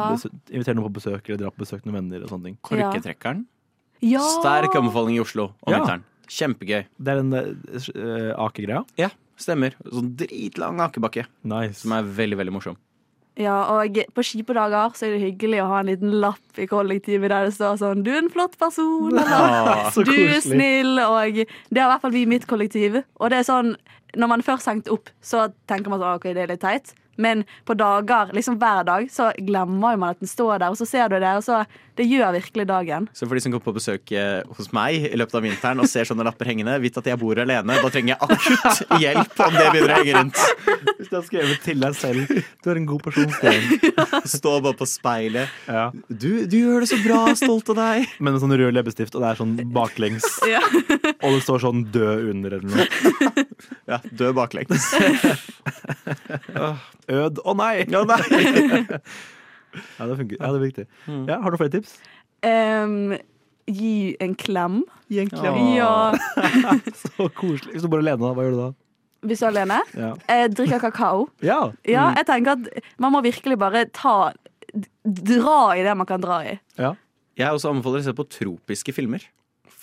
Invitere 0.51 0.75
noen 0.75 0.89
på 0.89 0.97
besøk, 0.99 1.23
eller 1.29 1.39
dra 1.45 1.51
på 1.55 1.63
besøk 1.63 1.85
noen 1.87 2.01
venner 2.01 2.25
og 2.25 2.33
sånne 2.33 2.49
ting. 2.49 2.57
Korketrekkeren. 2.67 3.45
Ja. 4.03 4.19
Sterk 4.41 4.75
anbefaling 4.75 5.15
i 5.15 5.23
Oslo 5.23 5.53
om 5.63 5.71
Ja. 5.71 5.79
vinteren. 5.79 6.03
Kjempegøy. 6.27 6.85
Det 6.99 7.07
er 7.13 7.21
den 7.21 7.33
uh, 7.33 8.33
akegreia? 8.43 8.83
Ja, 8.99 9.09
stemmer. 9.39 9.75
Sånn 9.87 10.15
dritlang 10.19 10.79
akebakke. 10.83 11.27
Nice. 11.43 11.79
Som 11.83 11.95
er 11.95 12.03
veldig, 12.03 12.37
veldig 12.43 12.53
morsom. 12.59 12.77
Ja, 13.39 13.55
og 13.73 13.97
på 14.13 14.21
kjipe 14.21 14.53
dager 14.53 14.93
så 14.93 15.07
er 15.07 15.15
det 15.15 15.23
hyggelig 15.23 15.63
å 15.63 15.69
ha 15.71 15.79
en 15.81 15.89
liten 15.89 16.11
lapp 16.21 16.59
i 16.61 16.67
kollektivet 16.69 17.31
der 17.33 17.47
det 17.47 17.55
står 17.55 17.79
sånn 17.81 18.03
'Du 18.05 18.11
er 18.13 18.19
en 18.21 18.29
flott 18.29 18.57
person', 18.61 19.09
eller 19.09 19.25
ja, 19.25 19.89
'Du 19.89 20.11
er 20.13 20.41
snill', 20.45 21.01
og 21.01 21.33
det 21.73 21.81
har 21.81 21.89
i 21.89 21.91
hvert 21.93 22.01
fall 22.01 22.13
vi 22.13 22.21
i 22.21 22.29
mitt 22.29 22.45
kollektiv. 22.45 23.03
Og 23.17 23.29
det 23.31 23.39
er 23.39 23.47
sånn, 23.49 23.75
når 24.15 24.27
man 24.27 24.41
først 24.45 24.69
hengte 24.69 24.93
opp, 24.93 25.09
så 25.21 25.51
tenker 25.67 25.89
man 25.89 25.99
sånn 25.99 26.15
OK, 26.15 26.29
det 26.29 26.43
er 26.43 26.47
litt 26.53 26.61
teit. 26.61 26.93
Men 27.15 27.43
på 27.65 27.75
dager, 27.77 28.31
liksom 28.33 28.57
hver 28.61 28.83
dag, 28.87 29.07
så 29.11 29.31
glemmer 29.37 29.97
man 29.97 30.13
at 30.13 30.21
den 30.23 30.29
står 30.29 30.59
der, 30.63 30.69
og 30.73 30.79
så 30.79 30.87
ser 30.89 31.11
du 31.11 31.19
det, 31.19 31.33
og 31.37 31.43
så 31.45 31.63
Det 31.93 32.07
gjør 32.09 32.31
virkelig 32.33 32.63
dagen. 32.65 33.03
Så 33.13 33.27
for 33.29 33.37
de 33.37 33.41
som 33.43 33.53
går 33.53 33.61
på 33.61 33.71
besøk 33.75 34.11
eh, 34.17 34.41
hos 34.57 34.71
meg 34.73 35.11
i 35.11 35.17
løpet 35.19 35.35
av 35.37 35.43
vinteren 35.45 35.77
og 35.83 35.85
ser 35.85 36.07
sånne 36.09 36.25
lapper 36.25 36.49
hengende, 36.49 36.73
vit 36.81 36.95
at 36.97 37.05
jeg 37.05 37.19
bor 37.21 37.37
alene. 37.37 37.75
Da 37.83 37.91
trenger 37.93 38.15
jeg 38.15 38.17
akutt 38.25 38.97
hjelp 39.03 39.43
om 39.45 39.53
det 39.53 39.65
begynner 39.75 39.93
å 39.93 39.99
henge 39.99 40.15
rundt. 40.17 40.39
Hvis 40.97 41.11
du 41.11 41.13
har 41.19 41.27
skrevet 41.27 41.61
til 41.61 41.83
deg 41.83 41.93
selv 41.99 42.33
Du 42.63 42.71
er 42.71 42.79
en 42.79 42.87
god 42.89 43.03
person, 43.05 43.29
Sten. 43.37 43.61
Stå 44.25 44.55
bare 44.65 44.73
på 44.79 44.87
speilet. 44.89 45.53
Du, 46.09 46.47
du 46.49 46.57
gjør 46.63 46.81
det 46.81 46.89
så 46.95 46.97
bra, 47.03 47.19
stolt 47.37 47.69
av 47.75 47.77
deg. 47.83 48.09
Med 48.17 48.33
en 48.33 48.41
sånn 48.41 48.57
rød 48.63 48.73
leppestift, 48.73 49.13
og 49.13 49.21
det 49.21 49.29
er 49.29 49.41
sånn 49.43 49.53
baklengs. 49.77 50.25
Ja. 50.49 50.63
Og 51.21 51.37
det 51.37 51.43
står 51.45 51.61
sånn 51.67 51.85
'død' 51.93 52.31
under 52.33 52.57
eller 52.57 52.73
noe. 52.73 53.45
Ja, 53.85 54.01
død 54.09 54.33
baklengs. 54.41 54.89
Ød 57.11 57.39
å 57.43 57.53
nei! 57.57 57.85
Ja, 57.91 58.03
nei! 58.07 58.19
ja, 59.97 60.05
det 60.07 60.17
funker. 60.19 60.37
Ja, 60.39 60.51
det 60.53 60.59
er 60.59 60.63
viktig. 60.63 60.85
Ja, 61.27 61.39
har 61.43 61.51
du 61.51 61.57
flere 61.59 61.73
tips? 61.73 61.97
Um, 62.45 63.15
gi 63.67 64.15
en 64.23 64.35
klem. 64.39 64.81
Gi 65.11 65.19
en 65.23 65.31
klem. 65.33 65.59
Ja. 65.75 66.13
Så 67.03 67.27
koselig. 67.35 67.73
Hvis 67.75 67.83
du 67.85 67.89
bor 67.91 68.03
alene, 68.03 68.33
hva 68.35 68.45
gjør 68.45 68.55
du 68.55 68.61
da? 68.61 68.69
Hvis 69.23 69.39
du 69.39 69.45
er 69.47 69.51
alene. 69.53 69.77
Ja. 69.95 70.13
Eh, 70.31 70.45
drikker 70.51 70.81
kakao. 70.83 71.27
Ja. 71.43 71.61
Ja, 71.87 72.09
Mm. 72.11 72.17
jeg 72.19 72.25
tenker 72.27 72.57
at 72.57 72.83
man 72.99 73.13
må 73.15 73.21
virkelig 73.23 73.57
bare 73.61 73.85
ta 73.95 74.33
Dra 75.05 75.75
i 75.77 75.83
det 75.85 75.91
man 75.95 76.07
kan 76.09 76.21
dra 76.23 76.39
i. 76.47 76.53
Jeg 76.79 77.49
også 77.53 77.69
anbefaler 77.69 78.01
å 78.01 78.05
se 78.07 78.13
på 78.17 78.23
tropiske 78.25 78.93
filmer. 78.95 79.21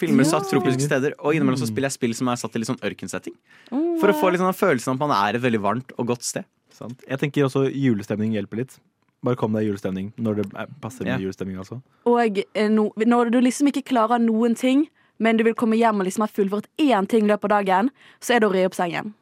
Filmer 0.00 0.24
Ja. 0.24 0.30
satt 0.32 0.48
tropiske 0.50 0.82
steder. 0.82 1.12
Og 1.20 1.34
innimellom 1.36 1.58
så 1.60 1.68
spiller 1.68 1.86
jeg 1.90 1.94
spill 1.98 2.14
som 2.16 2.28
er 2.32 2.36
satt 2.40 2.56
i 2.56 2.58
litt 2.58 2.66
sånn 2.70 2.80
ørkensetting. 2.82 3.34
Oh, 3.70 3.98
For 4.00 4.10
å 4.10 4.16
få 4.18 4.30
litt 4.32 4.40
sånn 4.42 4.56
følelsen 4.56 4.90
av 4.90 4.96
at 4.96 5.02
man 5.04 5.12
er 5.14 5.36
et 5.38 5.42
veldig 5.44 5.60
varmt 5.62 5.92
og 5.96 6.06
godt 6.10 6.22
sted. 6.26 6.44
Sant. 6.80 7.02
Jeg 7.08 7.20
tenker 7.20 7.44
også 7.46 7.66
julestemning 7.68 8.32
hjelper 8.34 8.62
litt. 8.64 8.78
Bare 9.22 9.36
kom 9.36 9.52
deg 9.52 9.66
i 9.66 9.68
julestemning 9.68 10.12
når 10.16 10.38
det 10.40 10.46
er- 10.56 10.70
passer 10.80 11.04
med 11.04 11.12
Ja. 11.12 11.18
julestemning. 11.26 11.58
Altså. 11.60 11.80
Og 12.08 12.38
eh, 12.54 12.68
no, 12.72 12.90
når 12.96 13.30
du 13.34 13.40
liksom 13.44 13.68
ikke 13.68 13.84
klarer 13.84 14.18
noen 14.18 14.56
ting, 14.56 14.86
men 15.18 15.36
du 15.36 15.44
vil 15.44 15.52
komme 15.54 15.76
hjem 15.76 16.00
og 16.00 16.06
liksom 16.08 16.24
ha 16.24 16.30
fullført 16.32 16.64
én 16.80 17.06
ting 17.06 17.24
i 17.24 17.28
løpet 17.28 17.44
av 17.52 17.60
dagen, 17.60 17.90
så 18.20 18.34
er 18.36 18.40
det 18.40 18.48
å 18.48 18.52
re 18.54 18.64
opp 18.64 18.72
sengen. 18.78 19.12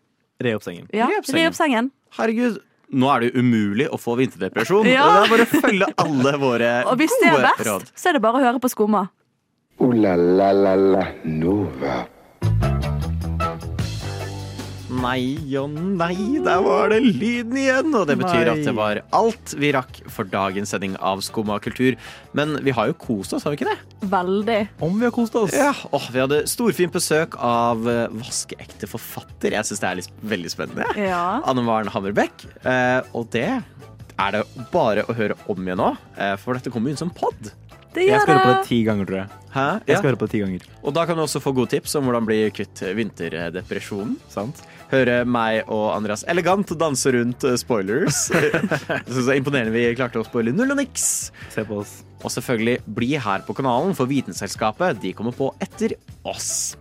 Re 0.41 0.55
opp 0.55 0.63
sengen. 0.63 0.87
Ja, 0.95 1.09
Re 1.11 1.19
opp 1.19 1.27
re 1.35 1.47
opp 1.51 1.55
sengen. 1.59 1.91
Herregud, 2.15 2.61
nå 2.95 3.11
er 3.11 3.21
det 3.21 3.33
jo 3.35 3.41
umulig 3.43 3.89
å 3.91 3.99
få 3.99 4.15
vinterdepresjon. 4.17 4.87
Ja. 4.87 5.09
Det 5.11 5.27
er 5.27 5.33
bare 5.35 5.47
å 5.49 5.63
følge 5.67 5.89
alle 5.99 6.33
våre 6.39 6.71
Og 6.93 6.97
hvis 7.03 7.11
det 7.21 7.33
er 7.33 7.43
best, 7.43 7.59
verst, 7.59 7.67
råd. 7.67 7.91
så 7.99 8.09
er 8.09 8.13
det 8.13 8.23
bare 8.23 8.39
å 8.39 8.45
høre 8.47 8.61
på 8.63 8.71
Skumma. 8.71 9.09
Uh, 9.81 9.91
la 9.99 10.15
la 10.15 10.53
la 10.53 10.75
la 10.77 11.03
Nova. 11.25 12.07
Nei 14.99 15.55
og 15.61 15.71
nei, 15.75 16.17
der 16.43 16.63
var 16.65 16.91
det 16.91 16.99
lyden 17.05 17.55
igjen. 17.61 17.93
Og 17.95 18.07
det 18.09 18.17
betyr 18.21 18.49
Nei. 18.49 18.55
at 18.57 18.65
det 18.67 18.75
var 18.77 19.01
alt 19.15 19.53
vi 19.61 19.71
rakk 19.77 20.01
for 20.11 20.27
dagens 20.29 20.73
sending 20.75 20.97
av 20.99 21.23
Skumma 21.25 21.59
kultur. 21.63 21.95
Men 22.37 22.57
vi 22.67 22.75
har 22.75 22.91
jo 22.91 22.97
kost 22.99 23.37
oss, 23.37 23.47
har 23.47 23.55
vi 23.55 23.61
ikke 23.61 23.71
det? 23.71 24.09
Veldig. 24.11 24.59
Om 24.85 24.99
vi 24.99 25.07
har 25.09 25.15
kost 25.15 25.39
oss. 25.39 25.55
Ja, 25.55 25.71
åh, 25.95 26.09
Vi 26.15 26.23
hadde 26.23 26.43
storfint 26.51 26.95
besøk 26.95 27.37
av 27.39 27.87
eh, 27.89 28.07
vaskeekte 28.19 28.91
forfatter. 28.91 29.55
Jeg 29.55 29.69
syns 29.71 29.85
det 29.85 29.91
er 29.93 30.01
litt, 30.03 30.11
veldig 30.35 30.53
spennende. 30.55 30.89
Ja. 30.99 31.23
Anne 31.47 31.63
Maren 31.67 31.91
Hammerbekk. 31.95 32.47
Eh, 32.65 33.01
og 33.15 33.31
det 33.35 33.47
er 34.19 34.35
det 34.35 34.43
bare 34.73 35.07
å 35.07 35.15
høre 35.15 35.37
om 35.47 35.63
igjen 35.63 35.79
nå, 35.79 35.93
eh, 36.19 36.35
for 36.43 36.59
dette 36.59 36.73
kommer 36.75 36.91
jo 36.91 36.97
inn 36.97 37.05
som 37.07 37.15
pod. 37.15 37.53
Det 37.95 38.05
Jeg 38.05 38.13
gjør 38.13 38.21
skal 38.23 38.35
høre 38.37 38.45
på 38.45 38.55
det 38.55 38.67
ti 38.69 38.79
ganger, 38.85 39.07
tror 39.09 39.17
jeg. 39.19 39.29
Hæ? 39.55 39.67
Jeg 39.87 39.89
Ja. 39.89 39.97
skal 39.99 40.11
høre 40.11 40.19
på 40.21 40.27
det 40.29 40.31
ti 40.35 40.41
ganger. 40.43 40.61
Og 40.85 40.95
da 40.95 41.05
kan 41.07 41.17
du 41.17 41.23
også 41.23 41.41
få 41.41 41.53
gode 41.57 41.71
tips 41.73 41.95
om 41.97 42.05
hvordan 42.05 42.27
bli 42.29 42.51
kvitt 42.51 42.83
vinterdepresjonen. 42.97 44.17
Sant? 44.29 44.61
Høre 44.91 45.25
meg 45.29 45.65
og 45.69 45.95
Andreas 45.97 46.25
elegant 46.29 46.69
danse 46.79 47.13
rundt 47.13 47.45
eh, 47.45 47.57
spoilers. 47.61 48.29
så 49.09 49.25
er 49.29 49.41
imponerende 49.41 49.73
vi 49.73 49.87
klarte 49.97 50.21
å 50.21 50.25
spoile 50.29 50.53
null 50.53 50.71
og 50.73 50.81
niks. 50.81 51.31
Se 51.53 51.65
på 51.65 51.81
oss. 51.81 52.03
Og 52.25 52.31
selvfølgelig 52.35 52.81
bli 52.87 53.13
her 53.17 53.41
på 53.47 53.55
kanalen, 53.55 53.95
for 53.95 54.07
Vitenselskapet 54.11 55.01
de 55.01 55.13
kommer 55.17 55.33
på 55.37 55.53
etter 55.61 55.95
oss. 56.25 56.77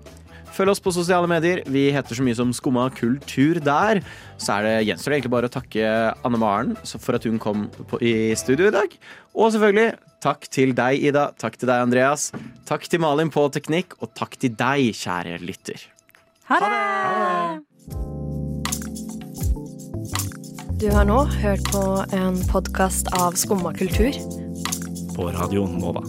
Følg 0.58 0.74
oss 0.74 0.82
på 0.82 0.94
sosiale 0.96 1.30
medier. 1.30 1.62
Vi 1.70 1.88
heter 1.94 2.18
så 2.18 2.24
mye 2.26 2.38
som 2.38 2.50
Skumma 2.56 2.88
kultur 2.98 3.60
der. 3.62 4.02
Så 4.42 4.56
er 4.56 4.66
det 4.66 4.88
gjenstår 4.88 5.14
det 5.14 5.20
egentlig 5.20 5.34
bare 5.36 5.50
å 5.52 5.54
takke 5.54 5.92
Anne 6.26 6.40
Maren 6.42 6.74
for 6.88 7.18
at 7.18 7.28
hun 7.30 7.38
kom 7.42 7.68
på, 7.92 8.00
i 8.02 8.34
studio 8.40 8.72
i 8.72 8.74
dag. 8.74 8.96
Og 9.38 9.54
selvfølgelig 9.54 9.92
takk 10.26 10.48
til 10.50 10.74
deg, 10.78 11.04
Ida. 11.12 11.28
Takk 11.38 11.60
til 11.62 11.70
deg, 11.70 11.84
Andreas. 11.86 12.32
Takk 12.66 12.90
til 12.90 13.04
Malin 13.04 13.30
på 13.34 13.46
teknikk, 13.54 13.94
og 14.02 14.16
takk 14.18 14.34
til 14.42 14.56
deg, 14.58 14.90
kjære 14.98 15.38
lytter. 15.46 15.86
Ha 16.50 16.62
det! 16.64 16.74
Du 20.82 20.90
har 20.94 21.06
nå 21.10 21.22
hørt 21.38 21.70
på 21.74 21.84
en 22.18 22.42
podkast 22.50 23.14
av 23.18 23.38
Skumma 23.38 23.74
kultur. 23.78 24.18
På 25.14 25.30
Radio 25.38 25.70
Nova. 25.70 26.06